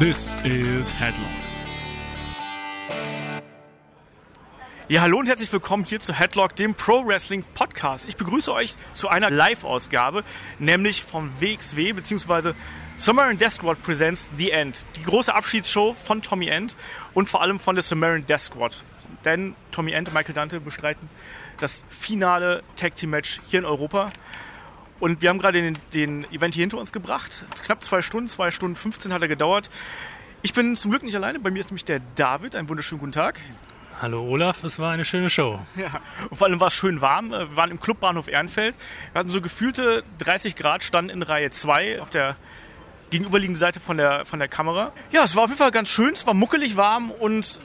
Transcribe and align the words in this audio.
This 0.00 0.34
is 0.44 0.98
Headlock. 0.98 1.26
Ja, 4.88 5.02
hallo 5.02 5.18
und 5.18 5.28
herzlich 5.28 5.52
willkommen 5.52 5.84
hier 5.84 6.00
zu 6.00 6.14
Headlock, 6.14 6.56
dem 6.56 6.74
Pro 6.74 7.06
Wrestling 7.06 7.44
Podcast. 7.52 8.08
Ich 8.08 8.16
begrüße 8.16 8.50
euch 8.50 8.76
zu 8.94 9.08
einer 9.08 9.28
Live-Ausgabe, 9.28 10.24
nämlich 10.58 11.04
vom 11.04 11.30
WXW 11.38 11.92
bzw. 11.92 12.54
Sumerian 12.96 13.36
Death 13.36 13.52
Squad 13.52 13.82
Presents 13.82 14.30
The 14.38 14.52
End. 14.52 14.86
Die 14.96 15.02
große 15.02 15.34
Abschiedsshow 15.34 15.92
von 15.92 16.22
Tommy 16.22 16.48
End 16.48 16.78
und 17.12 17.28
vor 17.28 17.42
allem 17.42 17.60
von 17.60 17.76
der 17.76 17.82
Sumerian 17.82 18.24
Death 18.24 18.40
Squad. 18.40 18.82
Denn 19.26 19.54
Tommy 19.70 19.92
End 19.92 20.08
und 20.08 20.14
Michael 20.14 20.34
Dante 20.34 20.60
bestreiten 20.60 21.10
das 21.58 21.84
finale 21.90 22.62
Tag 22.74 22.94
Team 22.94 23.10
Match 23.10 23.42
hier 23.48 23.58
in 23.58 23.66
Europa. 23.66 24.12
Und 25.00 25.22
wir 25.22 25.30
haben 25.30 25.38
gerade 25.38 25.62
den, 25.62 25.78
den 25.94 26.30
Event 26.30 26.54
hier 26.54 26.62
hinter 26.62 26.76
uns 26.76 26.92
gebracht. 26.92 27.44
Knapp 27.64 27.82
zwei 27.82 28.02
Stunden, 28.02 28.28
zwei 28.28 28.50
Stunden 28.50 28.76
15 28.76 29.12
hat 29.12 29.22
er 29.22 29.28
gedauert. 29.28 29.70
Ich 30.42 30.52
bin 30.52 30.76
zum 30.76 30.90
Glück 30.90 31.02
nicht 31.02 31.16
alleine. 31.16 31.40
Bei 31.40 31.50
mir 31.50 31.60
ist 31.60 31.70
nämlich 31.70 31.86
der 31.86 32.00
David. 32.14 32.54
Einen 32.54 32.68
wunderschönen 32.68 33.00
guten 33.00 33.12
Tag. 33.12 33.40
Hallo 34.00 34.22
Olaf, 34.22 34.64
es 34.64 34.78
war 34.78 34.92
eine 34.92 35.04
schöne 35.04 35.28
Show. 35.28 35.58
Ja, 35.76 36.00
und 36.30 36.36
vor 36.36 36.46
allem 36.46 36.60
war 36.60 36.68
es 36.68 36.74
schön 36.74 37.00
warm. 37.00 37.30
Wir 37.30 37.54
waren 37.56 37.70
im 37.70 37.80
Clubbahnhof 37.80 38.28
Ehrenfeld. 38.28 38.74
Wir 39.12 39.18
hatten 39.18 39.28
so 39.28 39.40
gefühlte 39.40 40.04
30 40.18 40.56
Grad, 40.56 40.82
standen 40.84 41.10
in 41.10 41.22
Reihe 41.22 41.50
2 41.50 42.00
auf 42.00 42.08
der 42.08 42.36
gegenüberliegenden 43.10 43.58
Seite 43.58 43.80
von 43.80 43.96
der, 43.96 44.24
von 44.24 44.38
der 44.38 44.48
Kamera. 44.48 44.92
Ja, 45.10 45.24
es 45.24 45.36
war 45.36 45.44
auf 45.44 45.50
jeden 45.50 45.58
Fall 45.58 45.70
ganz 45.70 45.90
schön. 45.90 46.12
Es 46.12 46.26
war 46.26 46.34
muckelig 46.34 46.76
warm 46.76 47.10
und 47.10 47.60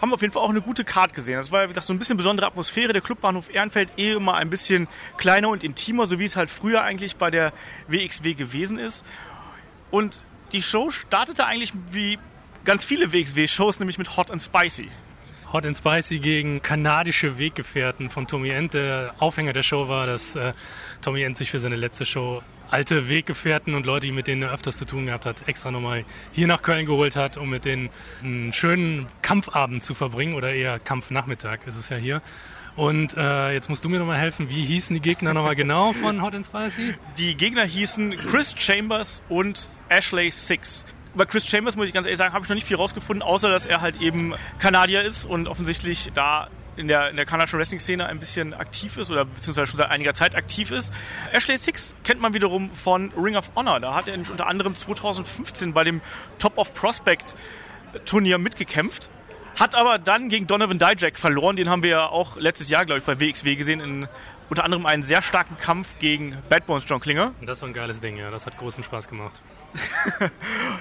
haben 0.00 0.12
auf 0.12 0.22
jeden 0.22 0.32
Fall 0.32 0.42
auch 0.42 0.50
eine 0.50 0.62
gute 0.62 0.84
Card 0.84 1.14
gesehen. 1.14 1.36
Das 1.36 1.52
war, 1.52 1.64
wie 1.64 1.68
gesagt, 1.68 1.86
so 1.86 1.92
ein 1.92 1.98
bisschen 1.98 2.16
besondere 2.16 2.46
Atmosphäre. 2.46 2.92
Der 2.92 3.02
Clubbahnhof 3.02 3.52
Ehrenfeld 3.52 3.92
eh 3.98 4.12
immer 4.12 4.34
ein 4.34 4.50
bisschen 4.50 4.88
kleiner 5.16 5.48
und 5.48 5.64
intimer, 5.64 6.06
so 6.06 6.18
wie 6.18 6.24
es 6.24 6.36
halt 6.36 6.50
früher 6.50 6.82
eigentlich 6.82 7.16
bei 7.16 7.30
der 7.30 7.52
WXW 7.88 8.34
gewesen 8.34 8.78
ist. 8.78 9.04
Und 9.90 10.22
die 10.52 10.62
Show 10.62 10.90
startete 10.90 11.46
eigentlich 11.46 11.72
wie 11.92 12.18
ganz 12.64 12.84
viele 12.84 13.12
WXW-Shows, 13.12 13.78
nämlich 13.78 13.98
mit 13.98 14.16
Hot 14.16 14.30
and 14.30 14.42
Spicy. 14.42 14.88
Hot 15.52 15.66
and 15.66 15.76
Spicy 15.76 16.20
gegen 16.20 16.62
kanadische 16.62 17.38
Weggefährten 17.38 18.08
von 18.08 18.26
Tommy 18.26 18.50
End. 18.50 18.74
Der 18.74 19.14
Aufhänger 19.18 19.52
der 19.52 19.62
Show 19.62 19.88
war, 19.88 20.06
dass 20.06 20.36
äh, 20.36 20.52
Tommy 21.02 21.22
End 21.22 21.36
sich 21.36 21.50
für 21.50 21.58
seine 21.58 21.76
letzte 21.76 22.06
Show 22.06 22.42
alte 22.70 23.08
Weggefährten 23.08 23.74
und 23.74 23.86
Leute, 23.86 24.06
die 24.06 24.12
mit 24.12 24.26
denen 24.26 24.42
er 24.42 24.52
öfters 24.52 24.78
zu 24.78 24.84
tun 24.84 25.06
gehabt 25.06 25.26
hat, 25.26 25.48
extra 25.48 25.70
nochmal 25.70 26.04
hier 26.32 26.46
nach 26.46 26.62
Köln 26.62 26.86
geholt 26.86 27.16
hat, 27.16 27.36
um 27.36 27.50
mit 27.50 27.64
denen 27.64 27.90
einen 28.22 28.52
schönen 28.52 29.06
Kampfabend 29.22 29.82
zu 29.82 29.94
verbringen 29.94 30.34
oder 30.34 30.52
eher 30.52 30.78
Kampfnachmittag 30.78 31.66
ist 31.66 31.76
es 31.76 31.88
ja 31.88 31.96
hier. 31.96 32.22
Und 32.76 33.16
äh, 33.16 33.52
jetzt 33.52 33.68
musst 33.68 33.84
du 33.84 33.88
mir 33.88 33.98
nochmal 33.98 34.18
helfen, 34.18 34.48
wie 34.48 34.64
hießen 34.64 34.94
die 34.94 35.02
Gegner 35.02 35.34
nochmal 35.34 35.56
genau 35.56 35.92
von 35.92 36.22
Hot 36.22 36.34
and 36.34 36.46
Spicy? 36.46 36.94
Die 37.18 37.36
Gegner 37.36 37.64
hießen 37.64 38.16
Chris 38.16 38.54
Chambers 38.56 39.20
und 39.28 39.68
Ashley 39.88 40.30
Six. 40.30 40.86
Über 41.14 41.26
Chris 41.26 41.46
Chambers 41.46 41.76
muss 41.76 41.88
ich 41.88 41.92
ganz 41.92 42.06
ehrlich 42.06 42.18
sagen, 42.18 42.32
habe 42.32 42.44
ich 42.44 42.48
noch 42.48 42.54
nicht 42.54 42.66
viel 42.66 42.76
rausgefunden, 42.76 43.22
außer 43.22 43.50
dass 43.50 43.66
er 43.66 43.80
halt 43.80 44.00
eben 44.00 44.34
Kanadier 44.60 45.02
ist 45.02 45.26
und 45.26 45.48
offensichtlich 45.48 46.10
da 46.14 46.48
in 46.76 46.88
der, 46.88 47.10
in 47.10 47.16
der 47.16 47.26
kanadischen 47.26 47.58
Wrestling-Szene 47.58 48.06
ein 48.06 48.18
bisschen 48.18 48.54
aktiv 48.54 48.96
ist 48.96 49.10
oder 49.10 49.24
beziehungsweise 49.24 49.70
schon 49.70 49.78
seit 49.78 49.90
einiger 49.90 50.14
Zeit 50.14 50.34
aktiv 50.34 50.70
ist. 50.70 50.92
Ashley 51.32 51.56
Six 51.56 51.94
kennt 52.04 52.20
man 52.20 52.34
wiederum 52.34 52.70
von 52.70 53.12
Ring 53.12 53.36
of 53.36 53.50
Honor. 53.54 53.80
Da 53.80 53.94
hat 53.94 54.08
er 54.08 54.12
nämlich 54.12 54.30
unter 54.30 54.46
anderem 54.46 54.74
2015 54.74 55.72
bei 55.72 55.84
dem 55.84 56.00
Top 56.38 56.58
of 56.58 56.72
Prospect 56.74 57.34
Turnier 58.04 58.38
mitgekämpft. 58.38 59.10
Hat 59.58 59.74
aber 59.74 59.98
dann 59.98 60.28
gegen 60.28 60.46
Donovan 60.46 60.78
Dijak 60.78 61.18
verloren. 61.18 61.56
Den 61.56 61.68
haben 61.68 61.82
wir 61.82 61.90
ja 61.90 62.06
auch 62.06 62.36
letztes 62.36 62.70
Jahr, 62.70 62.86
glaube 62.86 63.00
ich, 63.00 63.04
bei 63.04 63.20
WXW 63.20 63.56
gesehen. 63.56 63.80
In 63.80 64.08
unter 64.50 64.64
anderem 64.64 64.84
einen 64.84 65.02
sehr 65.04 65.22
starken 65.22 65.56
Kampf 65.56 65.98
gegen 66.00 66.36
Bad 66.50 66.66
Bones 66.66 66.84
John 66.86 67.00
Klinger. 67.00 67.32
Das 67.40 67.62
war 67.62 67.68
ein 67.68 67.72
geiles 67.72 68.00
Ding, 68.00 68.16
ja. 68.16 68.30
Das 68.30 68.46
hat 68.46 68.58
großen 68.58 68.82
Spaß 68.82 69.08
gemacht. 69.08 69.42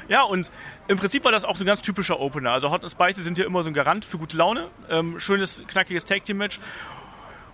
ja, 0.07 0.23
und 0.23 0.51
im 0.87 0.97
Prinzip 0.97 1.23
war 1.23 1.31
das 1.31 1.45
auch 1.45 1.55
so 1.55 1.63
ein 1.63 1.67
ganz 1.67 1.81
typischer 1.81 2.19
Opener. 2.19 2.51
Also 2.51 2.71
Hot 2.71 2.81
and 2.81 2.91
Spicy 2.91 3.21
sind 3.21 3.37
ja 3.37 3.45
immer 3.45 3.61
so 3.61 3.69
ein 3.69 3.75
Garant 3.75 4.05
für 4.05 4.17
gute 4.17 4.35
Laune. 4.35 4.69
Ähm, 4.89 5.19
schönes, 5.19 5.63
knackiges 5.67 6.03
Tag-Team-Match. 6.03 6.59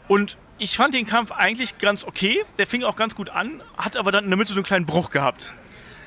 Und 0.07 0.37
ich 0.57 0.77
fand 0.77 0.93
den 0.93 1.05
Kampf 1.05 1.31
eigentlich 1.31 1.77
ganz 1.79 2.05
okay. 2.05 2.45
Der 2.57 2.65
fing 2.65 2.83
auch 2.83 2.95
ganz 2.95 3.13
gut 3.13 3.29
an, 3.29 3.61
hat 3.77 3.97
aber 3.97 4.11
dann 4.11 4.23
in 4.23 4.29
der 4.29 4.37
Mitte 4.37 4.53
so 4.53 4.59
einen 4.59 4.65
kleinen 4.65 4.85
Bruch 4.85 5.09
gehabt. 5.09 5.53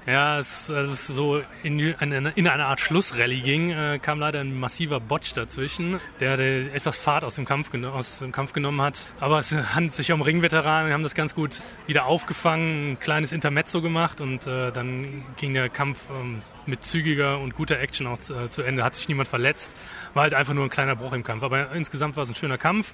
Ja, 0.09 0.39
es, 0.39 0.71
es 0.71 0.91
ist 0.91 1.07
so 1.09 1.43
in, 1.63 1.79
in, 1.79 2.13
in 2.35 2.49
eine 2.49 2.65
Art 2.65 2.81
Schlussrallye 2.81 3.43
ging, 3.43 3.71
äh, 3.73 3.99
kam 4.01 4.21
leider 4.21 4.41
ein 4.41 4.59
massiver 4.59 5.01
Botch 5.01 5.35
dazwischen, 5.35 6.01
der, 6.19 6.39
der 6.39 6.75
etwas 6.75 6.97
Fahrt 6.97 7.25
aus 7.25 7.35
dem, 7.35 7.45
Kampf, 7.45 7.75
aus 7.85 8.21
dem 8.21 8.33
Kampf 8.33 8.55
genommen 8.55 8.81
hat. 8.81 9.09
Aber 9.21 9.39
es 9.39 9.53
handelt 9.53 9.93
sich 9.93 10.11
um 10.11 10.23
Ringveteranen, 10.23 10.87
wir 10.87 10.95
haben 10.95 11.03
das 11.03 11.15
ganz 11.15 11.35
gut 11.35 11.61
wieder 11.87 12.07
aufgefangen, 12.07 12.93
ein 12.93 12.99
kleines 12.99 13.33
Intermezzo 13.33 13.83
gemacht 13.83 14.23
und 14.23 14.47
äh, 14.47 14.73
dann 14.73 15.27
ging 15.37 15.53
der 15.53 15.69
Kampf 15.69 16.09
ähm, 16.09 16.41
mit 16.69 16.85
zügiger 16.85 17.41
und 17.41 17.55
guter 17.55 17.81
Action 17.81 18.07
auch 18.07 18.21
zu, 18.21 18.35
äh, 18.35 18.51
zu, 18.51 18.63
Ende. 18.63 18.85
Hat 18.85 18.95
sich 18.95 19.09
niemand 19.09 19.29
verletzt. 19.29 19.75
War 20.15 20.23
halt 20.23 20.35
einfach 20.35 20.55
nur 20.55 20.65
ein 20.65 20.71
kleiner 20.71 20.95
Bruch 20.95 21.13
im 21.13 21.25
Kampf. 21.25 21.43
Aber 21.43 21.73
insgesamt 21.73 22.17
war 22.17 22.23
es 22.23 22.29
ein 22.29 22.35
schöner 22.35 22.59
Kampf. 22.59 22.93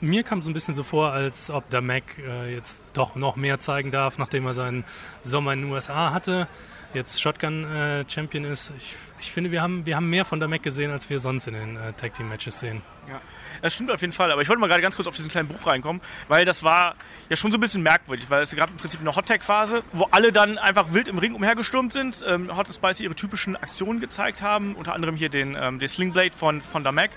Mir 0.00 0.22
kam 0.22 0.38
es 0.38 0.46
ein 0.46 0.54
bisschen 0.54 0.74
so 0.74 0.82
vor, 0.82 1.12
als 1.12 1.50
ob 1.50 1.68
der 1.70 1.80
Mac 1.80 2.04
äh, 2.18 2.54
jetzt 2.54 2.82
doch 2.94 3.16
noch 3.16 3.36
mehr 3.36 3.58
zeigen 3.58 3.90
darf, 3.90 4.18
nachdem 4.18 4.46
er 4.46 4.54
seinen 4.54 4.84
Sommer 5.22 5.52
in 5.52 5.62
den 5.62 5.70
USA 5.70 6.12
hatte. 6.12 6.48
Jetzt 6.94 7.20
Shotgun-Champion 7.20 8.44
äh, 8.44 8.52
ist. 8.52 8.72
Ich, 8.78 8.94
ich, 9.20 9.32
finde, 9.32 9.50
wir 9.50 9.60
haben, 9.60 9.84
wir 9.84 9.96
haben 9.96 10.08
mehr 10.08 10.24
von 10.24 10.38
der 10.38 10.48
Mac 10.48 10.62
gesehen, 10.62 10.90
als 10.90 11.10
wir 11.10 11.18
sonst 11.18 11.46
in 11.48 11.54
den 11.54 11.76
äh, 11.76 11.92
Tag-Team-Matches 11.92 12.60
sehen. 12.60 12.82
Ja. 13.08 13.20
Das 13.62 13.74
stimmt 13.74 13.90
auf 13.90 14.00
jeden 14.00 14.12
Fall, 14.12 14.30
aber 14.30 14.42
ich 14.42 14.48
wollte 14.48 14.60
mal 14.60 14.68
gerade 14.68 14.82
ganz 14.82 14.96
kurz 14.96 15.08
auf 15.08 15.16
diesen 15.16 15.30
kleinen 15.30 15.48
Bruch 15.48 15.66
reinkommen, 15.66 16.02
weil 16.28 16.44
das 16.44 16.62
war 16.62 16.96
ja 17.28 17.36
schon 17.36 17.50
so 17.50 17.58
ein 17.58 17.60
bisschen 17.60 17.82
merkwürdig, 17.82 18.30
weil 18.30 18.42
es 18.42 18.54
gab 18.54 18.70
im 18.70 18.76
Prinzip 18.76 19.00
eine 19.00 19.14
Hot-Tag-Phase, 19.14 19.82
wo 19.92 20.08
alle 20.10 20.32
dann 20.32 20.58
einfach 20.58 20.92
wild 20.92 21.08
im 21.08 21.18
Ring 21.18 21.34
umhergestürmt 21.34 21.92
sind, 21.92 22.24
ähm, 22.26 22.56
Hot 22.56 22.72
Spicy 22.72 23.04
ihre 23.04 23.14
typischen 23.14 23.56
Aktionen 23.56 24.00
gezeigt 24.00 24.42
haben, 24.42 24.74
unter 24.74 24.94
anderem 24.94 25.16
hier 25.16 25.28
den, 25.28 25.56
ähm, 25.58 25.78
den 25.78 25.88
Slingblade 25.88 26.32
von, 26.32 26.60
von 26.60 26.84
Damek 26.84 27.10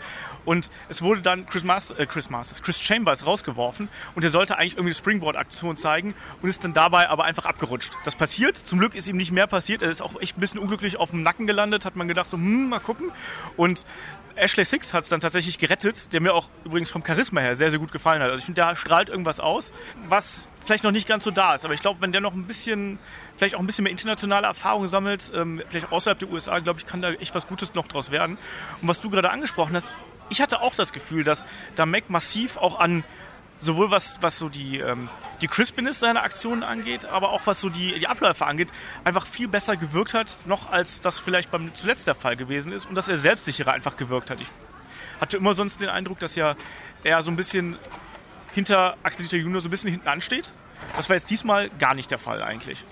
und 0.45 0.69
es 0.87 1.01
wurde 1.01 1.21
dann 1.21 1.45
Chris, 1.45 1.63
Mas 1.63 1.91
äh, 1.91 2.05
Chris 2.05 2.29
Masters, 2.29 2.61
Chris 2.63 2.79
Chambers 2.81 3.25
rausgeworfen 3.25 3.89
und 4.15 4.23
er 4.23 4.29
sollte 4.29 4.57
eigentlich 4.57 4.73
irgendwie 4.73 4.89
eine 4.89 4.95
Springboard-Aktion 4.95 5.77
zeigen 5.77 6.15
und 6.41 6.49
ist 6.49 6.63
dann 6.63 6.73
dabei 6.73 7.09
aber 7.09 7.25
einfach 7.25 7.45
abgerutscht. 7.45 7.93
Das 8.03 8.15
passiert, 8.15 8.57
zum 8.57 8.79
Glück 8.79 8.95
ist 8.95 9.07
ihm 9.07 9.17
nicht 9.17 9.31
mehr 9.31 9.47
passiert, 9.47 9.81
er 9.81 9.89
ist 9.89 10.01
auch 10.01 10.19
echt 10.19 10.37
ein 10.37 10.39
bisschen 10.39 10.59
unglücklich 10.59 10.97
auf 10.97 11.11
dem 11.11 11.23
Nacken 11.23 11.47
gelandet, 11.47 11.85
hat 11.85 11.95
man 11.95 12.07
gedacht 12.07 12.27
so, 12.27 12.37
hm, 12.37 12.69
mal 12.69 12.79
gucken 12.79 13.11
und 13.57 13.85
Ashley 14.39 14.65
Six 14.65 14.93
hat 14.93 15.03
es 15.03 15.09
dann 15.09 15.19
tatsächlich 15.19 15.57
gerettet, 15.57 16.13
der 16.13 16.21
mir 16.21 16.33
auch 16.33 16.49
übrigens 16.63 16.89
vom 16.89 17.03
Charisma 17.05 17.41
her 17.41 17.55
sehr, 17.55 17.69
sehr 17.69 17.79
gut 17.79 17.91
gefallen 17.91 18.21
hat. 18.21 18.29
Also 18.29 18.39
ich 18.39 18.45
finde, 18.45 18.61
da 18.61 18.75
strahlt 18.75 19.09
irgendwas 19.09 19.39
aus, 19.39 19.71
was 20.07 20.49
vielleicht 20.65 20.83
noch 20.83 20.91
nicht 20.91 21.07
ganz 21.07 21.23
so 21.23 21.31
da 21.31 21.55
ist. 21.55 21.65
Aber 21.65 21.73
ich 21.73 21.81
glaube, 21.81 22.01
wenn 22.01 22.11
der 22.11 22.21
noch 22.21 22.33
ein 22.33 22.45
bisschen, 22.45 22.99
vielleicht 23.37 23.55
auch 23.55 23.59
ein 23.59 23.65
bisschen 23.65 23.83
mehr 23.83 23.91
internationale 23.91 24.47
Erfahrung 24.47 24.87
sammelt, 24.87 25.31
ähm, 25.35 25.61
vielleicht 25.69 25.91
außerhalb 25.91 26.19
der 26.19 26.29
USA, 26.29 26.59
glaube 26.59 26.79
ich, 26.79 26.85
kann 26.85 27.01
da 27.01 27.11
echt 27.11 27.35
was 27.35 27.47
Gutes 27.47 27.73
noch 27.73 27.87
draus 27.87 28.11
werden. 28.11 28.37
Und 28.81 28.87
was 28.87 28.99
du 29.01 29.09
gerade 29.09 29.29
angesprochen 29.29 29.75
hast, 29.75 29.91
ich 30.29 30.41
hatte 30.41 30.61
auch 30.61 30.75
das 30.75 30.93
Gefühl, 30.93 31.23
dass 31.23 31.47
da 31.75 31.85
Mac 31.85 32.09
massiv 32.09 32.57
auch 32.57 32.79
an 32.79 33.03
sowohl 33.59 33.91
was, 33.91 34.21
was 34.21 34.39
so 34.39 34.49
die, 34.49 34.79
ähm, 34.79 35.09
die 35.41 35.47
Crispiness 35.47 35.99
seiner 35.99 36.23
Aktionen 36.23 36.63
angeht, 36.63 37.05
aber 37.05 37.29
auch 37.29 37.41
was 37.45 37.61
so 37.61 37.69
die, 37.69 37.99
die 37.99 38.07
Abläufe 38.07 38.45
angeht, 38.45 38.69
einfach 39.03 39.27
viel 39.27 39.47
besser 39.47 39.77
gewirkt 39.77 40.13
hat, 40.13 40.37
noch 40.45 40.71
als 40.71 41.01
das 41.01 41.19
vielleicht 41.19 41.51
beim 41.51 41.73
zuletzt 41.73 42.07
der 42.07 42.15
Fall 42.15 42.35
gewesen 42.35 42.71
ist 42.71 42.85
und 42.85 42.95
dass 42.95 43.09
er 43.09 43.17
selbstsicherer 43.17 43.73
einfach 43.73 43.97
gewirkt 43.97 44.29
hat. 44.29 44.41
Ich 44.41 44.47
hatte 45.19 45.37
immer 45.37 45.53
sonst 45.53 45.81
den 45.81 45.89
Eindruck, 45.89 46.19
dass 46.19 46.35
ja 46.35 46.55
er 47.03 47.21
so 47.21 47.31
ein 47.31 47.35
bisschen 47.35 47.77
hinter 48.53 48.97
Axel 49.03 49.25
Dieter 49.25 49.37
Junior 49.37 49.61
so 49.61 49.67
ein 49.67 49.71
bisschen 49.71 49.91
hinten 49.91 50.07
ansteht. 50.07 50.51
Das 50.95 51.09
war 51.09 51.15
jetzt 51.15 51.29
diesmal 51.29 51.69
gar 51.77 51.93
nicht 51.93 52.09
der 52.09 52.19
Fall 52.19 52.41
eigentlich. 52.41 52.83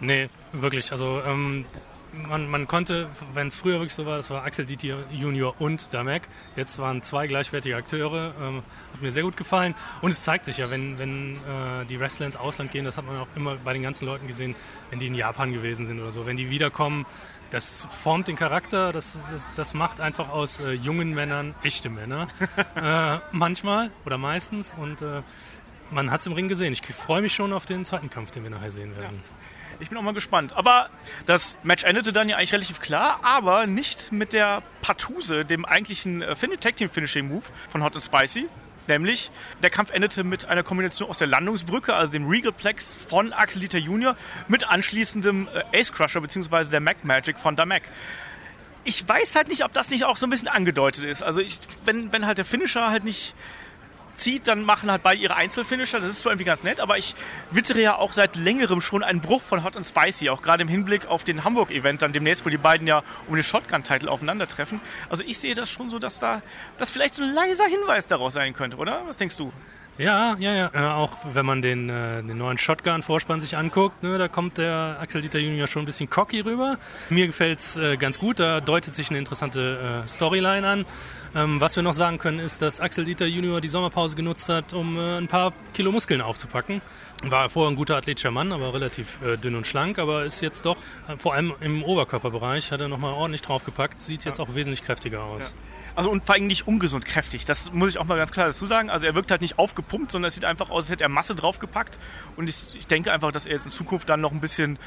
Nee, 0.00 0.28
wirklich. 0.52 0.92
Also 0.92 1.22
ähm, 1.26 1.66
man, 2.12 2.48
man 2.48 2.66
konnte, 2.66 3.08
wenn 3.34 3.48
es 3.48 3.56
früher 3.56 3.74
wirklich 3.74 3.94
so 3.94 4.06
war, 4.06 4.16
das 4.16 4.30
war 4.30 4.44
Axel 4.44 4.66
Dieter 4.66 4.96
Junior 5.10 5.54
und 5.60 5.92
Damek. 5.92 6.28
Jetzt 6.56 6.78
waren 6.78 7.02
zwei 7.02 7.26
gleichwertige 7.26 7.76
Akteure. 7.76 8.34
Ähm, 8.40 8.62
hat 8.92 9.02
mir 9.02 9.10
sehr 9.10 9.22
gut 9.22 9.36
gefallen. 9.36 9.74
Und 10.00 10.10
es 10.10 10.22
zeigt 10.22 10.44
sich 10.44 10.58
ja, 10.58 10.70
wenn, 10.70 10.98
wenn 10.98 11.36
äh, 11.36 11.84
die 11.88 12.00
Wrestler 12.00 12.26
ins 12.26 12.36
Ausland 12.36 12.70
gehen, 12.70 12.84
das 12.84 12.96
hat 12.96 13.06
man 13.06 13.18
auch 13.18 13.28
immer 13.36 13.56
bei 13.56 13.72
den 13.72 13.82
ganzen 13.82 14.06
Leuten 14.06 14.26
gesehen, 14.26 14.54
wenn 14.90 14.98
die 14.98 15.06
in 15.06 15.14
Japan 15.14 15.52
gewesen 15.52 15.86
sind 15.86 16.00
oder 16.00 16.12
so. 16.12 16.26
Wenn 16.26 16.36
die 16.36 16.50
wiederkommen, 16.50 17.06
das 17.50 17.86
formt 17.90 18.28
den 18.28 18.36
Charakter, 18.36 18.92
das, 18.92 19.18
das, 19.32 19.48
das 19.54 19.74
macht 19.74 20.00
einfach 20.00 20.28
aus 20.28 20.60
äh, 20.60 20.72
jungen 20.72 21.14
Männern 21.14 21.54
echte 21.62 21.88
Männer. 21.88 22.28
äh, 22.74 23.18
manchmal 23.32 23.90
oder 24.04 24.18
meistens. 24.18 24.74
Und 24.76 25.02
äh, 25.02 25.22
man 25.90 26.10
hat 26.10 26.20
es 26.20 26.26
im 26.26 26.32
Ring 26.32 26.48
gesehen. 26.48 26.72
Ich 26.72 26.82
freue 26.82 27.22
mich 27.22 27.34
schon 27.34 27.52
auf 27.52 27.66
den 27.66 27.84
zweiten 27.84 28.10
Kampf, 28.10 28.30
den 28.30 28.42
wir 28.42 28.50
nachher 28.50 28.70
sehen 28.70 28.96
werden. 28.96 29.20
Ja. 29.22 29.37
Ich 29.80 29.90
bin 29.90 29.98
auch 29.98 30.02
mal 30.02 30.14
gespannt. 30.14 30.54
Aber 30.56 30.90
das 31.26 31.58
Match 31.62 31.84
endete 31.84 32.12
dann 32.12 32.28
ja 32.28 32.36
eigentlich 32.36 32.52
relativ 32.52 32.80
klar, 32.80 33.20
aber 33.22 33.66
nicht 33.66 34.10
mit 34.12 34.32
der 34.32 34.62
Partuse, 34.82 35.44
dem 35.44 35.64
eigentlichen 35.64 36.22
äh, 36.22 36.34
Tag 36.58 36.76
Team 36.76 36.90
Finishing 36.90 37.28
Move 37.28 37.44
von 37.68 37.82
Hot 37.84 37.94
and 37.94 38.04
Spicy. 38.04 38.48
Nämlich, 38.88 39.30
der 39.62 39.68
Kampf 39.68 39.90
endete 39.90 40.24
mit 40.24 40.46
einer 40.46 40.62
Kombination 40.62 41.10
aus 41.10 41.18
der 41.18 41.28
Landungsbrücke, 41.28 41.94
also 41.94 42.10
dem 42.10 42.26
Regal 42.26 42.52
Plex 42.52 42.94
von 42.94 43.34
Axel 43.34 43.60
Dieter 43.60 43.78
Jr., 43.78 44.16
mit 44.48 44.66
anschließendem 44.66 45.48
äh, 45.72 45.78
Ace 45.78 45.92
Crusher 45.92 46.20
bzw. 46.22 46.70
der 46.70 46.80
Mac 46.80 47.04
Magic 47.04 47.38
von 47.38 47.54
Damek. 47.54 47.82
Ich 48.84 49.06
weiß 49.06 49.34
halt 49.34 49.48
nicht, 49.48 49.64
ob 49.64 49.74
das 49.74 49.90
nicht 49.90 50.04
auch 50.04 50.16
so 50.16 50.26
ein 50.26 50.30
bisschen 50.30 50.48
angedeutet 50.48 51.04
ist. 51.04 51.22
Also, 51.22 51.40
ich, 51.40 51.58
wenn, 51.84 52.12
wenn 52.12 52.26
halt 52.26 52.38
der 52.38 52.46
Finisher 52.46 52.88
halt 52.88 53.04
nicht 53.04 53.34
zieht, 54.18 54.46
dann 54.48 54.62
machen 54.62 54.90
halt 54.90 55.02
beide 55.02 55.20
ihre 55.20 55.36
Einzelfinisher. 55.36 56.00
Das 56.00 56.08
ist 56.08 56.20
zwar 56.20 56.32
irgendwie 56.32 56.44
ganz 56.44 56.62
nett, 56.62 56.80
aber 56.80 56.98
ich 56.98 57.14
wittere 57.50 57.80
ja 57.80 57.96
auch 57.96 58.12
seit 58.12 58.36
längerem 58.36 58.80
schon 58.80 59.02
einen 59.02 59.20
Bruch 59.20 59.42
von 59.42 59.64
Hot 59.64 59.76
and 59.76 59.86
Spicy, 59.86 60.30
auch 60.30 60.42
gerade 60.42 60.62
im 60.62 60.68
Hinblick 60.68 61.06
auf 61.06 61.24
den 61.24 61.44
Hamburg-Event, 61.44 62.02
dann 62.02 62.12
demnächst, 62.12 62.44
wo 62.44 62.50
die 62.50 62.58
beiden 62.58 62.86
ja 62.86 63.02
um 63.26 63.34
den 63.34 63.44
Shotgun-Titel 63.44 64.08
aufeinandertreffen. 64.08 64.80
Also 65.08 65.22
ich 65.26 65.38
sehe 65.38 65.54
das 65.54 65.70
schon 65.70 65.90
so, 65.90 65.98
dass 65.98 66.18
da 66.18 66.42
das 66.76 66.90
vielleicht 66.90 67.14
so 67.14 67.22
ein 67.22 67.32
leiser 67.32 67.66
Hinweis 67.66 68.06
daraus 68.06 68.34
sein 68.34 68.52
könnte, 68.52 68.76
oder? 68.76 69.02
Was 69.06 69.16
denkst 69.16 69.36
du? 69.36 69.52
Ja, 69.98 70.36
ja, 70.38 70.54
ja. 70.54 70.70
Äh, 70.72 70.92
auch 70.92 71.10
wenn 71.34 71.44
man 71.44 71.60
den, 71.60 71.90
äh, 71.90 72.22
den 72.22 72.38
neuen 72.38 72.56
Shotgun-Vorspann 72.56 73.40
sich 73.40 73.56
anguckt, 73.56 74.04
ne, 74.04 74.16
da 74.16 74.28
kommt 74.28 74.56
der 74.56 74.96
Axel 75.00 75.22
Dieter 75.22 75.40
Junior 75.40 75.66
schon 75.66 75.82
ein 75.82 75.86
bisschen 75.86 76.08
cocky 76.08 76.40
rüber. 76.40 76.78
Mir 77.10 77.26
gefällt's 77.26 77.76
äh, 77.76 77.96
ganz 77.96 78.16
gut, 78.18 78.38
da 78.38 78.60
deutet 78.60 78.94
sich 78.94 79.10
eine 79.10 79.18
interessante 79.18 80.04
äh, 80.04 80.08
Storyline 80.08 80.66
an. 80.66 80.86
Ähm, 81.34 81.60
was 81.60 81.76
wir 81.76 81.82
noch 81.82 81.92
sagen 81.92 82.18
können, 82.18 82.38
ist, 82.38 82.62
dass 82.62 82.80
Axel 82.80 83.04
Dieter 83.04 83.26
Junior 83.26 83.60
die 83.60 83.68
Sommerpause 83.68 84.16
genutzt 84.16 84.48
hat, 84.48 84.72
um 84.72 84.96
äh, 84.96 85.18
ein 85.18 85.28
paar 85.28 85.52
Kilo 85.74 85.92
Muskeln 85.92 86.20
aufzupacken. 86.20 86.80
War 87.24 87.50
vorher 87.50 87.70
ein 87.70 87.76
guter 87.76 87.96
athletischer 87.96 88.30
Mann, 88.30 88.52
aber 88.52 88.72
relativ 88.72 89.20
äh, 89.22 89.36
dünn 89.36 89.54
und 89.54 89.66
schlank, 89.66 89.98
aber 89.98 90.24
ist 90.24 90.40
jetzt 90.40 90.64
doch, 90.64 90.76
äh, 91.08 91.16
vor 91.16 91.34
allem 91.34 91.54
im 91.60 91.82
Oberkörperbereich, 91.82 92.72
hat 92.72 92.80
er 92.80 92.88
nochmal 92.88 93.12
ordentlich 93.12 93.42
draufgepackt, 93.42 94.00
sieht 94.00 94.24
jetzt 94.24 94.40
auch 94.40 94.54
wesentlich 94.54 94.82
kräftiger 94.82 95.22
aus. 95.22 95.50
Ja. 95.50 95.78
Also 95.98 96.10
und 96.10 96.24
vor 96.24 96.36
allem 96.36 96.46
nicht 96.46 96.68
ungesund 96.68 97.04
kräftig. 97.04 97.44
Das 97.44 97.72
muss 97.72 97.88
ich 97.88 97.98
auch 97.98 98.04
mal 98.04 98.16
ganz 98.16 98.30
klar 98.30 98.46
dazu 98.46 98.66
sagen. 98.66 98.88
Also 98.88 99.04
er 99.04 99.16
wirkt 99.16 99.32
halt 99.32 99.40
nicht 99.40 99.58
aufgepumpt, 99.58 100.12
sondern 100.12 100.28
es 100.28 100.34
sieht 100.34 100.44
einfach 100.44 100.70
aus, 100.70 100.84
als 100.84 100.90
hätte 100.90 101.02
er 101.02 101.08
Masse 101.08 101.34
draufgepackt. 101.34 101.98
Und 102.36 102.48
ich, 102.48 102.76
ich 102.78 102.86
denke 102.86 103.10
einfach, 103.10 103.32
dass 103.32 103.46
er 103.46 103.52
jetzt 103.52 103.64
in 103.64 103.72
Zukunft 103.72 104.08
dann 104.08 104.20
noch 104.20 104.30
ein 104.30 104.40
bisschen 104.40 104.78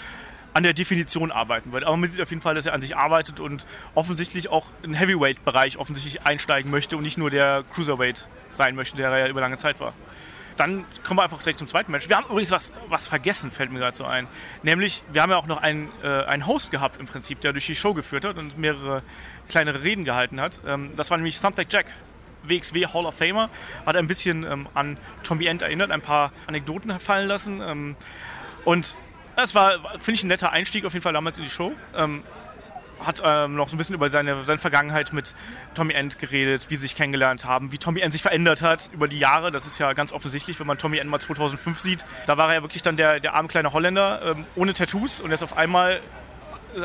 an 0.54 0.64
der 0.64 0.74
Definition 0.74 1.32
arbeiten 1.32 1.72
wird. 1.72 1.84
Aber 1.84 1.96
man 1.98 2.10
sieht 2.10 2.22
auf 2.22 2.30
jeden 2.30 2.42
Fall, 2.42 2.56
dass 2.56 2.66
er 2.66 2.74
an 2.74 2.82
sich 2.82 2.96
arbeitet 2.96 3.40
und 3.40 3.66
offensichtlich 3.96 4.50
auch 4.50 4.68
im 4.84 4.94
Heavyweight-Bereich 4.94 5.78
offensichtlich 5.78 6.24
einsteigen 6.24 6.72
möchte 6.72 6.98
und 6.98 7.04
nicht 7.04 7.18
nur 7.18 7.30
der 7.30 7.64
Cruiserweight 7.74 8.28
sein 8.50 8.76
möchte, 8.76 8.98
der 8.98 9.10
er 9.10 9.20
ja 9.20 9.28
über 9.28 9.42
lange 9.42 9.58
Zeit 9.58 9.80
war. 9.80 9.94
Dann 10.58 10.86
kommen 11.04 11.20
wir 11.20 11.24
einfach 11.24 11.40
direkt 11.40 11.60
zum 11.60 11.68
zweiten 11.68 11.92
Match. 11.92 12.10
Wir 12.10 12.18
haben 12.18 12.26
übrigens 12.26 12.52
was, 12.52 12.72
was 12.90 13.08
vergessen, 13.08 13.52
fällt 13.52 13.72
mir 13.72 13.80
gerade 13.80 13.96
so 13.96 14.06
ein. 14.06 14.28
Nämlich, 14.64 15.02
wir 15.12 15.22
haben 15.22 15.32
ja 15.32 15.38
auch 15.38 15.48
noch 15.48 15.62
einen, 15.62 15.90
äh, 16.04 16.08
einen 16.08 16.46
Host 16.46 16.72
gehabt 16.72 17.00
im 17.00 17.08
Prinzip, 17.08 17.40
der 17.42 17.54
durch 17.54 17.66
die 17.66 17.76
Show 17.76 17.94
geführt 17.94 18.26
hat 18.26 18.38
und 18.38 18.58
mehrere 18.58 19.02
kleinere 19.48 19.84
Reden 19.84 20.04
gehalten 20.06 20.42
hat. 20.42 20.62
Ähm, 20.68 20.92
das 20.98 21.10
war 21.10 21.18
nämlich 21.18 21.40
Thumbtack 21.40 21.68
Jack, 21.72 21.86
WXW 22.44 22.88
Hall 22.88 23.06
of 23.06 23.16
Famer. 23.16 23.50
Hat 23.86 23.96
ein 23.96 24.08
bisschen 24.08 24.44
ähm, 24.44 24.68
an 24.74 24.98
Tommy 25.24 25.46
End 25.46 25.62
erinnert, 25.62 25.92
ein 25.92 26.02
paar 26.02 26.32
Anekdoten 26.48 27.00
fallen 27.00 27.28
lassen. 27.28 27.62
Ähm, 27.62 27.96
und 28.66 28.96
das 29.36 29.56
war, 29.56 29.80
finde 30.00 30.14
ich, 30.14 30.24
ein 30.24 30.28
netter 30.28 30.52
Einstieg 30.52 30.86
auf 30.86 30.94
jeden 30.94 31.04
Fall 31.04 31.14
damals 31.14 31.38
in 31.38 31.44
die 31.44 31.50
Show. 31.50 31.74
Ähm, 31.96 32.24
hat 33.06 33.22
ähm, 33.26 33.56
noch 33.56 33.68
so 33.68 33.76
ein 33.76 33.78
bisschen 33.78 33.96
über 33.96 34.10
seine, 34.10 34.44
seine 34.44 34.60
Vergangenheit 34.60 35.14
mit 35.14 35.34
Tommy 35.74 35.94
End 35.94 36.20
geredet, 36.20 36.68
wie 36.70 36.76
sie 36.76 36.82
sich 36.82 36.96
kennengelernt 36.96 37.46
haben, 37.46 37.72
wie 37.72 37.78
Tommy 37.78 38.02
End 38.02 38.14
sich 38.14 38.22
verändert 38.22 38.62
hat 38.62 38.90
über 38.94 39.08
die 39.08 39.20
Jahre. 39.20 39.52
Das 39.52 39.66
ist 39.66 39.80
ja 39.80 39.94
ganz 39.94 40.12
offensichtlich, 40.14 40.60
wenn 40.60 40.68
man 40.68 40.78
Tommy 40.78 40.98
End 40.98 41.10
mal 41.10 41.20
2005 41.20 41.80
sieht. 41.80 42.06
Da 42.28 42.38
war 42.38 42.50
er 42.50 42.56
ja 42.56 42.62
wirklich 42.64 42.82
dann 42.82 42.98
der, 42.98 43.20
der 43.20 43.34
arme 43.34 43.48
kleine 43.48 43.74
Holländer 43.74 44.22
ähm, 44.24 44.46
ohne 44.56 44.74
Tattoos 44.74 45.20
und 45.20 45.32
er 45.32 45.36
ist 45.36 45.44
auf 45.44 45.58
einmal 45.58 46.00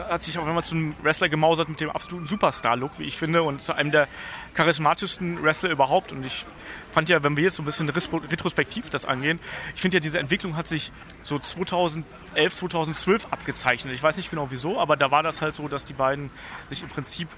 hat 0.09 0.23
sich 0.23 0.39
auch 0.39 0.47
immer 0.47 0.63
zu 0.63 0.75
einem 0.75 0.95
Wrestler 1.03 1.29
gemausert 1.29 1.69
mit 1.69 1.81
dem 1.81 1.91
absoluten 1.91 2.27
Superstar-Look, 2.27 2.99
wie 2.99 3.05
ich 3.05 3.17
finde, 3.17 3.43
und 3.43 3.63
zu 3.63 3.73
einem 3.73 3.91
der 3.91 4.09
charismatischsten 4.55 5.43
Wrestler 5.43 5.71
überhaupt. 5.71 6.13
Und 6.13 6.25
ich 6.25 6.45
fand 6.93 7.09
ja, 7.09 7.23
wenn 7.23 7.37
wir 7.37 7.45
jetzt 7.45 7.57
so 7.57 7.63
ein 7.63 7.67
bisschen 7.67 7.89
retrospektiv 7.89 8.91
das 8.91 9.05
angehen, 9.05 9.39
ich 9.75 9.81
finde 9.81 9.97
ja, 9.97 10.01
diese 10.01 10.19
Entwicklung 10.19 10.57
hat 10.57 10.69
sich 10.69 10.93
so 11.23 11.39
2011, 11.39 12.55
2012 12.55 13.27
abgezeichnet. 13.31 13.95
Ich 13.95 14.03
weiß 14.03 14.17
nicht 14.17 14.31
genau 14.31 14.49
wieso, 14.51 14.81
aber 14.81 14.97
da 14.97 15.11
war 15.11 15.23
das 15.23 15.43
halt 15.43 15.55
so, 15.55 15.69
dass 15.69 15.85
die 15.85 15.95
beiden 15.95 16.31
sich 16.71 16.83
im 16.83 16.89
Prinzip 16.89 17.29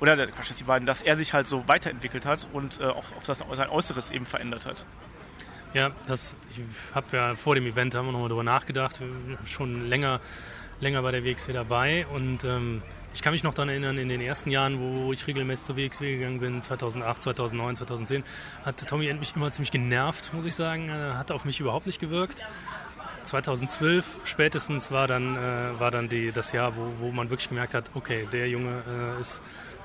oder 0.00 0.26
Quatsch, 0.26 0.50
dass 0.50 0.56
die 0.56 0.64
beiden, 0.64 0.86
dass 0.86 1.02
er 1.02 1.16
sich 1.16 1.32
halt 1.32 1.46
so 1.46 1.66
weiterentwickelt 1.66 2.26
hat 2.26 2.46
und 2.52 2.80
äh, 2.80 2.84
auch 2.84 3.04
auf 3.16 3.24
das, 3.26 3.38
sein 3.52 3.68
Äußeres 3.68 4.10
eben 4.10 4.26
verändert 4.26 4.66
hat. 4.66 4.84
Ja, 5.72 5.90
das, 6.06 6.36
ich 6.50 6.60
habe 6.94 7.16
ja 7.16 7.34
vor 7.34 7.56
dem 7.56 7.66
Event 7.66 7.94
haben 7.94 8.06
wir 8.06 8.12
nochmal 8.12 8.28
darüber 8.28 8.44
nachgedacht, 8.44 9.00
schon 9.44 9.88
länger 9.88 10.20
länger 10.84 11.02
bei 11.02 11.10
der 11.10 11.24
WXW 11.24 11.52
dabei 11.52 12.06
und 12.14 12.44
ähm, 12.44 12.82
ich 13.14 13.22
kann 13.22 13.32
mich 13.32 13.42
noch 13.42 13.54
daran 13.54 13.68
erinnern, 13.68 13.96
in 13.96 14.08
den 14.08 14.20
ersten 14.20 14.50
Jahren, 14.50 14.78
wo 14.78 15.12
ich 15.12 15.26
regelmäßig 15.26 15.66
zur 15.66 15.76
WXW 15.76 16.16
gegangen 16.16 16.40
bin, 16.40 16.62
2008, 16.62 17.22
2009, 17.22 17.76
2010, 17.76 18.24
hat 18.64 18.86
Tommy 18.86 19.06
End 19.06 19.20
mich 19.20 19.34
immer 19.34 19.50
ziemlich 19.52 19.70
genervt, 19.70 20.34
muss 20.34 20.44
ich 20.44 20.54
sagen. 20.54 20.88
Er 20.88 21.16
hat 21.16 21.30
auf 21.30 21.44
mich 21.44 21.60
überhaupt 21.60 21.86
nicht 21.86 22.00
gewirkt. 22.00 22.44
2012 23.22 24.20
spätestens 24.24 24.90
war 24.90 25.06
dann, 25.06 25.36
äh, 25.36 25.80
war 25.80 25.90
dann 25.90 26.08
die, 26.08 26.32
das 26.32 26.52
Jahr, 26.52 26.76
wo, 26.76 26.92
wo 26.98 27.12
man 27.12 27.30
wirklich 27.30 27.48
gemerkt 27.48 27.74
hat, 27.74 27.90
okay, 27.94 28.28
der 28.30 28.48
Junge 28.48 28.82
äh, 29.16 29.20
ist 29.20 29.42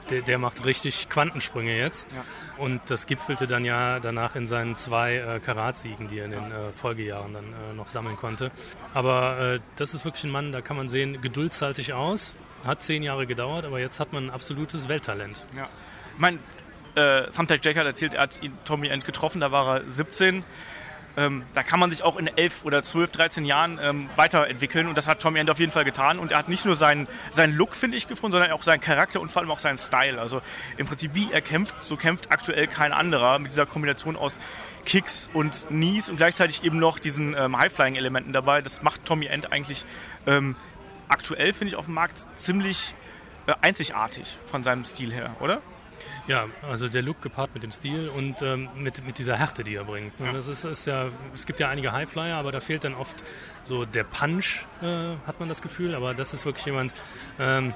der, 0.09 0.21
der, 0.21 0.37
macht 0.37 0.65
richtig 0.65 1.09
Quantensprünge 1.09 1.77
jetzt. 1.77 2.07
Ja. 2.11 2.63
Und 2.63 2.81
das 2.87 3.05
gipfelte 3.05 3.47
dann 3.47 3.65
ja 3.65 3.99
danach 3.99 4.35
in 4.35 4.47
seinen 4.47 4.75
zwei 4.75 5.15
äh, 5.15 5.39
Karatsiegen, 5.39 6.07
die 6.07 6.19
er 6.19 6.25
in 6.25 6.31
den 6.31 6.51
äh, 6.51 6.71
Folgejahren 6.73 7.33
dann 7.33 7.45
äh, 7.45 7.73
noch 7.75 7.87
sammeln 7.87 8.17
konnte. 8.17 8.51
Aber 8.93 9.55
äh, 9.55 9.59
das 9.75 9.93
ist 9.93 10.05
wirklich 10.05 10.23
ein 10.23 10.31
Mann, 10.31 10.51
da 10.51 10.61
kann 10.61 10.77
man 10.77 10.89
sehen, 10.89 11.21
Geduld 11.21 11.53
zahlt 11.53 11.75
sich 11.75 11.93
aus. 11.93 12.35
Hat 12.65 12.81
zehn 12.83 13.03
Jahre 13.03 13.25
gedauert, 13.25 13.65
aber 13.65 13.79
jetzt 13.79 13.99
hat 13.99 14.11
man 14.11 14.25
ein 14.25 14.29
absolutes 14.29 14.89
Welttalent. 14.89 15.45
Ja. 15.55 15.69
Ich 16.13 16.19
meine, 16.19 16.39
äh, 16.95 17.29
Thumbtack 17.31 17.63
Jack 17.63 17.77
hat 17.77 17.85
erzählt, 17.85 18.13
er 18.13 18.23
hat 18.23 18.41
ihn 18.41 18.57
Tommy 18.65 18.87
End 18.87 19.05
getroffen, 19.05 19.39
da 19.39 19.51
war 19.51 19.77
er 19.77 19.89
17 19.89 20.43
ähm, 21.17 21.43
da 21.53 21.63
kann 21.63 21.79
man 21.79 21.91
sich 21.91 22.03
auch 22.03 22.17
in 22.17 22.27
11 22.27 22.63
oder 22.63 22.81
12, 22.81 23.11
13 23.11 23.45
Jahren 23.45 23.79
ähm, 23.81 24.09
weiterentwickeln 24.15 24.87
und 24.87 24.97
das 24.97 25.07
hat 25.07 25.21
Tommy 25.21 25.39
End 25.39 25.49
auf 25.49 25.59
jeden 25.59 25.71
Fall 25.71 25.85
getan 25.85 26.19
und 26.19 26.31
er 26.31 26.39
hat 26.39 26.49
nicht 26.49 26.65
nur 26.65 26.75
seinen, 26.75 27.07
seinen 27.29 27.55
Look, 27.55 27.75
finde 27.75 27.97
ich, 27.97 28.07
gefunden, 28.07 28.33
sondern 28.33 28.51
auch 28.51 28.63
seinen 28.63 28.81
Charakter 28.81 29.19
und 29.19 29.31
vor 29.31 29.41
allem 29.41 29.51
auch 29.51 29.59
seinen 29.59 29.77
Style. 29.77 30.19
Also 30.19 30.41
im 30.77 30.87
Prinzip, 30.87 31.15
wie 31.15 31.31
er 31.31 31.41
kämpft, 31.41 31.75
so 31.83 31.97
kämpft 31.97 32.31
aktuell 32.31 32.67
kein 32.67 32.93
anderer 32.93 33.39
mit 33.39 33.51
dieser 33.51 33.65
Kombination 33.65 34.15
aus 34.15 34.39
Kicks 34.85 35.29
und 35.33 35.67
Knees 35.67 36.09
und 36.09 36.17
gleichzeitig 36.17 36.63
eben 36.63 36.79
noch 36.79 36.99
diesen 36.99 37.35
ähm, 37.35 37.57
High-Flying-Elementen 37.57 38.33
dabei. 38.33 38.61
Das 38.61 38.81
macht 38.81 39.05
Tommy 39.05 39.25
End 39.25 39.51
eigentlich 39.51 39.85
ähm, 40.25 40.55
aktuell, 41.07 41.53
finde 41.53 41.73
ich, 41.73 41.75
auf 41.75 41.85
dem 41.85 41.95
Markt 41.95 42.27
ziemlich 42.35 42.93
äh, 43.47 43.53
einzigartig 43.61 44.37
von 44.45 44.63
seinem 44.63 44.85
Stil 44.85 45.11
her, 45.11 45.35
oder? 45.39 45.61
Ja, 46.29 46.47
also 46.61 46.87
der 46.87 47.01
Look 47.01 47.23
gepaart 47.23 47.55
mit 47.55 47.63
dem 47.63 47.71
Stil 47.71 48.07
und 48.07 48.43
ähm, 48.43 48.69
mit, 48.75 49.03
mit 49.03 49.17
dieser 49.17 49.35
Härte, 49.35 49.63
die 49.63 49.73
er 49.73 49.83
bringt. 49.83 50.13
Ja. 50.19 50.31
Das 50.31 50.47
ist, 50.47 50.63
ist, 50.63 50.85
ja, 50.85 51.09
es 51.33 51.47
gibt 51.47 51.59
ja 51.59 51.69
einige 51.69 51.91
Highflyer, 51.91 52.37
aber 52.37 52.51
da 52.51 52.59
fehlt 52.59 52.83
dann 52.83 52.93
oft 52.93 53.23
so 53.63 53.83
der 53.83 54.03
Punch, 54.03 54.63
äh, 54.83 55.15
hat 55.25 55.39
man 55.39 55.49
das 55.49 55.63
Gefühl. 55.63 55.95
Aber 55.95 56.13
das 56.13 56.35
ist 56.35 56.45
wirklich 56.45 56.67
jemand, 56.67 56.93
ähm, 57.39 57.73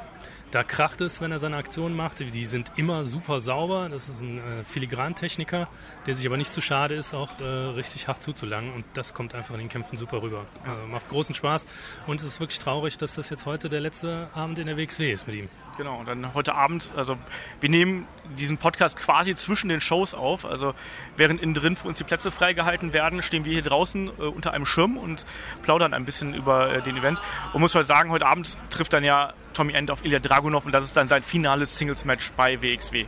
da 0.51 0.63
kracht 0.63 1.01
es, 1.01 1.19
wenn 1.19 1.31
er 1.31 1.39
seine 1.39 1.55
Aktionen 1.55 1.95
macht. 1.95 2.19
Die 2.19 2.45
sind 2.45 2.71
immer 2.75 3.05
super 3.05 3.39
sauber. 3.39 3.89
Das 3.89 4.07
ist 4.07 4.21
ein 4.21 4.37
äh, 4.37 4.63
Filigrantechniker, 4.63 5.67
der 6.05 6.13
sich 6.13 6.27
aber 6.27 6.37
nicht 6.37 6.53
zu 6.53 6.61
schade 6.61 6.93
ist, 6.93 7.15
auch 7.15 7.39
äh, 7.39 7.43
richtig 7.43 8.07
hart 8.07 8.21
zuzulangen. 8.21 8.71
Und 8.71 8.85
das 8.93 9.15
kommt 9.15 9.33
einfach 9.33 9.55
in 9.55 9.61
den 9.61 9.69
Kämpfen 9.69 9.97
super 9.97 10.21
rüber. 10.21 10.45
Äh, 10.63 10.91
macht 10.91 11.09
großen 11.09 11.33
Spaß. 11.33 11.65
Und 12.05 12.21
es 12.21 12.27
ist 12.27 12.39
wirklich 12.39 12.59
traurig, 12.59 12.99
dass 12.99 13.15
das 13.15 13.31
jetzt 13.31 13.47
heute 13.47 13.67
der 13.67 13.81
letzte 13.81 14.29
Abend 14.35 14.59
in 14.59 14.67
der 14.67 14.77
WXW 14.77 15.11
ist 15.11 15.25
mit 15.25 15.37
ihm. 15.37 15.49
Genau, 15.75 15.97
und 15.99 16.07
dann 16.07 16.35
heute 16.35 16.53
Abend, 16.53 16.93
also 16.95 17.17
wir 17.59 17.69
nehmen 17.69 18.05
diesen 18.37 18.57
Podcast 18.57 18.95
quasi 18.97 19.33
zwischen 19.33 19.69
den 19.69 19.81
Shows 19.81 20.13
auf. 20.13 20.45
Also 20.45 20.75
während 21.17 21.41
innen 21.41 21.55
drin 21.55 21.75
für 21.75 21.87
uns 21.87 21.97
die 21.97 22.03
Plätze 22.03 22.29
freigehalten 22.29 22.93
werden, 22.93 23.23
stehen 23.23 23.43
wir 23.43 23.53
hier 23.53 23.63
draußen 23.63 24.07
äh, 24.07 24.21
unter 24.21 24.53
einem 24.53 24.65
Schirm 24.65 24.97
und 24.97 25.25
plaudern 25.63 25.95
ein 25.95 26.05
bisschen 26.05 26.35
über 26.35 26.71
äh, 26.71 26.81
den 26.83 26.95
Event. 26.95 27.21
Und 27.53 27.61
muss 27.61 27.73
heute 27.73 27.87
sagen, 27.87 28.11
heute 28.11 28.27
Abend 28.27 28.59
trifft 28.69 28.93
dann 28.93 29.03
ja 29.03 29.33
Tommy 29.53 29.73
End 29.73 29.89
auf 29.89 30.05
Ilya 30.05 30.19
Dragunov 30.19 30.65
und 30.65 30.73
das 30.73 30.83
ist 30.83 30.95
dann 30.95 31.07
sein 31.07 31.23
finales 31.23 31.75
Singles-Match 31.77 32.33
bei 32.33 32.61
WXW. 32.61 33.05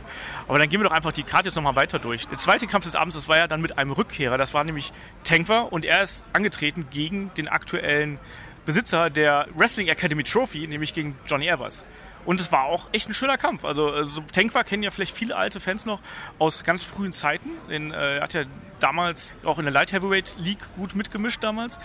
Aber 0.48 0.58
dann 0.58 0.68
gehen 0.68 0.80
wir 0.80 0.88
doch 0.88 0.94
einfach 0.94 1.12
die 1.12 1.22
Karte 1.22 1.48
jetzt 1.48 1.56
nochmal 1.56 1.76
weiter 1.76 2.00
durch. 2.00 2.26
Der 2.26 2.38
zweite 2.38 2.66
Kampf 2.66 2.84
des 2.84 2.96
Abends, 2.96 3.14
das 3.14 3.28
war 3.28 3.36
ja 3.36 3.46
dann 3.46 3.60
mit 3.60 3.78
einem 3.78 3.92
Rückkehrer, 3.92 4.38
das 4.38 4.54
war 4.54 4.64
nämlich 4.64 4.92
Tankwer 5.22 5.72
und 5.72 5.84
er 5.84 6.02
ist 6.02 6.24
angetreten 6.32 6.86
gegen 6.90 7.32
den 7.34 7.48
aktuellen 7.48 8.18
Besitzer 8.64 9.10
der 9.10 9.46
Wrestling 9.54 9.86
Academy 9.86 10.24
Trophy, 10.24 10.66
nämlich 10.66 10.92
gegen 10.92 11.16
Johnny 11.26 11.46
Evers. 11.46 11.84
Und 12.26 12.40
es 12.40 12.52
war 12.52 12.64
auch 12.64 12.88
echt 12.92 13.08
ein 13.08 13.14
schöner 13.14 13.38
Kampf. 13.38 13.64
Also, 13.64 13.90
also 13.90 14.20
Tankwa 14.32 14.64
kennen 14.64 14.82
ja 14.82 14.90
vielleicht 14.90 15.16
viele 15.16 15.36
alte 15.36 15.60
Fans 15.60 15.86
noch 15.86 16.00
aus 16.38 16.64
ganz 16.64 16.82
frühen 16.82 17.12
Zeiten. 17.12 17.50
Den, 17.70 17.92
äh, 17.92 18.20
hat 18.20 18.34
ja 18.34 18.44
damals 18.80 19.34
auch 19.44 19.58
in 19.58 19.64
der 19.64 19.72
Light 19.72 19.92
Heavyweight 19.92 20.36
League 20.38 20.66
gut 20.76 20.94
mitgemischt 20.94 21.42
damals. 21.42 21.78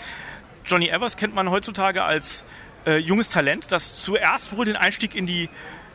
Johnny 0.66 0.90
Evers 0.90 1.16
kennt 1.16 1.34
man 1.34 1.50
heutzutage 1.50 2.04
als 2.04 2.46
äh, 2.86 2.98
junges 2.98 3.30
Talent, 3.30 3.72
das 3.72 4.04
zuerst 4.04 4.56
wohl 4.56 4.66
den 4.66 4.76
Einstieg 4.76 5.16
in 5.16 5.26
die 5.26 5.50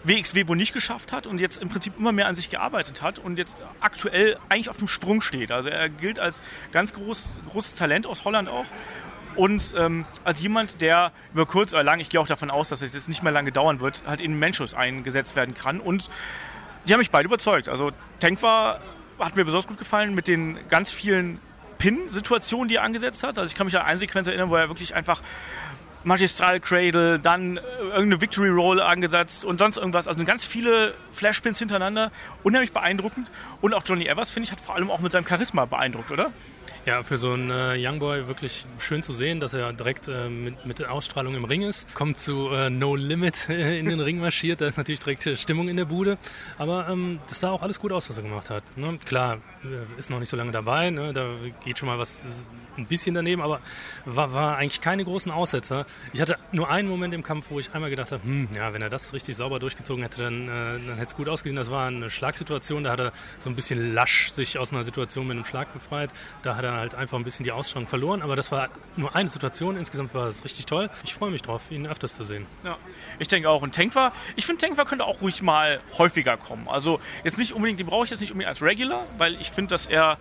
WXW 0.04 0.46
wohl 0.46 0.56
nicht 0.56 0.72
geschafft 0.72 1.12
hat 1.12 1.26
und 1.26 1.40
jetzt 1.40 1.60
im 1.60 1.68
Prinzip 1.68 1.94
immer 1.98 2.12
mehr 2.12 2.28
an 2.28 2.36
sich 2.36 2.48
gearbeitet 2.48 3.02
hat 3.02 3.18
und 3.18 3.38
jetzt 3.38 3.56
aktuell 3.80 4.38
eigentlich 4.48 4.70
auf 4.70 4.76
dem 4.76 4.86
Sprung 4.86 5.20
steht. 5.20 5.50
Also 5.50 5.68
er 5.68 5.88
gilt 5.88 6.20
als 6.20 6.42
ganz 6.70 6.92
groß, 6.92 7.40
großes 7.50 7.74
Talent 7.74 8.06
aus 8.06 8.24
Holland 8.24 8.48
auch 8.48 8.66
und 9.36 9.74
ähm, 9.76 10.04
als 10.24 10.40
jemand, 10.40 10.80
der 10.80 11.12
über 11.32 11.46
kurz 11.46 11.72
oder 11.72 11.82
lang, 11.82 12.00
ich 12.00 12.08
gehe 12.08 12.20
auch 12.20 12.26
davon 12.26 12.50
aus, 12.50 12.68
dass 12.68 12.82
es 12.82 12.94
jetzt 12.94 13.08
nicht 13.08 13.22
mehr 13.22 13.32
lange 13.32 13.52
dauern 13.52 13.80
wird, 13.80 14.02
halt 14.06 14.20
in 14.20 14.38
Menschus 14.38 14.74
eingesetzt 14.74 15.36
werden 15.36 15.54
kann. 15.54 15.80
Und 15.80 16.10
die 16.86 16.92
haben 16.92 17.00
mich 17.00 17.10
beide 17.10 17.26
überzeugt. 17.26 17.68
Also 17.68 17.92
Tank 18.20 18.42
war, 18.42 18.80
hat 19.18 19.36
mir 19.36 19.44
besonders 19.44 19.66
gut 19.66 19.78
gefallen 19.78 20.14
mit 20.14 20.28
den 20.28 20.58
ganz 20.68 20.92
vielen 20.92 21.38
Pin-Situationen, 21.78 22.68
die 22.68 22.76
er 22.76 22.82
angesetzt 22.82 23.22
hat. 23.22 23.38
Also 23.38 23.50
ich 23.50 23.54
kann 23.54 23.66
mich 23.66 23.76
an 23.76 23.84
eine 23.84 23.98
Sequenz 23.98 24.26
erinnern, 24.26 24.50
wo 24.50 24.56
er 24.56 24.68
wirklich 24.68 24.94
einfach 24.94 25.22
Magistral 26.04 26.60
Cradle, 26.60 27.18
dann 27.18 27.56
äh, 27.56 27.60
irgendeine 27.80 28.20
Victory 28.20 28.48
Roll 28.48 28.80
angesetzt 28.80 29.44
und 29.44 29.58
sonst 29.58 29.76
irgendwas. 29.76 30.06
Also 30.06 30.24
ganz 30.24 30.44
viele 30.44 30.94
Flashpins 31.12 31.58
hintereinander. 31.58 32.12
Unheimlich 32.44 32.72
beeindruckend. 32.72 33.30
Und 33.60 33.74
auch 33.74 33.82
Johnny 33.84 34.06
Evers, 34.06 34.30
finde 34.30 34.46
ich, 34.46 34.52
hat 34.52 34.60
vor 34.60 34.76
allem 34.76 34.90
auch 34.90 35.00
mit 35.00 35.10
seinem 35.10 35.26
Charisma 35.26 35.64
beeindruckt, 35.64 36.12
oder? 36.12 36.30
Ja, 36.86 37.02
für 37.02 37.16
so 37.16 37.32
einen 37.32 37.50
äh, 37.50 37.74
Youngboy 37.76 38.28
wirklich 38.28 38.64
schön 38.78 39.02
zu 39.02 39.12
sehen, 39.12 39.40
dass 39.40 39.54
er 39.54 39.72
direkt 39.72 40.06
äh, 40.06 40.28
mit, 40.28 40.66
mit 40.66 40.78
der 40.78 40.92
Ausstrahlung 40.92 41.34
im 41.34 41.44
Ring 41.44 41.62
ist. 41.62 41.92
Kommt 41.94 42.16
zu 42.16 42.48
äh, 42.50 42.70
No 42.70 42.94
Limit 42.94 43.48
äh, 43.48 43.76
in 43.76 43.88
den 43.88 43.98
Ring 43.98 44.20
marschiert, 44.20 44.60
da 44.60 44.66
ist 44.66 44.76
natürlich 44.76 45.00
direkt 45.00 45.26
äh, 45.26 45.36
Stimmung 45.36 45.68
in 45.68 45.76
der 45.76 45.86
Bude. 45.86 46.16
Aber 46.58 46.88
ähm, 46.88 47.18
das 47.28 47.40
sah 47.40 47.50
auch 47.50 47.62
alles 47.62 47.80
gut 47.80 47.90
aus, 47.90 48.08
was 48.08 48.18
er 48.18 48.22
gemacht 48.22 48.50
hat. 48.50 48.62
Ne? 48.76 49.00
Klar, 49.04 49.38
äh, 49.64 49.98
ist 49.98 50.10
noch 50.10 50.20
nicht 50.20 50.28
so 50.28 50.36
lange 50.36 50.52
dabei, 50.52 50.90
ne? 50.90 51.12
da 51.12 51.28
geht 51.64 51.76
schon 51.76 51.88
mal 51.88 51.98
was 51.98 52.48
ein 52.78 52.86
bisschen 52.86 53.14
daneben, 53.14 53.42
aber 53.42 53.60
war, 54.04 54.32
war 54.32 54.56
eigentlich 54.56 54.80
keine 54.80 55.04
großen 55.04 55.32
Aussetzer. 55.32 55.86
Ich 56.12 56.20
hatte 56.20 56.36
nur 56.52 56.70
einen 56.70 56.88
Moment 56.88 57.14
im 57.14 57.22
Kampf, 57.22 57.50
wo 57.50 57.58
ich 57.58 57.74
einmal 57.74 57.90
gedacht 57.90 58.12
habe, 58.12 58.22
hm, 58.22 58.48
ja, 58.54 58.72
wenn 58.72 58.82
er 58.82 58.90
das 58.90 59.12
richtig 59.12 59.36
sauber 59.36 59.58
durchgezogen 59.58 60.02
hätte, 60.02 60.22
dann, 60.22 60.48
äh, 60.48 60.86
dann 60.86 60.96
hätte 60.96 61.06
es 61.06 61.16
gut 61.16 61.28
ausgesehen. 61.28 61.56
Das 61.56 61.70
war 61.70 61.86
eine 61.86 62.10
Schlagsituation, 62.10 62.84
da 62.84 62.92
hat 62.92 63.00
er 63.00 63.12
so 63.38 63.50
ein 63.50 63.56
bisschen 63.56 63.94
lasch 63.94 64.30
sich 64.30 64.58
aus 64.58 64.72
einer 64.72 64.84
Situation 64.84 65.26
mit 65.26 65.36
einem 65.36 65.44
Schlag 65.44 65.72
befreit. 65.72 66.10
Da 66.42 66.56
hat 66.56 66.64
er 66.64 66.75
halt 66.76 66.94
einfach 66.94 67.18
ein 67.18 67.24
bisschen 67.24 67.44
die 67.44 67.52
Ausstrahlung 67.52 67.88
verloren, 67.88 68.22
aber 68.22 68.36
das 68.36 68.52
war 68.52 68.68
nur 68.96 69.14
eine 69.14 69.28
Situation. 69.28 69.76
Insgesamt 69.76 70.14
war 70.14 70.28
es 70.28 70.44
richtig 70.44 70.66
toll. 70.66 70.90
Ich 71.04 71.14
freue 71.14 71.30
mich 71.30 71.42
drauf, 71.42 71.70
ihn 71.70 71.86
öfters 71.86 72.14
zu 72.14 72.24
sehen. 72.24 72.46
Ja, 72.64 72.76
ich 73.18 73.28
denke 73.28 73.48
auch. 73.48 73.62
Und 73.62 73.74
Tankwa, 73.74 74.12
ich 74.36 74.46
finde, 74.46 74.64
Tankwa 74.64 74.84
könnte 74.84 75.04
auch 75.04 75.20
ruhig 75.20 75.42
mal 75.42 75.80
häufiger 75.98 76.36
kommen. 76.36 76.68
Also 76.68 77.00
jetzt 77.24 77.38
nicht 77.38 77.52
unbedingt, 77.52 77.80
den 77.80 77.86
brauche 77.86 78.04
ich 78.04 78.10
jetzt 78.10 78.20
nicht 78.20 78.32
unbedingt 78.32 78.48
als 78.48 78.62
Regular, 78.62 79.06
weil 79.18 79.40
ich 79.40 79.50
finde, 79.50 79.70
dass 79.70 79.86
er 79.86 80.18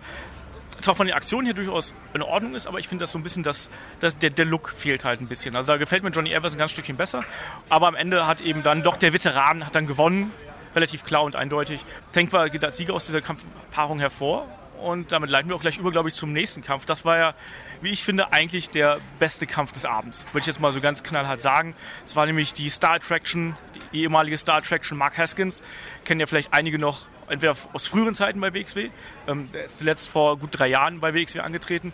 zwar 0.80 0.94
von 0.94 1.06
den 1.06 1.16
Aktionen 1.16 1.46
her 1.46 1.54
durchaus 1.54 1.94
in 2.14 2.22
Ordnung 2.22 2.54
ist, 2.54 2.66
aber 2.66 2.78
ich 2.78 2.88
finde, 2.88 3.02
dass 3.02 3.12
so 3.12 3.18
ein 3.18 3.22
bisschen 3.22 3.42
das, 3.42 3.70
das, 4.00 4.16
der, 4.18 4.30
der 4.30 4.44
Look 4.44 4.70
fehlt 4.70 5.04
halt 5.04 5.20
ein 5.20 5.26
bisschen. 5.26 5.56
Also 5.56 5.72
da 5.72 5.78
gefällt 5.78 6.02
mir 6.02 6.10
Johnny 6.10 6.32
Evers 6.32 6.52
ein 6.52 6.58
ganz 6.58 6.72
Stückchen 6.72 6.96
besser. 6.96 7.24
Aber 7.68 7.88
am 7.88 7.94
Ende 7.94 8.26
hat 8.26 8.40
eben 8.40 8.62
dann 8.62 8.82
doch 8.82 8.96
der 8.96 9.12
Veteran 9.12 9.64
hat 9.64 9.74
dann 9.74 9.86
gewonnen, 9.86 10.32
relativ 10.74 11.04
klar 11.04 11.22
und 11.22 11.36
eindeutig. 11.36 11.84
Tankwa 12.12 12.48
geht 12.48 12.64
als 12.64 12.76
Sieger 12.76 12.94
aus 12.94 13.06
dieser 13.06 13.20
Kampfpaarung 13.20 13.98
hervor. 13.98 14.46
Und 14.76 15.12
damit 15.12 15.30
leiten 15.30 15.48
wir 15.48 15.56
auch 15.56 15.60
gleich 15.60 15.78
über, 15.78 15.90
glaube 15.90 16.08
ich, 16.08 16.14
zum 16.14 16.32
nächsten 16.32 16.62
Kampf. 16.62 16.84
Das 16.84 17.04
war 17.04 17.18
ja, 17.18 17.34
wie 17.80 17.90
ich 17.90 18.04
finde, 18.04 18.32
eigentlich 18.32 18.70
der 18.70 18.98
beste 19.18 19.46
Kampf 19.46 19.72
des 19.72 19.84
Abends. 19.84 20.24
Würde 20.32 20.40
ich 20.40 20.46
jetzt 20.46 20.60
mal 20.60 20.72
so 20.72 20.80
ganz 20.80 21.02
knallhart 21.02 21.40
sagen. 21.40 21.74
Es 22.04 22.16
war 22.16 22.26
nämlich 22.26 22.54
die 22.54 22.68
Star 22.68 22.94
Attraction, 22.94 23.56
die 23.92 24.02
ehemalige 24.02 24.38
Star 24.38 24.58
Attraction 24.58 24.96
Mark 24.96 25.18
Haskins. 25.18 25.62
Kennen 26.04 26.20
ja 26.20 26.26
vielleicht 26.26 26.52
einige 26.52 26.78
noch 26.78 27.06
entweder 27.28 27.54
aus 27.72 27.86
früheren 27.86 28.14
Zeiten 28.14 28.40
bei 28.40 28.54
WXW, 28.54 28.90
ähm, 29.26 29.50
der 29.52 29.64
ist 29.64 29.78
zuletzt 29.78 30.08
vor 30.08 30.38
gut 30.38 30.50
drei 30.52 30.68
Jahren 30.68 31.00
bei 31.00 31.12
WXW 31.14 31.40
angetreten, 31.40 31.92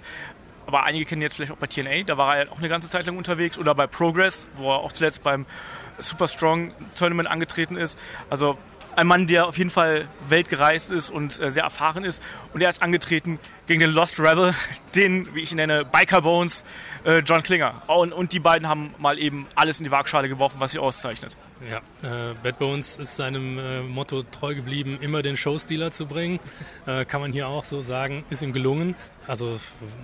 aber 0.66 0.84
einige 0.84 1.04
kennen 1.04 1.22
jetzt 1.22 1.34
vielleicht 1.34 1.52
auch 1.52 1.56
bei 1.56 1.66
TNA, 1.66 2.04
da 2.04 2.16
war 2.16 2.36
er 2.36 2.52
auch 2.52 2.58
eine 2.58 2.68
ganze 2.68 2.88
Zeit 2.88 3.06
lang 3.06 3.16
unterwegs, 3.16 3.58
oder 3.58 3.74
bei 3.74 3.86
Progress, 3.86 4.46
wo 4.56 4.70
er 4.70 4.78
auch 4.78 4.92
zuletzt 4.92 5.22
beim 5.22 5.46
Super 5.98 6.28
Strong 6.28 6.72
Tournament 6.96 7.28
angetreten 7.28 7.76
ist. 7.76 7.98
Also 8.30 8.58
ein 8.96 9.06
Mann, 9.06 9.26
der 9.26 9.46
auf 9.46 9.58
jeden 9.58 9.70
Fall 9.70 10.08
weltgereist 10.28 10.90
ist 10.90 11.10
und 11.10 11.38
äh, 11.40 11.50
sehr 11.50 11.64
erfahren 11.64 12.04
ist. 12.04 12.22
Und 12.52 12.60
er 12.60 12.68
ist 12.68 12.82
angetreten 12.82 13.38
gegen 13.66 13.80
den 13.80 13.90
Lost 13.90 14.18
Rebel, 14.20 14.54
den, 14.94 15.34
wie 15.34 15.40
ich 15.40 15.52
ihn 15.52 15.56
nenne, 15.56 15.84
Biker 15.84 16.22
Bones, 16.22 16.64
äh, 17.04 17.18
John 17.18 17.42
Klinger. 17.42 17.82
Und, 17.86 18.12
und 18.12 18.32
die 18.32 18.40
beiden 18.40 18.68
haben 18.68 18.94
mal 18.98 19.18
eben 19.18 19.46
alles 19.54 19.80
in 19.80 19.84
die 19.84 19.90
Waagschale 19.90 20.28
geworfen, 20.28 20.56
was 20.60 20.72
sie 20.72 20.78
auszeichnet. 20.78 21.36
Ja, 21.68 21.78
äh, 22.02 22.34
Bad 22.42 22.58
Bones 22.58 22.96
ist 22.96 23.16
seinem 23.16 23.58
äh, 23.58 23.80
Motto 23.82 24.24
treu 24.24 24.54
geblieben, 24.54 24.98
immer 25.00 25.22
den 25.22 25.36
Showstealer 25.36 25.92
zu 25.92 26.06
bringen. 26.06 26.40
Äh, 26.86 27.04
kann 27.04 27.20
man 27.20 27.32
hier 27.32 27.46
auch 27.46 27.64
so 27.64 27.82
sagen, 27.82 28.24
ist 28.30 28.42
ihm 28.42 28.52
gelungen. 28.52 28.96
Also 29.26 29.60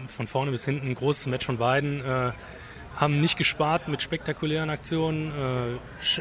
von 0.07 0.29
vorne 0.29 0.53
bis 0.53 0.65
hinten 0.65 0.89
ein 0.89 0.95
großes 0.95 1.27
Match 1.27 1.47
von 1.47 1.59
beiden. 1.59 2.03
Äh, 2.99 3.01
haben 3.01 3.21
nicht 3.21 3.39
gespart 3.39 3.87
mit 3.89 4.03
spektakulären 4.03 4.69
Aktionen, 4.71 5.31
äh, 5.31 5.79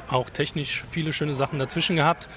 auch 0.09 0.29
technisch 0.29 0.83
viele 0.89 1.13
schöne 1.13 1.33
Sachen 1.33 1.57
dazwischen 1.59 1.95
gehabt. 1.95 2.27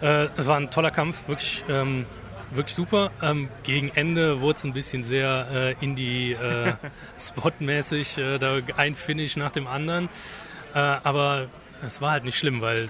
Äh, 0.00 0.28
es 0.36 0.46
war 0.46 0.56
ein 0.56 0.70
toller 0.70 0.90
Kampf, 0.90 1.28
wirklich, 1.28 1.64
ähm, 1.68 2.06
wirklich 2.50 2.74
super. 2.74 3.10
Ähm, 3.22 3.50
gegen 3.62 3.90
Ende 3.94 4.40
wurde 4.40 4.56
es 4.56 4.64
ein 4.64 4.72
bisschen 4.72 5.04
sehr 5.04 5.46
äh, 5.52 5.74
Indie-Spot-mäßig, 5.84 8.18
äh, 8.24 8.38
da 8.38 8.58
ein 8.76 8.94
Finish 8.94 9.36
nach 9.36 9.52
dem 9.52 9.66
anderen. 9.66 10.08
Äh, 10.74 10.78
aber 10.78 11.48
es 11.84 12.00
war 12.00 12.12
halt 12.12 12.24
nicht 12.24 12.38
schlimm, 12.38 12.60
weil 12.60 12.88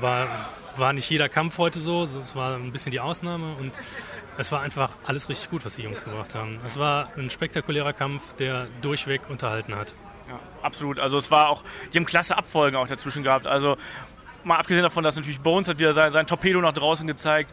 war, 0.00 0.50
war 0.76 0.92
nicht 0.92 1.10
jeder 1.10 1.28
Kampf 1.28 1.58
heute 1.58 1.80
so. 1.80 2.04
Es 2.04 2.34
war 2.34 2.56
ein 2.56 2.72
bisschen 2.72 2.92
die 2.92 3.00
Ausnahme 3.00 3.54
und 3.60 3.72
es 4.38 4.52
war 4.52 4.60
einfach 4.60 4.90
alles 5.06 5.28
richtig 5.28 5.50
gut, 5.50 5.64
was 5.64 5.76
die 5.76 5.82
Jungs 5.82 6.04
gebracht 6.04 6.34
haben. 6.34 6.58
Es 6.66 6.78
war 6.78 7.10
ein 7.16 7.30
spektakulärer 7.30 7.92
Kampf, 7.92 8.34
der 8.34 8.68
durchweg 8.82 9.30
unterhalten 9.30 9.74
hat. 9.74 9.94
Ja, 10.28 10.40
absolut. 10.62 10.98
Also 10.98 11.18
es 11.18 11.30
war 11.30 11.48
auch, 11.48 11.62
die 11.92 11.98
haben 11.98 12.06
klasse 12.06 12.36
Abfolgen 12.36 12.76
auch 12.76 12.86
dazwischen 12.86 13.22
gehabt. 13.22 13.46
Also 13.46 13.76
mal 14.44 14.56
abgesehen 14.56 14.82
davon, 14.82 15.04
dass 15.04 15.16
natürlich 15.16 15.40
Bones 15.40 15.68
hat 15.68 15.78
wieder 15.78 15.92
sein, 15.92 16.10
sein 16.10 16.26
Torpedo 16.26 16.60
nach 16.60 16.72
draußen 16.72 17.06
gezeigt. 17.06 17.52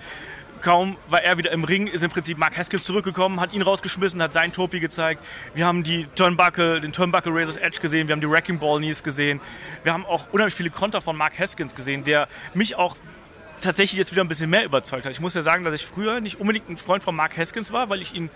Kaum 0.62 0.96
war 1.10 1.22
er 1.22 1.38
wieder 1.38 1.51
im 1.51 1.65
Ring, 1.65 1.88
ist 1.88 2.03
im 2.03 2.10
Prinzip 2.10 2.38
Mark 2.38 2.58
Haskell 2.58 2.80
zurückgekommen, 2.80 3.42
hat 3.42 3.51
ihn 3.51 3.62
rausgeschmissen, 3.62 4.22
hat 4.22 4.32
seinen 4.32 4.53
Topi 4.53 4.80
gezeigt. 4.80 5.22
Wir 5.53 5.65
haben 5.65 5.84
die 5.84 6.06
Turnbuckle, 6.15 6.80
den 6.80 6.94
Turnbuckle 6.94 7.34
Razor's 7.36 7.58
Edge 7.58 7.82
gesehen, 7.82 8.08
wir 8.08 8.13
haben 8.13 8.22
die 8.22 8.30
Wrecking 8.30 8.60
Ball 8.60 8.77
Knees 8.77 9.03
gesehen. 9.03 9.42
Wir 9.84 9.92
haben 9.92 10.06
auch 10.06 10.32
unheimlich 10.32 10.56
viele 10.56 10.70
Konter 10.70 11.01
von 11.01 11.18
Mark 11.18 11.38
Haskins 11.38 11.75
gesehen, 11.75 12.06
der 12.06 12.30
mich 12.53 12.77
auch 12.77 12.96
tatsächlich 13.60 13.98
jetzt 13.98 14.13
wieder 14.13 14.24
ein 14.24 14.30
bisschen 14.30 14.50
mehr 14.50 14.63
überzeugt 14.63 15.06
hat. 15.06 15.12
Ich 15.12 15.20
muss 15.20 15.34
ja 15.34 15.42
sagen, 15.42 15.65
dass 15.65 15.74
ich 15.74 15.86
früher 15.86 16.22
nicht 16.22 16.39
unbedingt 16.39 16.70
ein 16.70 16.77
Freund 16.77 17.03
von 17.03 17.13
Mark 17.13 17.38
Haskins 17.38 17.74
war, 17.74 17.89
weil 17.89 18.01
ich 18.01 18.15
ihn 18.15 18.30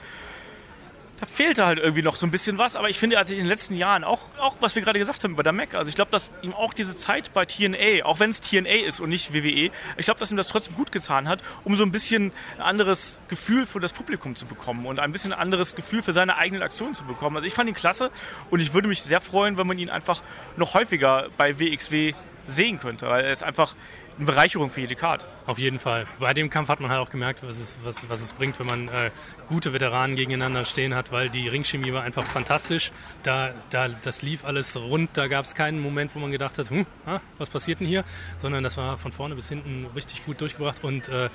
da 1.19 1.25
fehlte 1.25 1.65
halt 1.65 1.79
irgendwie 1.79 2.03
noch 2.03 2.15
so 2.15 2.27
ein 2.27 2.31
bisschen 2.31 2.57
was. 2.57 2.75
Aber 2.75 2.89
ich 2.89 2.99
finde, 2.99 3.17
als 3.17 3.31
ich 3.31 3.37
in 3.37 3.45
den 3.45 3.49
letzten 3.49 3.75
Jahren, 3.75 4.03
auch, 4.03 4.21
auch 4.39 4.55
was 4.59 4.75
wir 4.75 4.83
gerade 4.83 4.99
gesagt 4.99 5.23
haben 5.23 5.31
über 5.31 5.43
der 5.43 5.53
Mac, 5.53 5.73
also 5.73 5.89
ich 5.89 5.95
glaube, 5.95 6.11
dass 6.11 6.31
ihm 6.41 6.53
auch 6.53 6.73
diese 6.73 6.95
Zeit 6.95 7.33
bei 7.33 7.45
TNA, 7.45 8.05
auch 8.05 8.19
wenn 8.19 8.29
es 8.29 8.41
TNA 8.41 8.85
ist 8.87 8.99
und 8.99 9.09
nicht 9.09 9.33
WWE, 9.33 9.71
ich 9.97 10.05
glaube, 10.05 10.19
dass 10.19 10.29
ihm 10.29 10.37
das 10.37 10.47
trotzdem 10.47 10.75
gut 10.75 10.91
getan 10.91 11.27
hat, 11.27 11.41
um 11.63 11.75
so 11.75 11.83
ein 11.83 11.91
bisschen 11.91 12.31
ein 12.57 12.61
anderes 12.61 13.19
Gefühl 13.29 13.65
für 13.65 13.79
das 13.79 13.93
Publikum 13.93 14.35
zu 14.35 14.45
bekommen 14.45 14.85
und 14.85 14.99
ein 14.99 15.11
bisschen 15.11 15.33
ein 15.33 15.39
anderes 15.39 15.75
Gefühl 15.75 16.03
für 16.03 16.13
seine 16.13 16.37
eigenen 16.37 16.61
Aktionen 16.61 16.93
zu 16.93 17.03
bekommen. 17.03 17.37
Also 17.37 17.47
ich 17.47 17.53
fand 17.53 17.67
ihn 17.67 17.75
klasse 17.75 18.11
und 18.51 18.59
ich 18.59 18.73
würde 18.73 18.87
mich 18.87 19.01
sehr 19.01 19.21
freuen, 19.21 19.57
wenn 19.57 19.65
man 19.65 19.79
ihn 19.79 19.89
einfach 19.89 20.21
noch 20.55 20.75
häufiger 20.75 21.27
bei 21.37 21.59
WXW 21.59 22.13
sehen 22.45 22.79
könnte, 22.79 23.07
weil 23.07 23.25
er 23.25 23.31
ist 23.31 23.43
einfach 23.43 23.75
eine 24.17 24.25
Bereicherung 24.25 24.69
für 24.69 24.81
jede 24.81 24.95
Card. 24.95 25.27
Auf 25.45 25.59
jeden 25.59 25.79
Fall. 25.79 26.07
Bei 26.19 26.33
dem 26.33 26.49
Kampf 26.49 26.69
hat 26.69 26.79
man 26.81 26.89
halt 26.91 26.99
auch 26.99 27.09
gemerkt, 27.09 27.41
was 27.41 27.57
es, 27.57 27.79
was, 27.83 28.09
was 28.09 28.21
es 28.21 28.33
bringt, 28.33 28.59
wenn 28.59 28.67
man 28.67 28.87
äh, 28.89 29.11
gute 29.47 29.71
Veteranen 29.71 30.15
gegeneinander 30.15 30.65
stehen 30.65 30.93
hat, 30.93 31.11
weil 31.11 31.29
die 31.29 31.47
Ringchemie 31.47 31.93
war 31.93 32.03
einfach 32.03 32.25
fantastisch. 32.25 32.91
Da, 33.23 33.53
da, 33.69 33.87
das 33.87 34.21
lief 34.23 34.43
alles 34.43 34.75
rund, 34.75 35.11
da 35.13 35.27
gab 35.27 35.45
es 35.45 35.55
keinen 35.55 35.79
Moment, 35.79 36.13
wo 36.15 36.19
man 36.19 36.31
gedacht 36.31 36.57
hat, 36.57 36.69
hm, 36.69 36.85
ah, 37.05 37.21
was 37.37 37.49
passiert 37.49 37.79
denn 37.79 37.87
hier? 37.87 38.03
Sondern 38.39 38.63
das 38.63 38.75
war 38.77 38.97
von 38.97 39.11
vorne 39.11 39.35
bis 39.35 39.47
hinten 39.47 39.85
richtig 39.95 40.25
gut 40.25 40.41
durchgebracht 40.41 40.83
und 40.83 41.07
äh, 41.09 41.29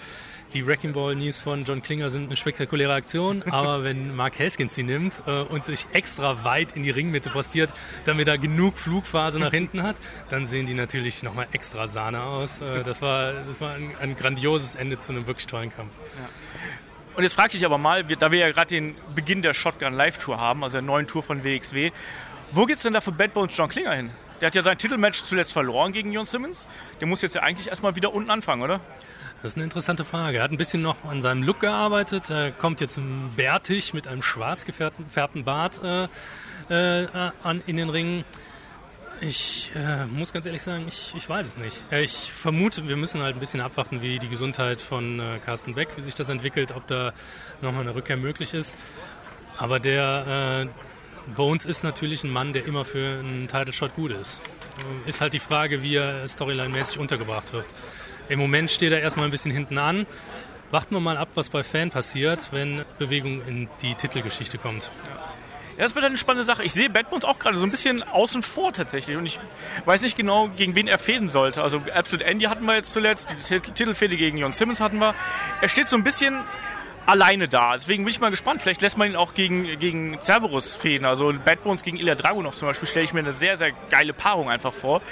die 0.53 0.67
Wrecking 0.67 0.93
Ball 0.93 1.15
Knees 1.15 1.39
von 1.39 1.65
John 1.65 1.81
Klinger 1.81 2.11
sind 2.11 2.27
eine 2.27 2.37
spektakuläre 2.37 2.93
Aktion, 2.93 3.43
aber 3.51 3.85
wenn 3.85 4.15
Mark 4.15 4.39
Haskins 4.39 4.75
sie 4.75 4.83
nimmt 4.83 5.23
äh, 5.27 5.41
und 5.41 5.65
sich 5.65 5.87
extra 5.93 6.45
weit 6.45 6.77
in 6.77 6.83
die 6.83 6.91
Ringmitte 6.91 7.31
postiert, 7.31 7.73
damit 8.05 8.29
er 8.29 8.37
genug 8.37 8.77
Flugphase 8.77 9.39
nach 9.39 9.53
hinten 9.53 9.83
hat, 9.83 9.97
dann 10.29 10.45
sehen 10.45 10.67
die 10.67 10.75
natürlich 10.75 11.23
nochmal 11.23 11.47
extra 11.53 11.89
Sahne 11.89 12.23
aus. 12.25 12.61
Äh, 12.61 12.72
das 12.81 13.03
war, 13.03 13.33
das 13.33 13.61
war 13.61 13.75
ein, 13.75 13.93
ein, 14.01 14.17
grandioses 14.17 14.75
Ende 14.75 14.99
zu 14.99 15.13
einem 15.13 15.27
wirklich 15.27 15.47
tollen 15.47 15.75
Kampf. 15.75 15.93
Ja. 16.19 16.29
Und 17.17 17.23
jetzt 17.25 17.35
frage 17.35 17.57
ich 17.57 17.65
aber 17.67 17.79
mal, 17.79 18.05
da 18.05 18.31
wir 18.31 18.39
ja 18.39 18.51
gerade 18.51 18.69
den 18.69 18.95
Beginn 19.15 19.43
der 19.43 19.55
Shotgun 19.55 19.93
Live 19.93 20.19
Tour 20.19 20.39
haben, 20.39 20.65
also 20.65 20.75
der 20.75 20.83
neuen 20.83 21.07
Tour 21.07 21.23
von 21.23 21.45
WXW, 21.45 21.91
wo 22.53 22.67
geht 22.67 22.77
es 22.77 22.83
denn 22.83 22.93
da 22.93 23.01
für 23.01 23.13
Bad 23.13 23.35
Bones 23.35 23.57
John 23.57 23.69
Klinger 23.69 23.93
hin? 23.93 24.11
Der 24.41 24.49
hat 24.49 24.55
ja 24.55 24.63
sein 24.63 24.77
Titelmatch 24.77 25.23
zuletzt 25.23 25.53
verloren 25.53 25.93
gegen 25.93 26.13
John 26.13 26.27
Simmons. 26.27 26.67
Der 27.01 27.07
muss 27.07 27.23
jetzt 27.23 27.35
ja 27.35 27.43
eigentlich 27.43 27.69
erstmal 27.69 27.95
wieder 27.95 28.13
unten 28.13 28.31
anfangen, 28.31 28.63
oder? 28.63 28.81
Das 29.43 29.53
ist 29.53 29.57
eine 29.57 29.65
interessante 29.65 30.05
Frage. 30.05 30.39
Er 30.39 30.45
hat 30.45 30.53
ein 30.53 30.57
bisschen 30.57 30.83
noch 30.83 31.05
an 31.05 31.23
seinem 31.23 31.43
Look 31.43 31.61
gearbeitet. 31.61 32.31
Er 32.31 32.53
kommt 32.53 32.81
jetzt 32.81 32.99
bärtig 33.37 33.95
mit 33.95 34.07
einem 34.07 34.23
schwarz 34.23 34.65
gefärbten 34.65 35.45
Bart 35.45 35.81
äh, 35.83 36.09
äh, 36.71 37.09
an, 37.43 37.63
in 37.67 37.77
den 37.77 37.91
Ring. 37.91 38.25
Ich 39.25 39.71
äh, 39.77 40.05
muss 40.07 40.33
ganz 40.33 40.47
ehrlich 40.47 40.63
sagen, 40.63 40.85
ich, 40.89 41.15
ich 41.17 41.29
weiß 41.29 41.47
es 41.47 41.57
nicht. 41.57 41.85
Äh, 41.93 42.03
ich 42.03 42.33
vermute, 42.33 42.89
wir 42.89 42.97
müssen 42.97 43.23
halt 43.23 43.37
ein 43.37 43.41
bisschen 43.41 43.61
abwarten, 43.61 44.03
wie 44.03 44.19
die 44.19 44.29
Gesundheit 44.29 44.81
von 44.81 45.21
äh, 45.21 45.39
Carsten 45.39 45.75
Beck, 45.75 45.91
wie 45.97 46.01
sich 46.01 46.17
das 46.17 46.29
entwickelt, 46.29 46.73
ob 46.73 46.89
da 46.89 47.13
nochmal 47.61 47.83
eine 47.83 47.95
Rückkehr 47.95 48.17
möglich 48.17 48.53
ist. 48.53 48.75
Aber 49.59 49.79
der 49.79 50.67
äh, 50.67 51.31
Bones 51.37 51.67
ist 51.67 51.85
natürlich 51.85 52.25
ein 52.25 52.31
Mann, 52.31 52.53
der 52.53 52.67
immer 52.67 52.85
für 52.85 53.21
einen 53.21 53.47
Title 53.47 53.73
Shot 53.73 53.95
gut 53.95 54.11
ist. 54.11 54.43
Äh, 55.07 55.09
ist 55.09 55.21
halt 55.21 55.35
die 55.35 55.39
Frage, 55.39 55.85
wie 55.85 55.95
er 55.95 56.27
storyline-mäßig 56.27 56.99
untergebracht 56.99 57.53
wird. 57.53 57.67
Im 58.29 58.41
Moment 58.41 58.73
steht 58.73 58.91
er 58.91 59.03
erstmal 59.03 59.27
ein 59.27 59.31
bisschen 59.31 59.53
hinten 59.53 59.79
an. 59.79 60.05
Warten 60.73 60.97
wir 60.97 61.01
mal 61.01 61.17
ab, 61.17 61.29
was 61.35 61.49
bei 61.49 61.63
Fan 61.63 61.91
passiert, 61.91 62.49
wenn 62.51 62.85
Bewegung 62.99 63.47
in 63.47 63.69
die 63.83 63.95
Titelgeschichte 63.95 64.59
kommt. 64.59 64.91
Ja, 65.07 65.22
das 65.79 65.95
wird 65.95 66.05
eine 66.05 66.19
spannende 66.19 66.45
Sache. 66.45 66.63
Ich 66.65 66.73
sehe 66.73 66.91
Bad 66.91 67.11
Bones 67.11 67.25
auch 67.25 67.39
gerade 67.39 67.57
so 67.57 67.65
ein 67.65 67.71
bisschen 67.71 68.03
außen 68.03 68.43
vor 68.43 68.73
tatsächlich. 68.73 69.17
Und 69.17 69.27
ich 69.27 69.41
weiß 69.85 70.03
nicht 70.03 70.17
genau, 70.17 70.49
gegen 70.49 70.75
wen 70.75 70.89
er 70.89 70.99
fäden 70.99 71.29
sollte. 71.29 71.63
Also 71.63 71.83
Absolute 71.95 72.25
Andy 72.25 72.45
hatten 72.45 72.65
wir 72.65 72.75
jetzt 72.75 72.93
zuletzt, 72.93 73.51
die 73.51 73.61
Titelfehde 73.61 74.17
gegen 74.17 74.39
Jon 74.39 74.53
Simmons 74.53 74.81
hatten 74.81 74.99
wir. 74.99 75.15
Er 75.61 75.69
steht 75.69 75.89
so 75.89 75.97
ein 75.97 76.05
bisschen 76.05 76.41
alleine 77.07 77.49
da. 77.49 77.73
Deswegen 77.75 78.05
bin 78.05 78.11
ich 78.11 78.21
mal 78.21 78.31
gespannt. 78.31 78.63
Vielleicht 78.63 78.83
lässt 78.83 78.97
man 78.97 79.09
ihn 79.09 79.17
auch 79.17 79.35
gegen, 79.35 79.79
gegen 79.79 80.21
Cerberus 80.21 80.75
fehlen. 80.75 81.05
Also 81.05 81.33
Bad 81.45 81.59
gegen 81.83 81.97
Ilya 81.97 82.15
Dragunov 82.15 82.57
zum 82.57 82.69
Beispiel 82.69 82.89
stelle 82.89 83.05
ich 83.05 83.13
mir 83.13 83.21
eine 83.21 83.33
sehr, 83.33 83.57
sehr 83.57 83.73
geile 83.91 84.13
Paarung 84.13 84.51
einfach 84.51 84.73
vor. 84.73 85.03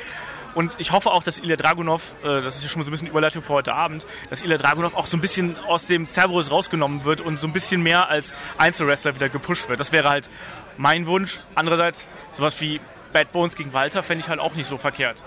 Und 0.55 0.77
ich 0.79 0.93
hoffe 0.93 1.11
auch, 1.13 1.23
dass 1.23 1.39
Ilya 1.39 1.57
Dragunov, 1.57 2.15
äh, 2.23 2.43
das 2.43 2.57
ist 2.57 2.63
ja 2.63 2.69
schon 2.69 2.83
so 2.83 2.89
ein 2.89 2.93
bisschen 2.93 3.09
Überleitung 3.09 3.43
für 3.43 3.53
heute 3.53 3.75
Abend, 3.75 4.07
dass 4.31 4.43
Ilya 4.43 4.59
Dragunov 4.59 4.95
auch 4.95 5.07
so 5.07 5.17
ein 5.17 5.21
bisschen 5.21 5.57
aus 5.57 5.87
dem 5.87 6.09
Cerberus 6.09 6.51
rausgenommen 6.51 7.05
wird 7.05 7.21
und 7.21 7.39
so 7.39 7.47
ein 7.47 7.53
bisschen 7.53 7.83
mehr 7.83 8.09
als 8.09 8.35
Einzelwrestler 8.59 9.15
wieder 9.15 9.29
gepusht 9.29 9.69
wird. 9.69 9.81
Das 9.81 9.93
wäre 9.93 10.09
halt 10.09 10.31
mein 10.77 11.07
Wunsch. 11.07 11.41
Andererseits, 11.55 12.09
sowas 12.33 12.61
wie 12.61 12.81
Bad 13.13 13.33
Bones 13.33 13.57
gegen 13.57 13.73
Walter 13.73 14.03
fände 14.03 14.23
ich 14.25 14.29
halt 14.29 14.41
auch 14.41 14.55
nicht 14.55 14.69
so 14.69 14.79
verkehrt. 14.79 15.25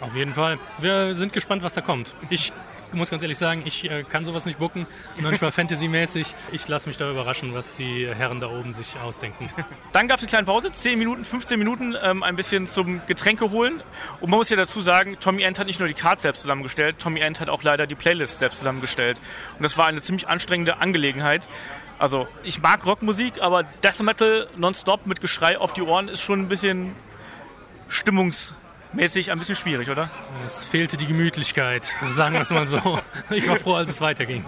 Auf 0.00 0.14
jeden 0.16 0.34
Fall. 0.34 0.58
Wir 0.78 1.14
sind 1.14 1.32
gespannt, 1.32 1.62
was 1.62 1.74
da 1.74 1.80
kommt. 1.80 2.14
Ich 2.30 2.52
muss 2.94 3.10
ganz 3.10 3.22
ehrlich 3.22 3.38
sagen, 3.38 3.62
ich 3.64 3.90
äh, 3.90 4.04
kann 4.04 4.24
sowas 4.24 4.44
nicht 4.46 4.58
bucken, 4.58 4.86
noch 5.20 5.30
nicht 5.30 5.42
mal 5.42 5.50
Fantasy-mäßig. 5.52 6.34
Ich 6.52 6.68
lasse 6.68 6.88
mich 6.88 6.96
da 6.96 7.10
überraschen, 7.10 7.54
was 7.54 7.74
die 7.74 8.08
Herren 8.08 8.40
da 8.40 8.48
oben 8.48 8.72
sich 8.72 8.98
ausdenken. 8.98 9.50
Dann 9.92 10.08
gab 10.08 10.18
es 10.18 10.22
eine 10.22 10.28
kleine 10.28 10.46
Pause, 10.46 10.72
10 10.72 10.98
Minuten, 10.98 11.24
15 11.24 11.58
Minuten, 11.58 11.94
ähm, 12.02 12.22
ein 12.22 12.36
bisschen 12.36 12.66
zum 12.66 13.04
Getränke 13.06 13.50
holen. 13.50 13.82
Und 14.20 14.30
man 14.30 14.38
muss 14.38 14.50
ja 14.50 14.56
dazu 14.56 14.80
sagen, 14.80 15.16
Tommy 15.20 15.42
End 15.42 15.58
hat 15.58 15.66
nicht 15.66 15.78
nur 15.78 15.88
die 15.88 15.94
Cards 15.94 16.22
selbst 16.22 16.42
zusammengestellt, 16.42 16.98
Tommy 16.98 17.20
End 17.20 17.40
hat 17.40 17.48
auch 17.48 17.62
leider 17.62 17.86
die 17.86 17.94
Playlist 17.94 18.38
selbst 18.38 18.58
zusammengestellt. 18.58 19.20
Und 19.56 19.62
das 19.62 19.76
war 19.76 19.86
eine 19.86 20.00
ziemlich 20.00 20.28
anstrengende 20.28 20.78
Angelegenheit. 20.78 21.48
Also 21.98 22.26
ich 22.42 22.60
mag 22.60 22.84
Rockmusik, 22.84 23.40
aber 23.40 23.62
Death 23.62 24.00
Metal 24.00 24.48
nonstop 24.56 25.06
mit 25.06 25.20
Geschrei 25.20 25.58
auf 25.58 25.72
die 25.72 25.82
Ohren 25.82 26.08
ist 26.08 26.22
schon 26.22 26.40
ein 26.40 26.48
bisschen 26.48 26.94
stimmungs 27.88 28.54
mäßig 28.94 29.30
ein 29.30 29.38
bisschen 29.38 29.56
schwierig, 29.56 29.90
oder? 29.90 30.10
Es 30.44 30.64
fehlte 30.64 30.96
die 30.96 31.06
Gemütlichkeit, 31.06 31.92
sagen 32.10 32.34
wir 32.34 32.42
es 32.42 32.50
mal 32.50 32.66
so. 32.66 33.00
Ich 33.30 33.48
war 33.48 33.56
froh, 33.56 33.74
als 33.74 33.90
es 33.90 34.00
weiterging. 34.00 34.44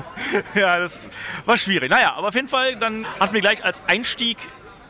Ja, 0.54 0.78
das 0.78 1.08
war 1.44 1.56
schwierig. 1.56 1.90
Naja, 1.90 2.14
aber 2.14 2.28
auf 2.28 2.34
jeden 2.34 2.48
Fall, 2.48 2.76
dann 2.76 3.06
hatten 3.20 3.34
wir 3.34 3.40
gleich 3.40 3.64
als 3.64 3.82
Einstieg 3.86 4.38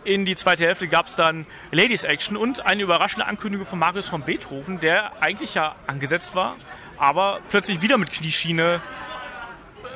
in 0.05 0.25
die 0.25 0.37
zweite 0.37 0.65
Hälfte 0.65 0.87
gab 0.87 1.09
es 1.09 1.17
dann 1.17 1.47
Ladies 1.73 2.05
Action 2.05 2.37
und 2.37 2.65
eine 2.65 2.83
überraschende 2.83 3.27
Ankündigung 3.27 3.67
von 3.67 3.81
Marius 3.81 4.09
von 4.09 4.23
Beethoven, 4.23 4.79
der 4.79 5.21
eigentlich 5.21 5.55
ja 5.55 5.75
angesetzt 5.89 6.37
war, 6.37 6.57
aber 6.97 7.41
plötzlich 7.49 7.83
wieder 7.83 7.99
mit 7.99 8.13
Knieschiene 8.13 8.81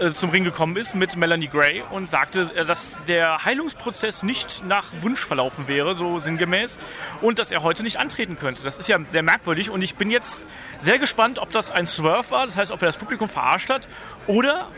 zum 0.09 0.30
Ring 0.30 0.45
gekommen 0.45 0.76
ist 0.76 0.95
mit 0.95 1.16
Melanie 1.16 1.49
Gray 1.49 1.83
und 1.90 2.09
sagte, 2.09 2.50
äh, 2.54 2.64
dass 2.64 2.97
der 3.07 3.45
Heilungsprozess 3.45 4.23
nicht 4.23 4.64
nach 4.66 4.87
Wunsch 5.00 5.25
verlaufen 5.25 5.69
wäre, 5.69 5.95
so 5.95 6.19
sinngemäß, 6.19 6.78
und 7.21 7.38
dass 7.38 7.50
er 7.50 7.62
heute 7.62 7.83
nicht 7.83 7.99
antreten 7.99 8.38
könnte. 8.38 8.62
Das 8.62 8.78
ist 8.78 8.88
ja 8.88 8.99
sehr 9.09 9.23
merkwürdig 9.23 9.71
und 9.71 9.83
ich 9.83 9.97
bin 9.97 10.11
jetzt 10.11 10.47
sehr 10.78 10.99
gespannt, 10.99 11.38
ob 11.38 11.52
das 11.52 11.71
ein 11.71 11.87
Swerve 11.87 12.30
war, 12.30 12.47
das 12.47 12.57
heißt, 12.57 12.73
ob 12.73 12.80
er 12.80 12.87
das 12.87 12.97
Publikum 12.97 13.28
verarscht 13.28 13.69
hat, 13.69 13.88
oder 14.26 14.69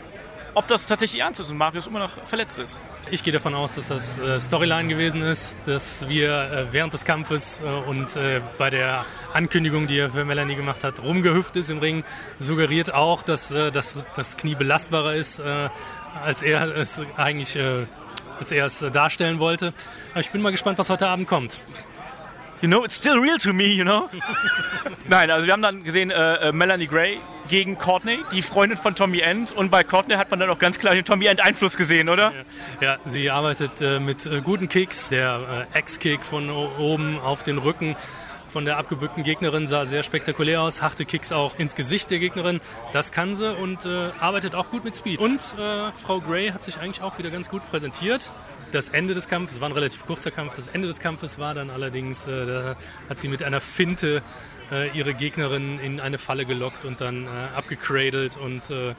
ob 0.53 0.67
das 0.67 0.85
tatsächlich 0.85 1.21
ernst 1.21 1.39
ist 1.39 1.49
und 1.49 1.57
Marius 1.57 1.87
immer 1.87 1.99
noch 1.99 2.25
verletzt 2.25 2.59
ist. 2.59 2.79
Ich 3.11 3.23
gehe 3.23 3.33
davon 3.33 3.53
aus, 3.55 3.75
dass 3.75 3.87
das 3.87 4.19
äh, 4.19 4.39
Storyline 4.39 4.87
gewesen 4.87 5.21
ist, 5.21 5.59
dass 5.65 6.07
wir 6.07 6.29
äh, 6.29 6.65
während 6.71 6.93
des 6.93 7.05
Kampfes 7.05 7.61
äh, 7.61 7.63
und 7.63 8.17
bei 8.57 8.69
der 8.69 9.05
Ankündigung, 9.33 9.87
die 9.87 9.97
er 9.97 10.09
für 10.09 10.25
Melanie 10.25 10.55
gemacht 10.55 10.83
hat, 10.83 11.01
rumgehüpft 11.01 11.55
ist 11.55 11.69
im 11.69 11.79
Ring, 11.79 12.03
suggeriert 12.39 12.93
auch, 12.93 13.23
dass 13.23 13.51
äh, 13.51 13.71
das, 13.71 13.95
Knie 14.37 14.55
belastbarer 14.55 15.15
ist, 15.15 15.39
als 15.39 16.41
er 16.41 16.75
es 16.75 17.01
eigentlich 17.17 17.59
als 18.39 18.51
er 18.51 18.65
es 18.65 18.79
darstellen 18.79 19.39
wollte. 19.39 19.73
Aber 20.11 20.21
ich 20.21 20.31
bin 20.31 20.41
mal 20.41 20.51
gespannt, 20.51 20.79
was 20.79 20.89
heute 20.89 21.07
Abend 21.07 21.27
kommt 21.27 21.59
you 22.63 22.69
know, 22.69 22.85
it's 22.85 22.95
still 22.95 23.19
real 23.19 23.37
to 23.37 23.51
me, 23.51 23.65
you 23.65 23.83
know. 23.83 24.09
Nein, 25.09 25.29
also 25.29 25.45
wir 25.45 25.53
haben 25.53 25.61
dann 25.61 25.83
gesehen 25.83 26.11
äh, 26.11 26.53
Melanie 26.53 26.87
Gray 26.87 27.19
gegen 27.49 27.77
Courtney, 27.77 28.19
die 28.31 28.41
Freundin 28.41 28.77
von 28.77 28.95
Tommy 28.95 29.19
End. 29.19 29.51
Und 29.51 29.69
bei 29.69 29.83
Courtney 29.83 30.15
hat 30.15 30.31
man 30.31 30.39
dann 30.39 30.49
auch 30.49 30.59
ganz 30.59 30.79
klar 30.79 30.95
den 30.95 31.03
Tommy 31.03 31.25
End 31.25 31.41
Einfluss 31.41 31.75
gesehen, 31.75 32.07
oder? 32.07 32.31
Ja, 32.79 32.87
ja 32.87 32.97
sie 33.03 33.29
arbeitet 33.29 33.81
äh, 33.81 33.99
mit 33.99 34.25
äh, 34.25 34.39
guten 34.41 34.69
Kicks. 34.69 35.09
Der 35.09 35.67
äh, 35.73 35.77
Ex-Kick 35.77 36.23
von 36.23 36.49
oben 36.49 37.19
auf 37.19 37.43
den 37.43 37.57
Rücken 37.57 37.97
von 38.53 38.65
der 38.65 38.77
abgebückten 38.77 39.23
Gegnerin 39.23 39.65
sah 39.65 39.87
sehr 39.87 40.03
spektakulär 40.03 40.61
aus. 40.61 40.83
Harte 40.83 41.05
Kicks 41.05 41.31
auch 41.31 41.57
ins 41.57 41.73
Gesicht 41.73 42.11
der 42.11 42.19
Gegnerin. 42.19 42.61
Das 42.93 43.11
kann 43.11 43.35
sie 43.35 43.51
und 43.51 43.83
äh, 43.83 44.11
arbeitet 44.19 44.53
auch 44.53 44.69
gut 44.69 44.83
mit 44.83 44.95
Speed. 44.95 45.19
Und 45.19 45.39
äh, 45.57 45.91
Frau 45.93 46.21
Gray 46.21 46.51
hat 46.51 46.63
sich 46.63 46.77
eigentlich 46.77 47.01
auch 47.01 47.17
wieder 47.17 47.31
ganz 47.31 47.49
gut 47.49 47.67
präsentiert. 47.71 48.31
Das 48.71 48.89
Ende 48.89 49.15
des 49.15 49.27
Kampfes, 49.27 49.55
es 49.55 49.61
war 49.61 49.69
ein 49.69 49.73
relativ 49.73 50.05
kurzer 50.05 50.29
Kampf, 50.29 50.53
das 50.53 50.67
Ende 50.67 50.87
des 50.87 50.99
Kampfes 50.99 51.39
war 51.39 51.55
dann 51.55 51.71
allerdings, 51.71 52.27
äh, 52.27 52.45
da 52.45 52.75
hat 53.09 53.19
sie 53.19 53.27
mit 53.27 53.41
einer 53.41 53.59
Finte 53.59 54.21
äh, 54.71 54.95
ihre 54.95 55.15
Gegnerin 55.15 55.79
in 55.79 55.99
eine 55.99 56.19
Falle 56.19 56.45
gelockt 56.45 56.85
und 56.85 57.01
dann 57.01 57.25
äh, 57.25 57.29
abgecradelt 57.55 58.37
und 58.37 58.69
äh, 58.69 58.93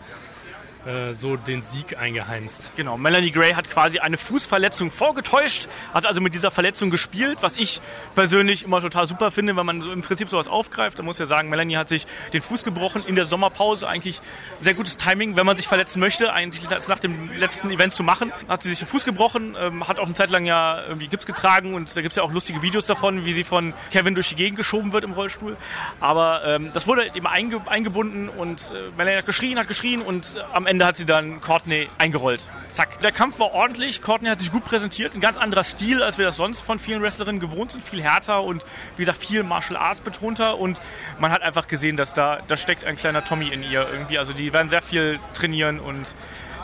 so 1.13 1.37
den 1.37 1.63
Sieg 1.63 1.99
eingeheimst. 1.99 2.73
Genau, 2.77 2.97
Melanie 2.97 3.31
Gray 3.31 3.53
hat 3.53 3.71
quasi 3.71 3.99
eine 3.99 4.19
Fußverletzung 4.19 4.91
vorgetäuscht, 4.91 5.69
hat 5.93 6.07
also 6.07 6.21
mit 6.21 6.35
dieser 6.35 6.51
Verletzung 6.51 6.91
gespielt, 6.91 7.39
was 7.41 7.57
ich 7.57 7.81
persönlich 8.15 8.65
immer 8.65 8.81
total 8.81 9.07
super 9.07 9.31
finde, 9.31 9.57
wenn 9.57 9.67
man 9.67 9.81
so 9.81 9.91
im 9.93 10.03
Prinzip 10.03 10.29
sowas 10.29 10.49
aufgreift. 10.49 10.99
Da 10.99 11.03
muss 11.03 11.19
ja 11.19 11.27
sagen, 11.27 11.49
Melanie 11.49 11.77
hat 11.77 11.89
sich 11.89 12.07
den 12.33 12.43
Fuß 12.43 12.65
gebrochen 12.65 13.03
in 13.07 13.15
der 13.15 13.25
Sommerpause, 13.25 13.89
eigentlich 13.89 14.21
sehr 14.61 14.75
gutes 14.75 14.97
Timing, 14.97 15.37
wenn 15.37 15.47
man 15.47 15.57
sich 15.57 15.69
verletzen 15.69 16.01
möchte, 16.01 16.33
eigentlich 16.33 16.69
nach 16.71 16.99
dem 16.99 17.33
letzten 17.33 17.71
Event 17.71 17.93
zu 17.93 18.03
machen. 18.03 18.33
Hat 18.49 18.63
sie 18.63 18.69
sich 18.69 18.79
den 18.79 18.89
Fuß 18.89 19.05
gebrochen, 19.05 19.57
ähm, 19.59 19.89
hat 19.89 19.99
auch 19.99 20.07
eine 20.07 20.15
Zeit 20.15 20.31
lang 20.31 20.45
ja 20.45 20.85
irgendwie 20.87 21.09
Gips 21.09 21.27
getragen 21.27 21.75
und 21.75 21.95
da 21.97 22.01
gibt 22.03 22.13
es 22.13 22.17
ja 22.17 22.23
auch 22.23 22.33
lustige 22.33 22.63
Videos 22.63 22.87
davon, 22.87 23.25
wie 23.25 23.33
sie 23.33 23.45
von 23.45 23.75
Kevin 23.91 24.15
durch 24.15 24.29
die 24.29 24.35
Gegend 24.35 24.57
geschoben 24.57 24.93
wird 24.93 25.05
im 25.05 25.13
Rollstuhl. 25.13 25.57
Aber 26.01 26.45
ähm, 26.45 26.71
das 26.73 26.87
wurde 26.87 27.11
eben 27.15 27.27
einge 27.27 27.63
eingebunden 27.67 28.29
und 28.29 28.73
äh, 28.75 28.91
Melanie 28.97 29.19
hat 29.19 29.27
geschrien, 29.27 29.59
hat 29.59 29.69
geschrien 29.69 30.03
und 30.03 30.37
äh, 30.37 30.41
am 30.53 30.67
Ende 30.67 30.74
Ende 30.75 30.87
hat 30.87 30.97
sie 30.97 31.07
dann 31.07 31.41
Courtney 31.41 31.87
eingerollt. 31.99 32.45
Zack. 32.73 33.01
Der 33.01 33.13
Kampf 33.13 33.39
war 33.39 33.53
ordentlich. 33.53 34.03
Courtney 34.03 34.29
hat 34.29 34.41
sich 34.41 34.51
gut 34.51 34.65
präsentiert. 34.65 35.15
Ein 35.15 35.21
ganz 35.21 35.37
anderer 35.37 35.63
Stil, 35.63 36.03
als 36.03 36.19
wir 36.19 36.25
das 36.25 36.35
sonst 36.35 36.63
von 36.63 36.81
vielen 36.81 37.01
Wrestlerinnen 37.01 37.41
gewohnt 37.41 37.71
sind. 37.71 37.85
Viel 37.85 38.03
härter 38.03 38.43
und 38.43 38.67
wie 38.97 39.03
gesagt, 39.03 39.19
viel 39.19 39.45
Martial 39.45 39.77
Arts 39.77 40.01
betonter. 40.01 40.59
Und 40.59 40.81
man 41.21 41.31
hat 41.31 41.43
einfach 41.43 41.69
gesehen, 41.69 41.97
dass 41.97 42.13
da, 42.13 42.41
da 42.49 42.57
steckt 42.57 42.85
ein 42.85 42.97
kleiner 42.97 43.23
Tommy 43.23 43.51
in 43.51 43.63
ihr 43.63 43.89
irgendwie. 43.89 44.19
Also 44.19 44.33
die 44.33 44.53
werden 44.53 44.69
sehr 44.69 44.83
viel 44.83 45.21
trainieren 45.33 45.79
und 45.79 46.17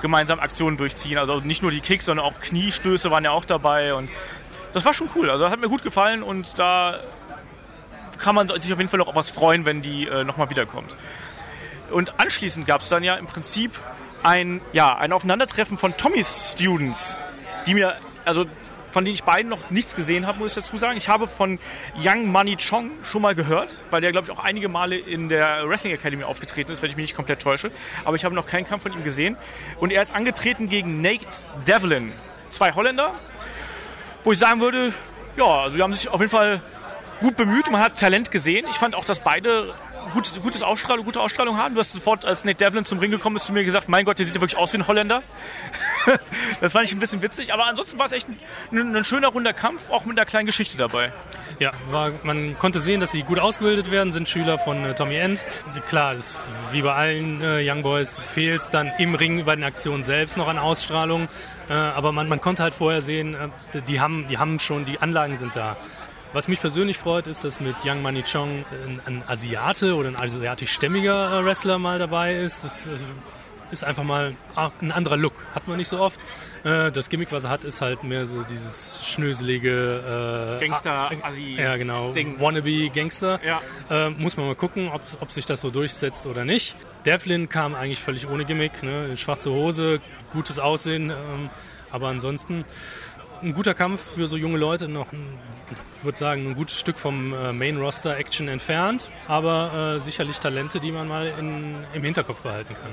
gemeinsam 0.02 0.40
Aktionen 0.40 0.76
durchziehen. 0.76 1.16
Also 1.16 1.38
nicht 1.38 1.62
nur 1.62 1.70
die 1.70 1.80
Kicks, 1.80 2.06
sondern 2.06 2.26
auch 2.26 2.40
Kniestöße 2.40 3.12
waren 3.12 3.22
ja 3.22 3.30
auch 3.30 3.44
dabei. 3.44 3.94
Und 3.94 4.10
das 4.72 4.84
war 4.84 4.92
schon 4.92 5.08
cool. 5.14 5.30
Also 5.30 5.44
das 5.44 5.52
hat 5.52 5.60
mir 5.60 5.68
gut 5.68 5.84
gefallen 5.84 6.24
und 6.24 6.58
da 6.58 6.98
kann 8.18 8.34
man 8.34 8.48
sich 8.48 8.72
auf 8.72 8.80
jeden 8.80 8.90
Fall 8.90 8.98
noch 8.98 9.06
auf 9.06 9.14
was 9.14 9.30
freuen, 9.30 9.66
wenn 9.66 9.82
die 9.82 10.08
äh, 10.08 10.24
nochmal 10.24 10.50
wiederkommt. 10.50 10.96
Und 11.92 12.18
anschließend 12.20 12.66
gab 12.66 12.80
es 12.80 12.88
dann 12.88 13.04
ja 13.04 13.14
im 13.14 13.26
Prinzip 13.26 13.80
ein, 14.22 14.60
ja, 14.72 14.96
ein 14.96 15.12
Aufeinandertreffen 15.12 15.78
von 15.78 15.96
Tommys 15.96 16.52
Students, 16.52 17.18
die 17.66 17.74
mir, 17.74 17.96
also 18.24 18.46
von 18.90 19.04
denen 19.04 19.14
ich 19.14 19.24
beiden 19.24 19.48
noch 19.48 19.70
nichts 19.70 19.94
gesehen 19.94 20.26
habe, 20.26 20.38
muss 20.38 20.56
ich 20.56 20.64
dazu 20.64 20.76
sagen. 20.76 20.96
Ich 20.96 21.08
habe 21.08 21.28
von 21.28 21.58
Young 21.96 22.26
Money 22.26 22.56
Chong 22.56 22.90
schon 23.02 23.22
mal 23.22 23.34
gehört, 23.34 23.76
weil 23.90 24.00
der, 24.00 24.12
glaube 24.12 24.26
ich, 24.26 24.36
auch 24.36 24.42
einige 24.42 24.68
Male 24.68 24.96
in 24.96 25.28
der 25.28 25.68
Wrestling 25.68 25.92
Academy 25.92 26.24
aufgetreten 26.24 26.72
ist, 26.72 26.82
wenn 26.82 26.90
ich 26.90 26.96
mich 26.96 27.04
nicht 27.04 27.16
komplett 27.16 27.40
täusche. 27.40 27.70
Aber 28.04 28.16
ich 28.16 28.24
habe 28.24 28.34
noch 28.34 28.46
keinen 28.46 28.66
Kampf 28.66 28.82
von 28.82 28.92
ihm 28.92 29.04
gesehen. 29.04 29.36
Und 29.78 29.92
er 29.92 30.02
ist 30.02 30.14
angetreten 30.14 30.68
gegen 30.68 31.00
Nate 31.00 31.26
Devlin. 31.66 32.12
Zwei 32.48 32.72
Holländer, 32.72 33.14
wo 34.24 34.32
ich 34.32 34.38
sagen 34.38 34.60
würde, 34.60 34.92
ja, 35.36 35.44
also 35.44 35.80
haben 35.80 35.94
sich 35.94 36.08
auf 36.08 36.20
jeden 36.20 36.30
Fall 36.30 36.60
gut 37.20 37.36
bemüht. 37.36 37.70
Man 37.70 37.80
hat 37.80 37.98
Talent 37.98 38.30
gesehen. 38.30 38.66
Ich 38.70 38.76
fand 38.76 38.94
auch, 38.94 39.04
dass 39.04 39.20
beide 39.20 39.74
gut, 40.10 40.30
gutes 40.42 40.62
Ausstrahlung, 40.62 41.04
gute 41.04 41.20
Ausstrahlung 41.20 41.56
haben. 41.56 41.74
Du 41.74 41.80
hast 41.80 41.92
sofort, 41.92 42.24
als 42.24 42.44
Nate 42.44 42.64
Devlin 42.64 42.84
zum 42.84 42.98
Ring 42.98 43.10
gekommen 43.10 43.36
ist, 43.36 43.46
zu 43.46 43.52
mir 43.52 43.64
gesagt, 43.64 43.88
mein 43.88 44.04
Gott, 44.04 44.18
der 44.18 44.26
sieht 44.26 44.34
ja 44.34 44.40
wirklich 44.40 44.58
aus 44.58 44.72
wie 44.72 44.78
ein 44.78 44.86
Holländer. 44.86 45.22
das 46.60 46.72
fand 46.72 46.86
ich 46.86 46.92
ein 46.92 46.98
bisschen 46.98 47.22
witzig, 47.22 47.52
aber 47.52 47.66
ansonsten 47.66 47.98
war 47.98 48.06
es 48.06 48.12
echt 48.12 48.26
ein, 48.72 48.96
ein, 48.96 49.04
schöner 49.04 49.28
runder 49.28 49.52
Kampf, 49.52 49.90
auch 49.90 50.04
mit 50.04 50.18
einer 50.18 50.26
kleinen 50.26 50.46
Geschichte 50.46 50.76
dabei. 50.76 51.12
Ja, 51.58 51.72
war, 51.90 52.12
man 52.22 52.58
konnte 52.58 52.80
sehen, 52.80 53.00
dass 53.00 53.12
sie 53.12 53.22
gut 53.22 53.38
ausgebildet 53.38 53.90
werden, 53.90 54.12
sind 54.12 54.28
Schüler 54.28 54.58
von 54.58 54.84
äh, 54.84 54.94
Tommy 54.94 55.16
End. 55.16 55.44
Klar, 55.88 56.14
das, 56.14 56.36
wie 56.72 56.82
bei 56.82 56.94
allen 56.94 57.42
äh, 57.42 57.60
Young 57.68 57.82
Boys 57.82 58.20
fehlt 58.20 58.62
es 58.62 58.70
dann 58.70 58.90
im 58.98 59.14
Ring 59.14 59.44
bei 59.44 59.54
den 59.54 59.64
Aktionen 59.64 60.02
selbst 60.02 60.36
noch 60.36 60.48
an 60.48 60.58
Ausstrahlung. 60.58 61.28
Äh, 61.68 61.74
aber 61.74 62.12
man, 62.12 62.28
man 62.28 62.40
konnte 62.40 62.62
halt 62.62 62.74
vorher 62.74 63.02
sehen, 63.02 63.34
äh, 63.34 63.82
die, 63.86 64.00
haben, 64.00 64.26
die 64.28 64.38
haben 64.38 64.58
schon, 64.58 64.84
die 64.84 65.00
Anlagen 65.00 65.36
sind 65.36 65.54
da. 65.54 65.76
Was 66.32 66.46
mich 66.46 66.60
persönlich 66.60 66.96
freut, 66.96 67.26
ist, 67.26 67.42
dass 67.42 67.58
mit 67.58 67.84
Yang 67.84 68.02
Mani 68.02 68.22
Chong 68.22 68.64
ein, 69.04 69.22
Asiate 69.26 69.96
oder 69.96 70.08
ein 70.10 70.16
asiatisch-stämmiger 70.16 71.40
äh, 71.40 71.44
Wrestler 71.44 71.78
mal 71.78 71.98
dabei 71.98 72.36
ist. 72.36 72.62
Das 72.62 72.86
äh, 72.86 72.92
ist 73.72 73.82
einfach 73.82 74.04
mal 74.04 74.36
ah, 74.54 74.70
ein 74.80 74.92
anderer 74.92 75.16
Look. 75.16 75.34
Hat 75.56 75.66
man 75.66 75.76
nicht 75.76 75.88
so 75.88 75.98
oft. 75.98 76.20
Äh, 76.62 76.92
das 76.92 77.08
Gimmick, 77.08 77.32
was 77.32 77.44
er 77.44 77.50
hat, 77.50 77.64
ist 77.64 77.80
halt 77.80 78.04
mehr 78.04 78.26
so 78.26 78.44
dieses 78.44 79.08
schnöselige 79.08 80.58
äh, 80.60 80.64
Gangster, 80.64 81.10
Asi. 81.22 81.56
Ja, 81.58 81.76
genau. 81.76 82.12
Ding. 82.12 82.38
Wannabe 82.38 82.90
Gangster. 82.90 83.40
Ja. 83.44 83.60
Äh, 84.06 84.10
muss 84.10 84.36
man 84.36 84.46
mal 84.46 84.54
gucken, 84.54 84.88
ob, 84.92 85.02
ob, 85.18 85.32
sich 85.32 85.46
das 85.46 85.60
so 85.60 85.70
durchsetzt 85.70 86.28
oder 86.28 86.44
nicht. 86.44 86.76
Devlin 87.06 87.48
kam 87.48 87.74
eigentlich 87.74 88.00
völlig 88.00 88.28
ohne 88.28 88.44
Gimmick. 88.44 88.84
Ne? 88.84 89.16
Schwarze 89.16 89.50
Hose, 89.50 90.00
gutes 90.32 90.60
Aussehen. 90.60 91.10
Ähm, 91.10 91.50
aber 91.90 92.06
ansonsten 92.06 92.64
ein 93.42 93.54
guter 93.54 93.74
Kampf 93.74 94.14
für 94.14 94.26
so 94.26 94.36
junge 94.36 94.58
Leute, 94.58 94.88
noch, 94.88 95.12
ein, 95.12 95.38
ich 95.94 96.04
würde 96.04 96.18
sagen, 96.18 96.50
ein 96.50 96.54
gutes 96.54 96.78
Stück 96.78 96.98
vom 96.98 97.32
äh, 97.32 97.52
Main 97.52 97.76
Roster 97.76 98.16
Action 98.16 98.48
entfernt, 98.48 99.08
aber 99.28 99.94
äh, 99.96 100.00
sicherlich 100.00 100.38
Talente, 100.38 100.80
die 100.80 100.92
man 100.92 101.08
mal 101.08 101.32
in, 101.38 101.76
im 101.94 102.04
Hinterkopf 102.04 102.42
behalten 102.42 102.74
kann. 102.74 102.92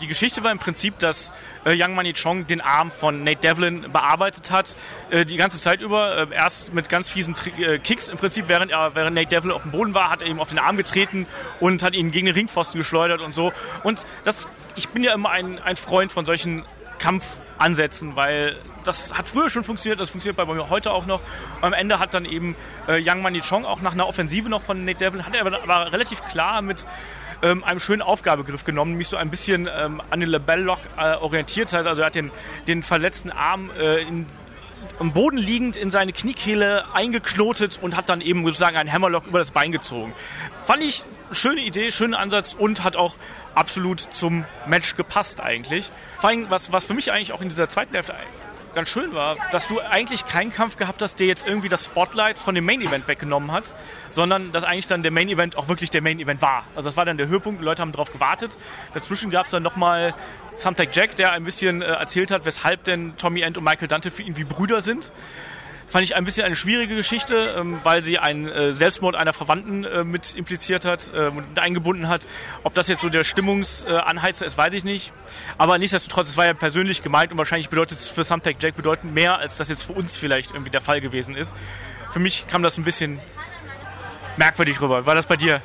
Die 0.00 0.08
Geschichte 0.08 0.42
war 0.42 0.50
im 0.50 0.58
Prinzip, 0.58 0.98
dass 0.98 1.32
äh, 1.64 1.72
Young 1.74 1.94
Money 1.94 2.12
Chong 2.12 2.46
den 2.46 2.60
Arm 2.60 2.90
von 2.90 3.22
Nate 3.22 3.40
Devlin 3.40 3.92
bearbeitet 3.92 4.50
hat, 4.50 4.76
äh, 5.10 5.24
die 5.24 5.36
ganze 5.36 5.60
Zeit 5.60 5.80
über. 5.80 6.18
Äh, 6.30 6.34
erst 6.34 6.74
mit 6.74 6.88
ganz 6.88 7.08
fiesen 7.08 7.34
Tri 7.34 7.50
äh, 7.62 7.78
Kicks 7.78 8.08
im 8.08 8.18
Prinzip, 8.18 8.48
während, 8.48 8.72
er, 8.72 8.94
während 8.94 9.14
Nate 9.14 9.28
Devlin 9.28 9.52
auf 9.52 9.62
dem 9.62 9.70
Boden 9.70 9.94
war, 9.94 10.10
hat 10.10 10.22
er 10.22 10.28
ihm 10.28 10.40
auf 10.40 10.48
den 10.48 10.58
Arm 10.58 10.76
getreten 10.76 11.26
und 11.60 11.82
hat 11.82 11.94
ihn 11.94 12.10
gegen 12.10 12.26
den 12.26 12.34
Ringpfosten 12.34 12.78
geschleudert 12.78 13.20
und 13.20 13.34
so. 13.34 13.52
Und 13.84 14.04
das, 14.24 14.48
ich 14.74 14.88
bin 14.88 15.04
ja 15.04 15.14
immer 15.14 15.30
ein, 15.30 15.60
ein 15.60 15.76
Freund 15.76 16.10
von 16.10 16.26
solchen 16.26 16.64
Kampfansätzen, 17.58 18.16
weil 18.16 18.56
das 18.84 19.14
hat 19.14 19.28
früher 19.28 19.50
schon 19.50 19.64
funktioniert, 19.64 20.00
das 20.00 20.10
funktioniert 20.10 20.36
bei 20.36 20.44
mir 20.52 20.68
heute 20.68 20.92
auch 20.92 21.06
noch. 21.06 21.20
Am 21.60 21.72
Ende 21.72 21.98
hat 21.98 22.14
dann 22.14 22.24
eben 22.24 22.56
äh, 22.86 23.00
Young 23.00 23.22
Money 23.22 23.40
Chong 23.40 23.64
auch 23.64 23.80
nach 23.80 23.92
einer 23.92 24.06
Offensive 24.06 24.48
noch 24.48 24.62
von 24.62 24.84
Nate 24.84 24.98
Devlin, 24.98 25.24
hat 25.24 25.34
er 25.34 25.46
aber, 25.46 25.62
aber 25.62 25.92
relativ 25.92 26.22
klar 26.24 26.62
mit 26.62 26.86
ähm, 27.42 27.64
einem 27.64 27.80
schönen 27.80 28.02
Aufgabegriff 28.02 28.64
genommen, 28.64 28.94
mich 28.94 29.08
so 29.08 29.16
ein 29.16 29.30
bisschen 29.30 29.68
ähm, 29.74 30.02
an 30.10 30.20
den 30.20 30.28
Labell-Lock 30.28 30.80
äh, 30.96 31.14
orientiert. 31.16 31.68
Das 31.68 31.78
heißt 31.78 31.88
also, 31.88 32.02
er 32.02 32.06
hat 32.06 32.14
den, 32.14 32.30
den 32.66 32.82
verletzten 32.82 33.30
Arm 33.30 33.70
äh, 33.78 34.02
in, 34.02 34.26
am 34.98 35.12
Boden 35.12 35.38
liegend 35.38 35.76
in 35.76 35.90
seine 35.90 36.12
Kniekehle 36.12 36.84
eingeknotet 36.92 37.78
und 37.80 37.96
hat 37.96 38.08
dann 38.08 38.20
eben 38.20 38.44
sozusagen 38.44 38.76
einen 38.76 38.92
Hammerlock 38.92 39.26
über 39.26 39.38
das 39.38 39.50
Bein 39.50 39.72
gezogen. 39.72 40.14
Fand 40.62 40.82
ich 40.82 41.04
schöne 41.32 41.60
Idee, 41.60 41.90
schönen 41.90 42.14
Ansatz 42.14 42.54
und 42.54 42.84
hat 42.84 42.96
auch 42.96 43.16
absolut 43.54 44.00
zum 44.00 44.44
Match 44.66 44.96
gepasst 44.96 45.40
eigentlich. 45.40 45.90
Vor 46.18 46.30
allem, 46.30 46.50
was, 46.50 46.72
was 46.72 46.84
für 46.84 46.94
mich 46.94 47.12
eigentlich 47.12 47.32
auch 47.32 47.40
in 47.40 47.48
dieser 47.48 47.68
zweiten 47.68 47.94
Hälfte 47.94 48.14
ganz 48.74 48.88
schön 48.88 49.14
war, 49.14 49.36
dass 49.52 49.68
du 49.68 49.80
eigentlich 49.80 50.26
keinen 50.26 50.52
Kampf 50.52 50.76
gehabt 50.76 51.00
hast, 51.00 51.20
der 51.20 51.28
jetzt 51.28 51.46
irgendwie 51.46 51.68
das 51.68 51.84
Spotlight 51.86 52.38
von 52.38 52.54
dem 52.54 52.64
Main 52.64 52.80
Event 52.80 53.06
weggenommen 53.06 53.52
hat, 53.52 53.72
sondern 54.10 54.52
dass 54.52 54.64
eigentlich 54.64 54.88
dann 54.88 55.02
der 55.02 55.12
Main 55.12 55.28
Event 55.28 55.56
auch 55.56 55.68
wirklich 55.68 55.90
der 55.90 56.02
Main 56.02 56.18
Event 56.18 56.42
war. 56.42 56.64
Also 56.74 56.88
das 56.88 56.96
war 56.96 57.04
dann 57.04 57.16
der 57.16 57.28
Höhepunkt, 57.28 57.60
die 57.60 57.64
Leute 57.64 57.82
haben 57.82 57.92
darauf 57.92 58.12
gewartet. 58.12 58.58
Dazwischen 58.92 59.30
gab 59.30 59.46
es 59.46 59.52
dann 59.52 59.62
nochmal 59.62 60.14
Thumbtack 60.62 60.94
Jack, 60.94 61.16
der 61.16 61.32
ein 61.32 61.44
bisschen 61.44 61.82
äh, 61.82 61.86
erzählt 61.86 62.30
hat, 62.30 62.44
weshalb 62.44 62.84
denn 62.84 63.16
Tommy 63.16 63.42
End 63.42 63.58
und 63.58 63.64
Michael 63.64 63.88
Dante 63.88 64.10
für 64.10 64.22
ihn 64.22 64.36
wie 64.36 64.44
Brüder 64.44 64.80
sind 64.80 65.12
fand 65.94 66.02
ich 66.02 66.16
ein 66.16 66.24
bisschen 66.24 66.44
eine 66.44 66.56
schwierige 66.56 66.96
Geschichte, 66.96 67.54
ähm, 67.56 67.78
weil 67.84 68.02
sie 68.02 68.18
einen 68.18 68.48
äh, 68.48 68.72
Selbstmord 68.72 69.14
einer 69.14 69.32
Verwandten 69.32 69.84
äh, 69.84 70.02
mit 70.02 70.34
impliziert 70.34 70.84
hat 70.84 71.12
äh, 71.14 71.28
und 71.28 71.56
eingebunden 71.56 72.08
hat. 72.08 72.26
Ob 72.64 72.74
das 72.74 72.88
jetzt 72.88 73.00
so 73.00 73.08
der 73.10 73.22
Stimmungsanheizer 73.22 74.44
ist, 74.44 74.58
weiß 74.58 74.74
ich 74.74 74.82
nicht. 74.82 75.12
Aber 75.56 75.78
nichtsdestotrotz, 75.78 76.30
es 76.30 76.36
war 76.36 76.46
ja 76.46 76.52
persönlich 76.52 77.02
gemeint 77.02 77.30
und 77.30 77.38
wahrscheinlich 77.38 77.68
bedeutet 77.68 77.98
es 77.98 78.08
für 78.08 78.26
Thumbtack 78.26 78.56
Jack 78.58 78.74
bedeutend 78.74 79.14
mehr, 79.14 79.38
als 79.38 79.54
das 79.54 79.68
jetzt 79.68 79.84
für 79.84 79.92
uns 79.92 80.18
vielleicht 80.18 80.50
irgendwie 80.50 80.72
der 80.72 80.80
Fall 80.80 81.00
gewesen 81.00 81.36
ist. 81.36 81.54
Für 82.10 82.18
mich 82.18 82.48
kam 82.48 82.64
das 82.64 82.76
ein 82.76 82.82
bisschen 82.82 83.20
merkwürdig 84.36 84.80
rüber. 84.80 85.06
War 85.06 85.14
das 85.14 85.26
bei 85.26 85.36
dir? 85.36 85.62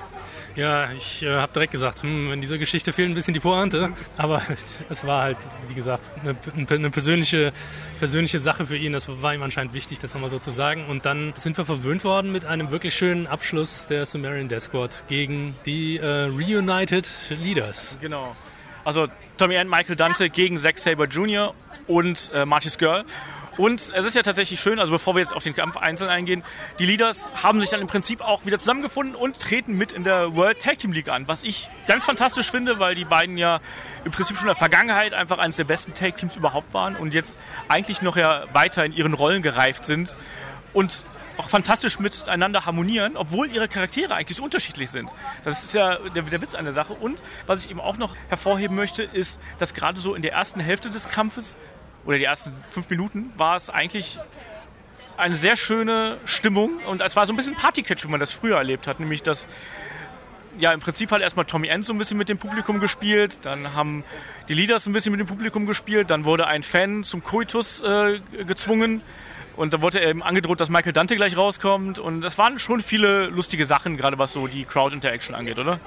Ja, 0.55 0.91
ich 0.91 1.23
äh, 1.23 1.29
habe 1.29 1.53
direkt 1.53 1.71
gesagt, 1.71 2.03
hm, 2.03 2.33
in 2.33 2.41
dieser 2.41 2.57
Geschichte 2.57 2.91
fehlt 2.91 3.09
ein 3.09 3.13
bisschen 3.13 3.33
die 3.33 3.39
Pointe. 3.39 3.91
Aber 4.17 4.41
es 4.89 5.05
war 5.05 5.23
halt, 5.23 5.38
wie 5.67 5.73
gesagt, 5.73 6.03
eine, 6.21 6.35
eine, 6.69 6.89
persönliche, 6.89 7.53
persönliche 7.97 8.39
Sache 8.39 8.65
für 8.65 8.77
ihn. 8.77 8.93
Das 8.93 9.09
war 9.21 9.33
ihm 9.33 9.43
anscheinend 9.43 9.73
wichtig, 9.73 9.99
das 9.99 10.13
nochmal 10.13 10.29
so 10.29 10.39
zu 10.39 10.51
sagen. 10.51 10.85
Und 10.88 11.05
dann 11.05 11.33
sind 11.35 11.57
wir 11.57 11.65
verwöhnt 11.65 12.03
worden 12.03 12.31
mit 12.31 12.45
einem 12.45 12.71
wirklich 12.71 12.95
schönen 12.95 13.27
Abschluss 13.27 13.88
der 13.88 14.05
Sumerian 14.05 14.49
Death 14.49 14.69
gegen 15.07 15.55
die 15.65 15.97
äh, 15.97 16.23
Reunited 16.25 17.09
Leaders. 17.29 17.97
Genau. 18.01 18.35
Also 18.83 19.07
Tommy 19.38 19.57
Ann, 19.57 19.67
Michael 19.67 19.95
Dante 19.95 20.29
gegen 20.29 20.57
Zack 20.57 20.77
Saber 20.77 21.05
Jr. 21.05 21.53
und 21.88 22.31
äh, 22.33 22.45
Martis 22.45 22.77
Girl. 22.77 23.05
Und 23.57 23.91
es 23.93 24.05
ist 24.05 24.15
ja 24.15 24.21
tatsächlich 24.21 24.59
schön, 24.59 24.79
also 24.79 24.91
bevor 24.91 25.15
wir 25.15 25.19
jetzt 25.19 25.33
auf 25.33 25.43
den 25.43 25.55
Kampf 25.55 25.77
einzeln 25.77 26.09
eingehen, 26.09 26.43
die 26.79 26.85
Leaders 26.85 27.29
haben 27.43 27.59
sich 27.59 27.69
dann 27.69 27.81
im 27.81 27.88
Prinzip 27.88 28.21
auch 28.21 28.45
wieder 28.45 28.57
zusammengefunden 28.59 29.15
und 29.15 29.39
treten 29.39 29.77
mit 29.77 29.91
in 29.91 30.03
der 30.03 30.35
World 30.35 30.59
Tag 30.59 30.79
Team 30.79 30.91
League 30.91 31.09
an, 31.09 31.27
was 31.27 31.43
ich 31.43 31.69
ganz 31.88 32.05
fantastisch 32.05 32.51
finde, 32.51 32.79
weil 32.79 32.95
die 32.95 33.05
beiden 33.05 33.38
ja 33.38 33.59
im 34.05 34.12
Prinzip 34.12 34.38
schon 34.38 34.45
in 34.45 34.53
der 34.53 34.55
Vergangenheit 34.55 35.13
einfach 35.13 35.38
eines 35.39 35.57
der 35.57 35.65
besten 35.65 35.93
Tag 35.93 36.15
Teams 36.17 36.35
überhaupt 36.35 36.73
waren 36.73 36.95
und 36.95 37.13
jetzt 37.13 37.39
eigentlich 37.67 38.01
noch 38.01 38.15
ja 38.15 38.45
weiter 38.53 38.85
in 38.85 38.93
ihren 38.93 39.13
Rollen 39.13 39.41
gereift 39.41 39.85
sind 39.85 40.17
und 40.73 41.05
auch 41.39 41.49
fantastisch 41.49 41.99
miteinander 41.99 42.65
harmonieren, 42.65 43.15
obwohl 43.15 43.49
ihre 43.49 43.69
Charaktere 43.69 44.13
eigentlich 44.13 44.38
so 44.38 44.43
unterschiedlich 44.43 44.91
sind. 44.91 45.13
Das 45.43 45.63
ist 45.63 45.73
ja 45.73 45.95
der, 46.09 46.23
der, 46.23 46.41
Witz 46.41 46.53
an 46.53 46.65
der 46.65 46.73
Sache. 46.73 46.93
Und 46.93 47.23
was 47.47 47.63
ich 47.63 47.71
eben 47.71 47.79
auch 47.79 47.97
noch 47.97 48.15
hervorheben 48.27 48.75
möchte, 48.75 49.03
ist, 49.03 49.39
dass 49.57 49.73
gerade 49.73 49.99
so 50.01 50.15
in 50.15 50.21
der 50.21 50.33
ersten 50.33 50.59
Hälfte 50.59 50.89
des 50.89 51.07
Kampfes 51.07 51.57
oder 52.09 52.17
die 52.17 52.23
ersten 52.23 52.51
fünf 52.71 52.89
Minuten 52.89 53.31
war 53.37 53.55
es 53.55 53.69
eigentlich 53.69 54.17
eine 55.15 55.35
sehr 55.35 55.55
schöne 55.55 56.17
Stimmung 56.25 56.79
und 56.87 57.03
es 57.03 57.15
war 57.15 57.27
so 57.27 57.33
ein 57.33 57.35
bisschen 57.35 57.53
Partycatch, 57.53 58.03
wie 58.03 58.07
man 58.07 58.19
das 58.19 58.31
früher 58.31 58.57
erlebt 58.57 58.87
hat, 58.87 58.99
nämlich 58.99 59.21
dass 59.21 59.47
ja, 60.57 60.71
im 60.71 60.79
Prinzip 60.79 61.11
hat 61.11 61.21
erstmal 61.21 61.45
Tommy 61.45 61.67
End 61.67 61.85
so 61.85 61.93
ein 61.93 61.99
bisschen 61.99 62.17
mit 62.17 62.27
dem 62.27 62.39
Publikum 62.39 62.79
gespielt, 62.79 63.37
dann 63.43 63.75
haben 63.75 64.03
die 64.47 64.55
Leaders 64.55 64.87
ein 64.87 64.93
bisschen 64.93 65.11
mit 65.11 65.19
dem 65.19 65.27
Publikum 65.27 65.67
gespielt, 65.67 66.09
dann 66.09 66.25
wurde 66.25 66.47
ein 66.47 66.63
Fan 66.63 67.03
zum 67.03 67.21
Koitus 67.21 67.79
äh, 67.81 68.19
gezwungen 68.43 69.03
und 69.55 69.75
da 69.75 69.83
wurde 69.83 70.03
eben 70.03 70.23
angedroht, 70.23 70.59
dass 70.61 70.69
Michael 70.69 70.93
Dante 70.93 71.15
gleich 71.15 71.37
rauskommt 71.37 71.99
und 71.99 72.21
das 72.21 72.39
waren 72.39 72.57
schon 72.57 72.81
viele 72.81 73.27
lustige 73.27 73.67
Sachen, 73.67 73.97
gerade 73.97 74.17
was 74.17 74.33
so 74.33 74.47
die 74.47 74.65
Crowd-Interaction 74.65 75.35
angeht, 75.35 75.59
oder? 75.59 75.79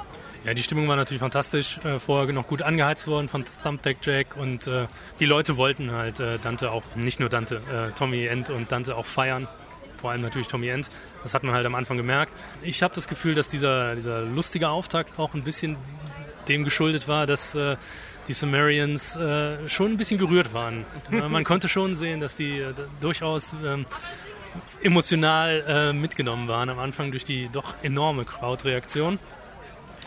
Ja, 0.44 0.54
die 0.54 0.62
Stimmung 0.64 0.88
war 0.88 0.96
natürlich 0.96 1.20
fantastisch. 1.20 1.78
Äh, 1.84 2.00
vorher 2.00 2.32
noch 2.32 2.48
gut 2.48 2.62
angeheizt 2.62 3.06
worden 3.06 3.28
von 3.28 3.44
Thumbtack 3.62 3.98
Jack 4.02 4.36
und 4.36 4.66
äh, 4.66 4.88
die 5.20 5.26
Leute 5.26 5.56
wollten 5.56 5.92
halt 5.92 6.18
äh, 6.18 6.38
Dante 6.40 6.72
auch, 6.72 6.82
nicht 6.96 7.20
nur 7.20 7.28
Dante, 7.28 7.60
äh, 7.72 7.92
Tommy 7.96 8.26
End 8.26 8.50
und 8.50 8.72
Dante 8.72 8.96
auch 8.96 9.06
feiern. 9.06 9.46
Vor 9.96 10.10
allem 10.10 10.22
natürlich 10.22 10.48
Tommy 10.48 10.66
End. 10.66 10.88
Das 11.22 11.32
hat 11.32 11.44
man 11.44 11.54
halt 11.54 11.64
am 11.64 11.76
Anfang 11.76 11.96
gemerkt. 11.96 12.34
Ich 12.62 12.82
habe 12.82 12.92
das 12.92 13.06
Gefühl, 13.06 13.36
dass 13.36 13.50
dieser, 13.50 13.94
dieser 13.94 14.22
lustige 14.22 14.68
Auftakt 14.68 15.16
auch 15.16 15.34
ein 15.34 15.44
bisschen 15.44 15.76
dem 16.48 16.64
geschuldet 16.64 17.06
war, 17.06 17.24
dass 17.28 17.54
äh, 17.54 17.76
die 18.26 18.32
Sumerians 18.32 19.16
äh, 19.16 19.68
schon 19.68 19.92
ein 19.92 19.96
bisschen 19.96 20.18
gerührt 20.18 20.52
waren. 20.52 20.84
man 21.30 21.44
konnte 21.44 21.68
schon 21.68 21.94
sehen, 21.94 22.18
dass 22.18 22.34
die 22.34 22.66
durchaus 23.00 23.54
ähm, 23.64 23.86
emotional 24.82 25.94
mitgenommen 25.94 26.46
waren 26.46 26.68
am 26.68 26.78
Anfang 26.78 27.10
durch 27.10 27.24
die 27.24 27.48
doch 27.50 27.74
enorme 27.82 28.24
Crowd-Reaktion. 28.24 29.18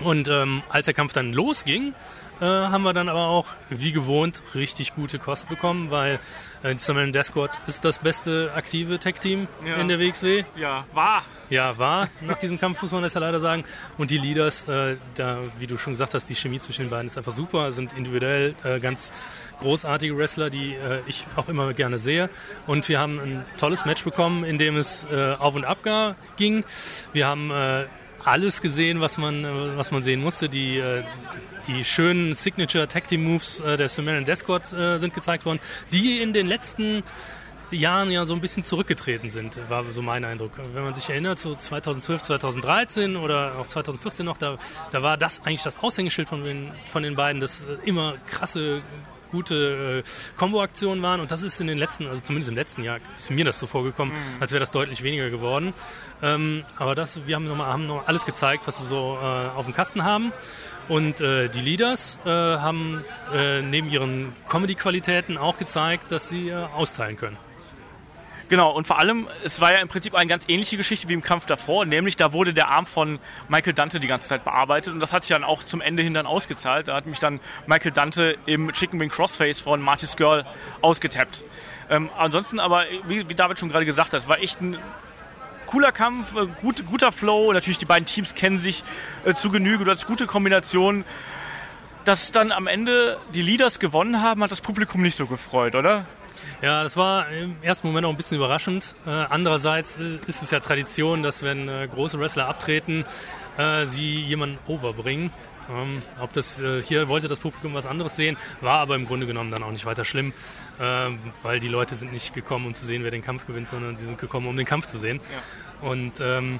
Und 0.02 0.28
ähm, 0.28 0.62
als 0.70 0.86
der 0.86 0.94
Kampf 0.94 1.14
dann 1.14 1.32
losging, 1.32 1.94
äh, 2.42 2.46
haben 2.46 2.84
wir 2.84 2.92
dann 2.92 3.08
aber 3.08 3.28
auch, 3.28 3.48
wie 3.70 3.94
gewohnt, 3.94 4.44
richtig 4.54 4.94
gute 4.94 5.20
Kosten 5.20 5.48
bekommen, 5.48 5.90
weil 5.90 6.20
äh, 6.64 6.74
die 6.74 6.80
Sumerian 6.80 7.14
Death 7.14 7.28
Squad 7.28 7.52
ist 7.66 7.86
das 7.86 8.00
beste 8.00 8.52
aktive 8.54 9.00
Tech-Team 9.00 9.48
ja. 9.66 9.76
in 9.76 9.88
der 9.88 10.00
WXW. 10.00 10.44
Ja, 10.58 10.86
war. 10.94 11.24
Ja, 11.50 11.78
war. 11.78 12.10
Nach 12.20 12.38
diesem 12.38 12.60
Kampf 12.60 12.82
muss 12.82 12.92
man 12.92 13.04
das 13.04 13.14
ja 13.14 13.22
leider 13.22 13.40
sagen. 13.40 13.64
Und 13.98 14.12
die 14.12 14.18
Leaders, 14.18 14.68
äh, 14.68 14.98
da, 15.16 15.38
wie 15.60 15.68
du 15.68 15.78
schon 15.78 15.94
gesagt 15.94 16.14
hast, 16.14 16.30
die 16.30 16.36
Chemie 16.36 16.60
zwischen 16.60 16.82
den 16.82 16.90
beiden 16.90 17.08
ist 17.08 17.18
einfach 17.18 17.32
super, 17.32 17.72
sind 17.72 17.94
individuell 17.94 18.54
äh, 18.66 18.82
ganz 18.82 19.14
großartige 19.60 20.18
Wrestler, 20.18 20.50
die 20.50 20.74
äh, 20.74 21.04
ich 21.08 21.26
auch 21.38 21.48
immer 21.48 21.74
gerne 21.74 22.00
sehe. 22.00 22.30
Und 22.68 22.90
wir 22.90 23.00
haben 23.00 23.20
ein 23.20 23.46
tolles 23.58 23.86
Match 23.86 24.04
bekommen, 24.04 24.44
in 24.44 24.58
dem 24.58 24.76
es 24.76 25.06
äh, 25.10 25.36
auf 25.40 25.56
und 25.56 25.64
ab 25.64 25.78
ging. 26.36 26.64
Wir 27.14 27.28
haben 27.28 27.52
alles 28.26 28.62
gesehen, 28.62 29.00
was 29.02 29.18
man, 29.18 29.46
äh, 29.46 29.78
was 29.78 29.92
man 29.92 30.02
sehen 30.02 30.22
musste. 30.22 30.50
Die, 30.50 30.78
äh, 30.78 31.04
die 31.68 31.84
schönen 31.86 32.36
Signature 32.36 32.88
Tag 32.88 33.08
Team 33.08 33.24
Moves 33.24 33.60
äh, 33.60 33.78
der 33.78 33.90
Sumerian 33.90 34.26
Death 34.26 34.44
sind 35.00 35.14
gezeigt 35.14 35.46
worden, 35.46 35.60
die 35.92 36.22
in 36.22 36.34
den 36.34 36.48
letzten 36.48 37.04
Jahren 37.72 38.12
ja 38.12 38.26
so 38.26 38.34
ein 38.34 38.42
bisschen 38.42 38.64
zurückgetreten 38.64 39.30
sind, 39.30 39.60
war 39.70 39.84
so 39.92 40.02
mein 40.02 40.24
Eindruck. 40.24 40.52
Wenn 40.74 40.84
man 40.84 40.94
sich 40.94 41.10
erinnert, 41.10 41.40
so 41.40 41.56
2012, 41.56 42.22
2013 42.22 43.16
oder 43.16 43.58
auch 43.58 43.68
2014 43.68 44.26
noch, 44.26 44.38
da, 44.38 44.58
da 44.92 45.02
war 45.02 45.18
das 45.18 45.42
eigentlich 45.42 45.64
das 45.64 45.80
Aushängeschild 45.80 46.28
von 46.30 46.44
den, 46.44 46.72
von 46.90 47.02
den 47.04 47.16
beiden, 47.16 47.42
das 47.42 47.66
immer 47.84 48.16
krasse 48.28 48.82
gute 49.36 50.04
äh, 50.06 50.38
Combo-Aktionen 50.38 51.02
waren 51.02 51.20
und 51.20 51.32
das 51.32 51.44
ist 51.44 51.60
in 51.60 51.68
den 51.68 51.78
letzten, 51.78 52.08
also 52.08 52.22
zumindest 52.22 52.50
im 52.50 52.56
letzten 52.56 52.84
Jahr, 52.84 53.00
ist 53.18 53.32
mir 53.32 53.44
das 53.44 53.60
so 53.60 53.68
vorgekommen, 53.68 54.14
mhm. 54.14 54.42
als 54.42 54.52
wäre 54.52 54.62
das 54.62 54.72
deutlich 54.72 55.04
weniger 55.04 55.30
geworden. 55.30 55.74
Ähm, 56.22 56.64
aber 56.78 56.96
das, 56.96 57.28
wir 57.28 57.36
haben 57.36 57.48
nochmal 57.48 57.68
haben 57.68 57.86
noch 57.86 58.08
alles 58.08 58.26
gezeigt, 58.26 58.66
was 58.68 58.78
sie 58.78 58.86
so 58.86 59.18
äh, 59.22 59.26
auf 59.58 59.66
dem 59.66 59.74
Kasten 59.74 60.04
haben. 60.04 60.32
Und 60.88 61.20
äh, 61.20 61.50
die 61.50 61.62
Leaders 61.62 62.20
äh, 62.26 62.30
haben 62.30 63.04
äh, 63.34 63.62
neben 63.62 63.90
ihren 63.90 64.34
Comedy-Qualitäten 64.48 65.38
auch 65.38 65.58
gezeigt, 65.58 66.12
dass 66.12 66.30
sie 66.30 66.50
äh, 66.50 66.54
austeilen 66.54 67.18
können. 67.18 67.38
Genau, 68.48 68.72
und 68.72 68.86
vor 68.86 69.00
allem, 69.00 69.28
es 69.44 69.60
war 69.60 69.74
ja 69.74 69.80
im 69.80 69.88
Prinzip 69.88 70.14
eine 70.14 70.28
ganz 70.30 70.46
ähnliche 70.48 70.78
Geschichte 70.78 71.10
wie 71.10 71.14
im 71.14 71.24
Kampf 71.24 71.48
davor, 71.48 71.86
nämlich 71.86 72.16
da 72.16 72.32
wurde 72.32 72.54
der 72.54 72.70
Arm 72.70 72.86
von 72.86 73.20
Michael 73.50 73.74
Dante 73.74 74.00
die 74.00 74.08
ganze 74.08 74.28
Zeit 74.28 74.44
bearbeitet 74.44 74.94
und 74.94 75.00
das 75.00 75.14
hat 75.14 75.24
sich 75.24 75.36
dann 75.36 75.44
auch 75.44 75.64
zum 75.64 75.82
Ende 75.82 76.04
hin 76.04 76.14
dann 76.14 76.28
ausgezahlt. 76.28 76.88
Da 76.88 76.96
hat 76.96 77.08
mich 77.08 77.18
dann 77.18 77.40
Michael 77.66 77.92
Dante 77.92 78.38
im 78.46 78.72
Chicken 78.72 79.00
Wing 79.00 79.10
Crossface 79.10 79.62
von 79.62 79.82
Marty's 79.82 80.16
Girl 80.16 80.46
ausgetappt. 80.82 81.44
Ähm, 81.90 82.10
ansonsten 82.16 82.60
aber, 82.60 82.86
wie, 83.08 83.28
wie 83.28 83.34
David 83.34 83.60
schon 83.60 83.70
gerade 83.70 83.86
gesagt 83.86 84.14
hat, 84.14 84.28
war 84.28 84.40
echt 84.40 84.62
ein 84.62 84.78
cooler 85.66 85.92
Kampf, 85.92 86.36
äh, 86.36 86.46
gut, 86.62 86.86
guter 86.86 87.12
Flow. 87.12 87.52
Natürlich, 87.52 87.80
die 87.80 87.86
beiden 87.86 88.06
Teams 88.06 88.36
kennen 88.36 88.60
sich 88.60 88.84
äh, 89.26 89.34
zu 89.34 89.50
Genüge. 89.50 89.86
Du 89.86 89.92
hattest 89.92 90.08
gute 90.08 90.28
Kombinationen. 90.28 91.04
Dass 92.04 92.32
dann 92.32 92.52
am 92.52 92.68
Ende 92.68 93.18
die 93.34 93.42
Leaders 93.42 93.80
gewonnen 93.80 94.22
haben, 94.22 94.44
hat 94.44 94.52
das 94.52 94.62
Publikum 94.62 95.02
nicht 95.02 95.16
so 95.16 95.26
gefreut, 95.26 95.74
oder? 95.74 96.06
Ja, 96.62 96.84
das 96.84 96.98
war 96.98 97.30
im 97.30 97.56
ersten 97.62 97.88
Moment 97.88 98.06
auch 98.06 98.10
ein 98.10 98.18
bisschen 98.18 98.38
überraschend. 98.38 98.96
Äh, 99.06 99.10
andererseits 99.10 99.98
äh, 99.98 100.18
ist 100.28 100.42
es 100.42 100.52
ja 100.52 100.60
Tradition, 100.60 101.24
dass 101.24 101.44
wenn 101.44 101.68
äh, 101.68 101.88
große 101.92 102.20
Wrestler 102.20 102.48
abtreten, 102.48 103.06
äh, 103.58 103.86
sie 103.86 104.20
jemanden 104.22 104.58
overbringen. 104.68 105.32
Ähm, 105.68 106.04
ob 106.22 106.32
das 106.34 106.62
hier 106.84 107.08
wollte 107.10 107.28
das 107.28 107.40
Publikum 107.40 107.74
was 107.74 107.88
anderes 107.88 108.16
sehen, 108.16 108.38
war 108.62 108.76
aber 108.76 108.96
im 108.96 109.08
Grunde 109.08 109.26
genommen 109.26 109.50
dann 109.50 109.64
auch 109.64 109.72
nicht 109.72 109.88
weiter 109.88 110.06
schlimm, 110.06 110.32
äh, 110.80 111.10
weil 111.42 111.60
die 111.60 111.68
Leute 111.68 111.96
sind 111.96 112.14
nicht 112.14 112.36
gekommen, 112.36 112.68
um 112.68 112.76
zu 112.76 112.86
sehen, 112.86 113.04
wer 113.04 113.10
den 113.10 113.24
Kampf 113.24 113.48
gewinnt, 113.48 113.68
sondern 113.68 113.98
sie 113.98 114.06
sind 114.06 114.20
gekommen, 114.20 114.48
um 114.48 114.56
den 114.56 114.68
Kampf 114.68 114.86
zu 114.86 115.00
sehen. 115.00 115.20
Ja. 115.82 115.90
Und 115.90 116.14
ähm, 116.20 116.60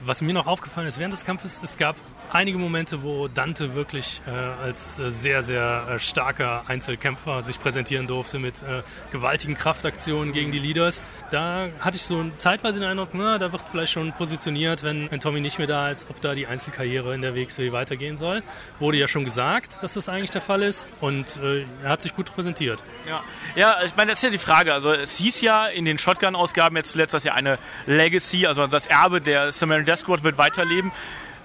was 0.00 0.20
mir 0.20 0.34
noch 0.34 0.46
aufgefallen 0.46 0.86
ist 0.86 0.98
während 0.98 1.14
des 1.14 1.24
Kampfes, 1.24 1.60
es 1.62 1.76
gab 1.78 1.96
einige 2.32 2.58
Momente, 2.58 3.02
wo 3.02 3.28
Dante 3.28 3.74
wirklich 3.74 4.22
äh, 4.26 4.30
als 4.30 4.98
äh, 4.98 5.10
sehr, 5.10 5.42
sehr 5.42 5.86
äh, 5.88 5.98
starker 5.98 6.64
Einzelkämpfer 6.66 7.42
sich 7.42 7.60
präsentieren 7.60 8.06
durfte 8.06 8.38
mit 8.38 8.62
äh, 8.62 8.82
gewaltigen 9.10 9.54
Kraftaktionen 9.54 10.32
gegen 10.32 10.50
die 10.50 10.58
Leaders. 10.58 11.04
Da 11.30 11.68
hatte 11.80 11.96
ich 11.96 12.02
so 12.02 12.24
zeitweise 12.36 12.80
den 12.80 12.88
Eindruck, 12.88 13.10
na, 13.12 13.38
da 13.38 13.52
wird 13.52 13.68
vielleicht 13.68 13.92
schon 13.92 14.12
positioniert, 14.12 14.82
wenn, 14.82 15.10
wenn 15.10 15.20
Tommy 15.20 15.40
nicht 15.40 15.58
mehr 15.58 15.66
da 15.66 15.90
ist, 15.90 16.08
ob 16.08 16.20
da 16.20 16.34
die 16.34 16.46
Einzelkarriere 16.46 17.14
in 17.14 17.22
der 17.22 17.34
WXW 17.34 17.72
weitergehen 17.72 18.16
soll. 18.16 18.42
Wurde 18.78 18.96
ja 18.96 19.08
schon 19.08 19.24
gesagt, 19.24 19.82
dass 19.82 19.94
das 19.94 20.08
eigentlich 20.08 20.30
der 20.30 20.40
Fall 20.40 20.62
ist 20.62 20.88
und 21.00 21.36
äh, 21.42 21.64
er 21.82 21.90
hat 21.90 22.02
sich 22.02 22.16
gut 22.16 22.34
präsentiert. 22.34 22.82
Ja. 23.06 23.22
ja, 23.54 23.82
ich 23.84 23.94
meine, 23.96 24.10
das 24.10 24.18
ist 24.18 24.24
ja 24.24 24.30
die 24.30 24.38
Frage. 24.38 24.72
Also 24.72 24.92
es 24.92 25.16
hieß 25.18 25.42
ja 25.42 25.66
in 25.66 25.84
den 25.84 25.98
Shotgun-Ausgaben 25.98 26.76
jetzt 26.76 26.92
zuletzt, 26.92 27.12
dass 27.12 27.24
ja 27.24 27.34
eine 27.34 27.58
Legacy, 27.86 28.46
also 28.46 28.66
das 28.66 28.86
Erbe 28.86 29.20
der 29.20 29.52
Samaritan 29.52 29.96
Squad 29.96 30.24
wird 30.24 30.38
weiterleben. 30.38 30.92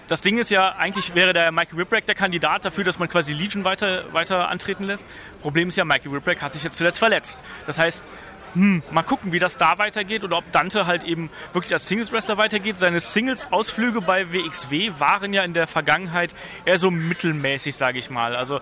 Das 0.08 0.22
Ding 0.22 0.38
ist 0.38 0.50
ja, 0.50 0.76
eigentlich 0.76 1.16
wäre 1.16 1.34
der 1.34 1.52
Mikey 1.52 1.78
Whipwreck 1.78 2.06
der 2.06 2.16
Kandidat 2.16 2.64
dafür, 2.64 2.86
dass 2.86 2.98
man 2.98 3.10
quasi 3.10 3.34
Legion 3.34 3.66
weiter, 3.66 4.14
weiter 4.14 4.48
antreten 4.48 4.84
lässt. 4.84 5.06
Problem 5.42 5.68
ist 5.68 5.76
ja, 5.76 5.84
Mikey 5.84 6.12
Whipwreck 6.12 6.42
hat 6.42 6.54
sich 6.54 6.64
jetzt 6.64 6.78
zuletzt 6.78 7.00
verletzt. 7.00 7.44
Das 7.66 7.78
heißt, 7.78 8.10
hm, 8.54 8.84
mal 8.92 9.04
gucken, 9.04 9.34
wie 9.34 9.40
das 9.40 9.58
da 9.58 9.78
weitergeht 9.78 10.24
oder 10.24 10.38
ob 10.38 10.52
Dante 10.54 10.88
halt 10.88 11.04
eben 11.04 11.30
wirklich 11.52 11.74
als 11.74 11.88
Singles-Wrestler 11.90 12.38
weitergeht. 12.38 12.80
Seine 12.80 13.02
Singles-Ausflüge 13.02 14.02
bei 14.02 14.32
WXW 14.32 14.94
waren 14.98 15.34
ja 15.34 15.44
in 15.44 15.54
der 15.54 15.68
Vergangenheit 15.68 16.34
eher 16.64 16.78
so 16.78 16.90
mittelmäßig, 16.90 17.76
sage 17.76 18.00
ich 18.00 18.10
mal. 18.10 18.36
Also 18.36 18.62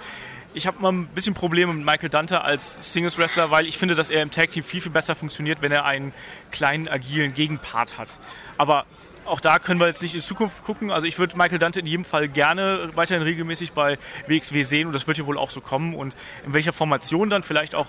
ich 0.56 0.66
habe 0.66 0.82
mal 0.82 0.92
ein 0.92 1.08
bisschen 1.08 1.34
Probleme 1.34 1.74
mit 1.74 1.86
Michael 1.86 2.10
Dante 2.10 2.42
als 2.42 2.78
Singles-Wrestler, 2.94 3.52
weil 3.52 3.68
ich 3.68 3.78
finde, 3.78 3.94
dass 3.94 4.10
er 4.10 4.22
im 4.22 4.32
Tag-Team 4.32 4.64
viel, 4.64 4.82
viel 4.82 4.92
besser 4.92 5.14
funktioniert, 5.14 5.62
wenn 5.62 5.72
er 5.72 5.86
einen 5.86 6.14
kleinen, 6.52 6.88
agilen 6.88 7.34
Gegenpart 7.34 7.98
hat. 7.98 8.20
Aber 8.58 8.86
auch 9.26 9.40
da 9.40 9.60
können 9.60 9.80
wir 9.80 9.88
jetzt 9.88 10.02
nicht 10.02 10.16
in 10.16 10.22
Zukunft 10.22 10.64
gucken. 10.64 10.92
Also 10.92 11.08
ich 11.08 11.20
würde 11.20 11.38
Michael 11.38 11.60
Dante 11.60 11.80
in 11.80 11.86
jedem 11.86 12.06
Fall 12.06 12.28
gerne 12.28 12.90
weiterhin 12.96 13.24
regelmäßig 13.24 13.74
bei 13.74 13.98
WXW 14.28 14.64
sehen 14.64 14.88
und 14.88 14.94
das 14.94 15.08
wird 15.08 15.18
hier 15.18 15.26
wohl 15.26 15.38
auch 15.38 15.50
so 15.50 15.62
kommen. 15.62 15.96
Und 15.96 16.16
in 16.46 16.54
welcher 16.54 16.74
Formation 16.74 17.30
dann 17.30 17.44
vielleicht 17.44 17.76
auch 17.76 17.88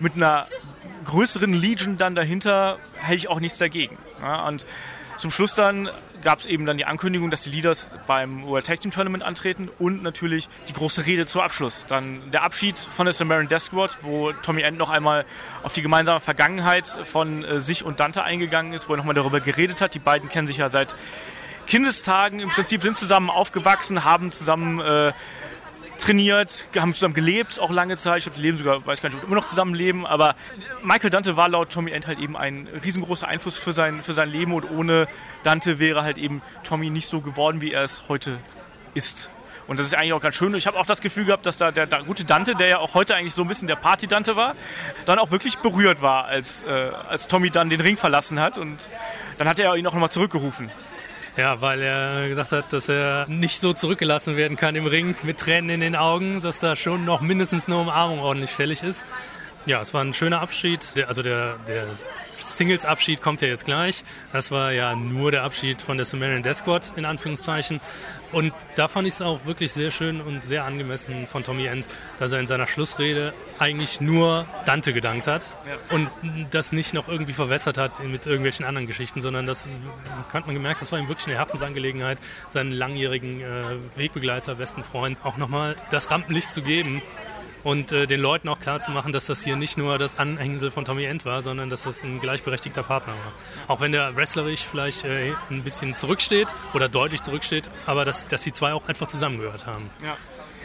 mit 0.00 0.16
einer 0.16 0.46
größeren 1.04 1.52
Legion 1.52 1.98
dann 1.98 2.14
dahinter, 2.14 2.78
hätte 2.94 3.16
ich 3.16 3.28
auch 3.28 3.40
nichts 3.40 3.58
dagegen. 3.58 3.98
Ja, 4.20 4.46
und 4.48 4.66
zum 5.16 5.30
Schluss 5.30 5.54
dann 5.54 5.90
gab 6.24 6.40
es 6.40 6.46
eben 6.46 6.64
dann 6.64 6.78
die 6.78 6.86
Ankündigung, 6.86 7.30
dass 7.30 7.42
die 7.42 7.50
Leaders 7.50 7.94
beim 8.06 8.46
World 8.46 8.66
Tag 8.66 8.80
Team 8.80 8.90
Tournament 8.90 9.22
antreten 9.22 9.68
und 9.78 10.02
natürlich 10.02 10.48
die 10.68 10.72
große 10.72 11.06
Rede 11.06 11.26
zum 11.26 11.42
Abschluss. 11.42 11.84
Dann 11.86 12.30
der 12.32 12.42
Abschied 12.42 12.78
von 12.78 13.04
der 13.06 13.12
Samaritan 13.12 13.48
Death 13.48 13.62
Squad, 13.62 13.98
wo 14.00 14.32
Tommy 14.32 14.62
End 14.62 14.78
noch 14.78 14.90
einmal 14.90 15.26
auf 15.62 15.74
die 15.74 15.82
gemeinsame 15.82 16.20
Vergangenheit 16.20 16.88
von 17.04 17.44
äh, 17.44 17.60
sich 17.60 17.84
und 17.84 18.00
Dante 18.00 18.22
eingegangen 18.22 18.72
ist, 18.72 18.88
wo 18.88 18.94
er 18.94 18.96
nochmal 18.96 19.14
darüber 19.14 19.40
geredet 19.40 19.80
hat. 19.80 19.94
Die 19.94 19.98
beiden 19.98 20.28
kennen 20.30 20.46
sich 20.46 20.56
ja 20.56 20.70
seit 20.70 20.96
Kindestagen 21.66 22.40
im 22.40 22.50
Prinzip, 22.50 22.82
sind 22.82 22.96
zusammen 22.96 23.30
aufgewachsen, 23.30 24.04
haben 24.04 24.32
zusammen 24.32 24.80
äh, 24.80 25.12
trainiert, 26.04 26.68
haben 26.76 26.92
zusammen 26.92 27.14
gelebt, 27.14 27.58
auch 27.58 27.70
lange 27.70 27.96
Zeit. 27.96 28.18
Ich 28.18 28.24
glaube, 28.24 28.40
leben 28.40 28.58
sogar, 28.58 28.84
weiß 28.84 29.00
gar 29.00 29.08
nicht, 29.08 29.18
ob 29.18 29.24
immer 29.24 29.36
noch 29.36 29.46
zusammen 29.46 29.74
leben. 29.74 30.06
Aber 30.06 30.34
Michael 30.82 31.10
Dante 31.10 31.36
war 31.36 31.48
laut 31.48 31.70
Tommy 31.70 31.92
End 31.92 32.06
halt 32.06 32.18
eben 32.18 32.36
ein 32.36 32.68
riesengroßer 32.84 33.26
Einfluss 33.26 33.58
für 33.58 33.72
sein, 33.72 34.02
für 34.02 34.12
sein 34.12 34.28
Leben 34.28 34.52
und 34.52 34.70
ohne 34.70 35.08
Dante 35.42 35.78
wäre 35.78 36.02
halt 36.02 36.18
eben 36.18 36.42
Tommy 36.62 36.90
nicht 36.90 37.08
so 37.08 37.20
geworden, 37.20 37.60
wie 37.60 37.72
er 37.72 37.82
es 37.82 38.04
heute 38.08 38.38
ist. 38.94 39.30
Und 39.66 39.78
das 39.78 39.86
ist 39.86 39.94
eigentlich 39.94 40.12
auch 40.12 40.20
ganz 40.20 40.34
schön. 40.34 40.54
Ich 40.54 40.66
habe 40.66 40.78
auch 40.78 40.84
das 40.84 41.00
Gefühl 41.00 41.24
gehabt, 41.24 41.46
dass 41.46 41.56
da 41.56 41.70
der, 41.70 41.86
der, 41.86 42.02
gute 42.02 42.26
Dante, 42.26 42.54
der 42.54 42.68
ja 42.68 42.78
auch 42.80 42.92
heute 42.92 43.14
eigentlich 43.14 43.32
so 43.32 43.40
ein 43.40 43.48
bisschen 43.48 43.66
der 43.66 43.76
Party-Dante 43.76 44.36
war, 44.36 44.54
dann 45.06 45.18
auch 45.18 45.30
wirklich 45.30 45.58
berührt 45.58 46.02
war, 46.02 46.26
als, 46.26 46.64
äh, 46.64 46.90
als 47.08 47.28
Tommy 47.28 47.48
dann 47.50 47.70
den 47.70 47.80
Ring 47.80 47.96
verlassen 47.96 48.40
hat. 48.40 48.58
Und 48.58 48.90
dann 49.38 49.48
hat 49.48 49.58
er 49.58 49.74
ihn 49.74 49.86
auch 49.86 49.94
nochmal 49.94 50.10
zurückgerufen. 50.10 50.70
Ja, 51.36 51.60
weil 51.60 51.82
er 51.82 52.28
gesagt 52.28 52.52
hat, 52.52 52.72
dass 52.72 52.88
er 52.88 53.26
nicht 53.28 53.60
so 53.60 53.72
zurückgelassen 53.72 54.36
werden 54.36 54.56
kann 54.56 54.76
im 54.76 54.86
Ring 54.86 55.16
mit 55.24 55.38
Tränen 55.38 55.68
in 55.68 55.80
den 55.80 55.96
Augen, 55.96 56.40
dass 56.40 56.60
da 56.60 56.76
schon 56.76 57.04
noch 57.04 57.20
mindestens 57.20 57.66
eine 57.66 57.76
Umarmung 57.78 58.20
ordentlich 58.20 58.50
fällig 58.50 58.84
ist. 58.84 59.04
Ja, 59.66 59.80
es 59.80 59.92
war 59.92 60.04
ein 60.04 60.14
schöner 60.14 60.40
Abschied. 60.40 60.94
Also 61.08 61.22
der, 61.22 61.56
der 61.66 61.86
Singles-Abschied 62.44 63.20
kommt 63.20 63.40
ja 63.40 63.48
jetzt 63.48 63.64
gleich. 63.64 64.04
Das 64.32 64.50
war 64.50 64.72
ja 64.72 64.94
nur 64.94 65.30
der 65.30 65.42
Abschied 65.42 65.80
von 65.80 65.96
der 65.96 66.04
Sumerian 66.04 66.42
Death 66.42 66.56
Squad, 66.56 66.92
in 66.96 67.04
Anführungszeichen. 67.04 67.80
Und 68.32 68.52
da 68.74 68.88
fand 68.88 69.06
ich 69.06 69.14
es 69.14 69.22
auch 69.22 69.46
wirklich 69.46 69.72
sehr 69.72 69.90
schön 69.90 70.20
und 70.20 70.42
sehr 70.42 70.64
angemessen 70.64 71.28
von 71.28 71.44
Tommy 71.44 71.66
End, 71.66 71.86
dass 72.18 72.32
er 72.32 72.40
in 72.40 72.46
seiner 72.46 72.66
Schlussrede 72.66 73.32
eigentlich 73.58 74.00
nur 74.00 74.46
Dante 74.66 74.92
gedankt 74.92 75.28
hat 75.28 75.52
ja. 75.66 75.94
und 75.94 76.10
das 76.50 76.72
nicht 76.72 76.94
noch 76.94 77.06
irgendwie 77.06 77.32
verwässert 77.32 77.78
hat 77.78 78.02
mit 78.02 78.26
irgendwelchen 78.26 78.66
anderen 78.66 78.88
Geschichten, 78.88 79.20
sondern 79.20 79.46
das 79.46 79.66
hat 80.32 80.46
man 80.46 80.54
gemerkt, 80.54 80.80
das 80.80 80.90
war 80.90 80.98
ihm 80.98 81.08
wirklich 81.08 81.28
eine 81.28 81.36
Herzensangelegenheit, 81.36 82.18
seinen 82.50 82.72
langjährigen 82.72 83.40
äh, 83.40 83.44
Wegbegleiter, 83.94 84.56
besten 84.56 84.82
Freund 84.82 85.16
auch 85.22 85.36
nochmal 85.36 85.76
das 85.90 86.10
Rampenlicht 86.10 86.52
zu 86.52 86.62
geben 86.62 87.02
und 87.64 87.92
äh, 87.92 88.06
den 88.06 88.20
Leuten 88.20 88.48
auch 88.48 88.60
klar 88.60 88.80
zu 88.80 88.90
machen, 88.90 89.12
dass 89.12 89.26
das 89.26 89.42
hier 89.42 89.56
nicht 89.56 89.76
nur 89.76 89.98
das 89.98 90.18
Anhängsel 90.18 90.70
von 90.70 90.84
Tommy 90.84 91.04
End 91.04 91.24
war, 91.24 91.42
sondern 91.42 91.70
dass 91.70 91.82
das 91.82 92.04
ein 92.04 92.20
gleichberechtigter 92.20 92.82
Partner 92.82 93.14
war. 93.14 93.32
Auch 93.74 93.80
wenn 93.80 93.92
der 93.92 94.14
wrestlerisch 94.14 94.62
vielleicht 94.62 95.04
äh, 95.04 95.32
ein 95.50 95.64
bisschen 95.64 95.96
zurücksteht 95.96 96.48
oder 96.74 96.88
deutlich 96.88 97.22
zurücksteht, 97.22 97.68
aber 97.86 98.04
dass, 98.04 98.28
dass 98.28 98.42
die 98.42 98.52
zwei 98.52 98.74
auch 98.74 98.86
einfach 98.88 99.08
zusammengehört 99.08 99.66
haben. 99.66 99.90
Ja. 100.04 100.16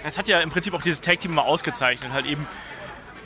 Es 0.04 0.18
hat 0.18 0.28
ja 0.30 0.40
im 0.40 0.50
Prinzip 0.50 0.74
auch 0.74 0.82
dieses 0.82 1.02
Tag-Team 1.02 1.34
mal 1.34 1.42
ausgezeichnet, 1.42 2.14
halt 2.14 2.26
eben 2.26 2.48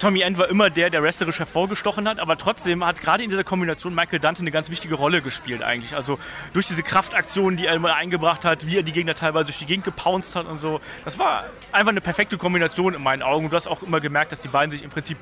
Tommy 0.04 0.20
End 0.20 0.38
war 0.38 0.50
immer 0.50 0.70
der, 0.70 0.90
der 0.90 1.02
wrestlerisch 1.02 1.40
hervorgestochen 1.40 2.10
hat, 2.10 2.20
aber 2.20 2.38
trotzdem 2.38 2.84
hat 2.84 3.00
gerade 3.00 3.24
in 3.24 3.30
dieser 3.30 3.46
Kombination 3.46 3.96
Michael 3.96 4.20
Dante 4.20 4.42
eine 4.42 4.52
ganz 4.52 4.70
wichtige 4.70 4.96
Rolle 4.96 5.22
gespielt 5.22 5.64
eigentlich. 5.64 5.96
Also 5.96 6.20
durch 6.52 6.66
diese 6.66 6.84
Kraftaktionen, 6.84 7.56
die 7.56 7.68
er 7.68 7.74
immer 7.74 7.96
eingebracht 7.96 8.44
hat, 8.44 8.68
wie 8.68 8.76
er 8.76 8.84
die 8.84 8.92
Gegner 8.92 9.16
teilweise 9.16 9.46
durch 9.46 9.60
die 9.60 9.66
Gegend 9.66 9.86
gepounced 9.86 10.36
hat 10.36 10.46
und 10.46 10.60
so. 10.60 10.82
Das 11.06 11.18
war 11.20 11.46
einfach 11.72 11.92
eine 11.92 12.02
perfekte 12.02 12.38
Kombination 12.38 12.94
in 12.94 13.02
meinen 13.02 13.22
Augen. 13.22 13.46
Und 13.46 13.54
du 13.54 13.56
hast 13.56 13.66
auch 13.66 13.82
immer 13.82 14.02
gemerkt, 14.02 14.34
dass 14.34 14.42
die 14.42 14.50
beiden 14.50 14.72
sich 14.72 14.84
im 14.84 14.90
Prinzip 14.90 15.18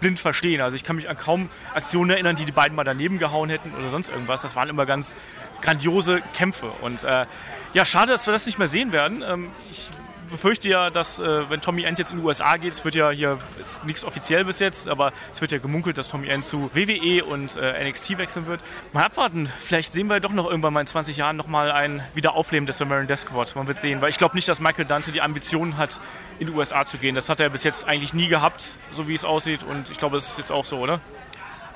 blind 0.00 0.20
verstehen. 0.20 0.60
Also 0.60 0.76
ich 0.76 0.84
kann 0.84 0.96
mich 0.96 1.08
an 1.08 1.16
kaum 1.16 1.48
Aktionen 1.74 2.10
erinnern, 2.10 2.36
die 2.36 2.44
die 2.44 2.52
beiden 2.52 2.76
mal 2.76 2.84
daneben 2.84 3.18
gehauen 3.18 3.48
hätten 3.48 3.72
oder 3.72 3.88
sonst 3.88 4.10
irgendwas. 4.10 4.42
Das 4.42 4.54
waren 4.54 4.68
immer 4.68 4.84
ganz 4.84 5.16
grandiose 5.62 6.20
Kämpfe. 6.34 6.72
Und 6.82 7.04
äh, 7.04 7.24
ja, 7.72 7.86
schade, 7.86 8.12
dass 8.12 8.26
wir 8.26 8.32
das 8.32 8.44
nicht 8.44 8.58
mehr 8.58 8.68
sehen 8.68 8.92
werden. 8.92 9.24
Ähm, 9.26 9.48
ich 9.70 9.88
befürchte 10.26 10.68
ja, 10.68 10.90
dass 10.90 11.20
äh, 11.20 11.50
wenn 11.50 11.60
Tommy 11.60 11.84
End 11.84 11.98
jetzt 11.98 12.12
in 12.12 12.18
die 12.18 12.24
USA 12.24 12.56
geht, 12.56 12.72
es 12.72 12.84
wird 12.84 12.94
ja 12.94 13.10
hier 13.10 13.38
ist 13.60 13.84
nichts 13.84 14.04
offiziell 14.04 14.44
bis 14.44 14.58
jetzt, 14.58 14.88
aber 14.88 15.12
es 15.32 15.40
wird 15.40 15.52
ja 15.52 15.58
gemunkelt, 15.58 15.98
dass 15.98 16.08
Tommy 16.08 16.28
End 16.28 16.44
zu 16.44 16.70
WWE 16.74 17.24
und 17.24 17.56
äh, 17.56 17.88
NXT 17.88 18.18
wechseln 18.18 18.46
wird. 18.46 18.60
Mal 18.92 19.04
abwarten, 19.04 19.50
vielleicht 19.60 19.92
sehen 19.92 20.08
wir 20.08 20.20
doch 20.20 20.32
noch 20.32 20.46
irgendwann 20.46 20.72
mal 20.72 20.80
in 20.80 20.86
20 20.86 21.16
Jahren 21.16 21.36
nochmal 21.36 21.70
ein 21.70 22.02
Wiederaufleben 22.14 22.66
des 22.66 22.80
American 22.80 23.06
Death 23.06 23.20
Squad. 23.20 23.54
Man 23.56 23.66
wird 23.66 23.78
sehen, 23.78 24.00
weil 24.00 24.10
ich 24.10 24.18
glaube 24.18 24.34
nicht, 24.34 24.48
dass 24.48 24.60
Michael 24.60 24.84
Dante 24.84 25.12
die 25.12 25.22
Ambitionen 25.22 25.76
hat, 25.76 26.00
in 26.38 26.46
die 26.48 26.52
USA 26.52 26.84
zu 26.84 26.98
gehen. 26.98 27.14
Das 27.14 27.28
hat 27.28 27.40
er 27.40 27.48
bis 27.50 27.64
jetzt 27.64 27.88
eigentlich 27.88 28.14
nie 28.14 28.28
gehabt, 28.28 28.76
so 28.90 29.08
wie 29.08 29.14
es 29.14 29.24
aussieht 29.24 29.62
und 29.62 29.90
ich 29.90 29.98
glaube, 29.98 30.16
es 30.16 30.30
ist 30.30 30.38
jetzt 30.38 30.52
auch 30.52 30.64
so, 30.64 30.78
oder? 30.78 31.00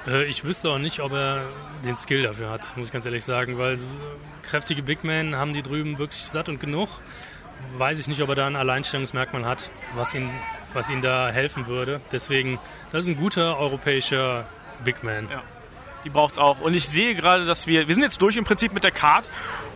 Äh, 0.06 0.24
ich 0.24 0.44
wüsste 0.44 0.70
auch 0.70 0.78
nicht, 0.78 1.00
ob 1.00 1.12
er 1.12 1.46
den 1.84 1.96
Skill 1.96 2.22
dafür 2.22 2.50
hat, 2.50 2.76
muss 2.76 2.88
ich 2.88 2.92
ganz 2.92 3.04
ehrlich 3.04 3.24
sagen, 3.24 3.58
weil 3.58 3.78
kräftige 4.42 4.82
Big 4.82 5.04
Men 5.04 5.36
haben 5.36 5.52
die 5.52 5.62
drüben 5.62 5.98
wirklich 5.98 6.22
satt 6.22 6.48
und 6.48 6.60
genug 6.60 6.88
weiß 7.78 7.98
ich 7.98 8.08
nicht, 8.08 8.22
ob 8.22 8.28
er 8.30 8.34
da 8.34 8.46
ein 8.46 8.56
Alleinstellungsmerkmal 8.56 9.44
hat, 9.44 9.70
was 9.94 10.14
ihn, 10.14 10.30
was 10.72 10.90
ihn 10.90 11.02
da 11.02 11.30
helfen 11.30 11.66
würde. 11.66 12.00
Deswegen, 12.12 12.58
das 12.92 13.04
ist 13.04 13.10
ein 13.10 13.16
guter 13.16 13.58
europäischer 13.58 14.46
Big 14.84 15.02
Man. 15.02 15.28
Ja. 15.30 15.42
Die 16.04 16.10
braucht 16.10 16.32
es 16.32 16.38
auch. 16.38 16.60
Und 16.60 16.74
ich 16.74 16.88
sehe 16.88 17.14
gerade, 17.14 17.44
dass 17.44 17.66
wir, 17.66 17.86
wir 17.86 17.94
sind 17.94 18.02
jetzt 18.02 18.22
durch 18.22 18.36
im 18.36 18.44
Prinzip 18.44 18.72
mit 18.72 18.84
der 18.84 18.90
Card 18.90 19.30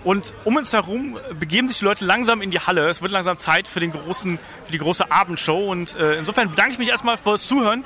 und 0.05 0.35
um 0.45 0.57
uns 0.57 0.73
herum 0.73 1.19
begeben 1.39 1.67
sich 1.69 1.79
die 1.79 1.85
Leute 1.85 2.05
langsam 2.05 2.43
in 2.43 2.51
die 2.51 2.61
Halle. 2.61 2.89
Es 2.89 3.01
wird 3.01 3.11
langsam 3.11 3.39
Zeit 3.39 3.67
für, 3.67 3.81
den 3.81 3.91
großen, 3.91 4.39
für 4.65 4.73
die 4.73 4.79
große 4.79 5.11
Abendshow. 5.11 5.71
Und 5.71 5.97
äh, 5.97 6.17
insofern 6.17 6.51
bedanke 6.51 6.73
ich 6.73 6.79
mich 6.79 6.91
erstmal 6.91 7.17
fürs 7.17 7.47
Zuhören. 7.47 7.85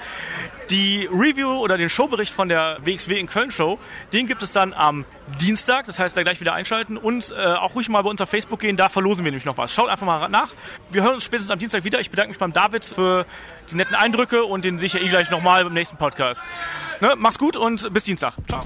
Die 0.70 1.08
Review 1.10 1.48
oder 1.48 1.78
den 1.78 1.88
Showbericht 1.88 2.32
von 2.32 2.48
der 2.48 2.78
WXW 2.84 3.18
in 3.18 3.26
Köln 3.26 3.50
Show, 3.50 3.78
den 4.12 4.26
gibt 4.26 4.42
es 4.42 4.52
dann 4.52 4.74
am 4.74 5.06
Dienstag. 5.40 5.86
Das 5.86 5.98
heißt, 5.98 6.16
da 6.16 6.22
gleich 6.22 6.40
wieder 6.40 6.52
einschalten 6.52 6.96
und 6.98 7.32
äh, 7.34 7.54
auch 7.54 7.74
ruhig 7.74 7.88
mal 7.88 8.02
bei 8.02 8.10
uns 8.10 8.20
auf 8.20 8.28
Facebook 8.28 8.60
gehen. 8.60 8.76
Da 8.76 8.88
verlosen 8.88 9.24
wir 9.24 9.30
nämlich 9.30 9.46
noch 9.46 9.56
was. 9.56 9.72
Schaut 9.72 9.88
einfach 9.88 10.06
mal 10.06 10.28
nach. 10.28 10.50
Wir 10.90 11.02
hören 11.02 11.14
uns 11.14 11.24
spätestens 11.24 11.52
am 11.52 11.58
Dienstag 11.58 11.84
wieder. 11.84 12.00
Ich 12.00 12.10
bedanke 12.10 12.30
mich 12.30 12.38
beim 12.38 12.52
David 12.52 12.84
für 12.84 13.24
die 13.70 13.76
netten 13.76 13.94
Eindrücke 13.94 14.44
und 14.44 14.64
den 14.64 14.78
sehe 14.78 14.86
ich 14.86 14.92
ja 14.94 15.00
eh 15.00 15.08
gleich 15.08 15.30
nochmal 15.30 15.64
beim 15.64 15.72
nächsten 15.72 15.96
Podcast. 15.96 16.44
Ne? 17.00 17.14
Mach's 17.16 17.38
gut 17.38 17.56
und 17.56 17.92
bis 17.94 18.04
Dienstag. 18.04 18.34
Ciao. 18.48 18.60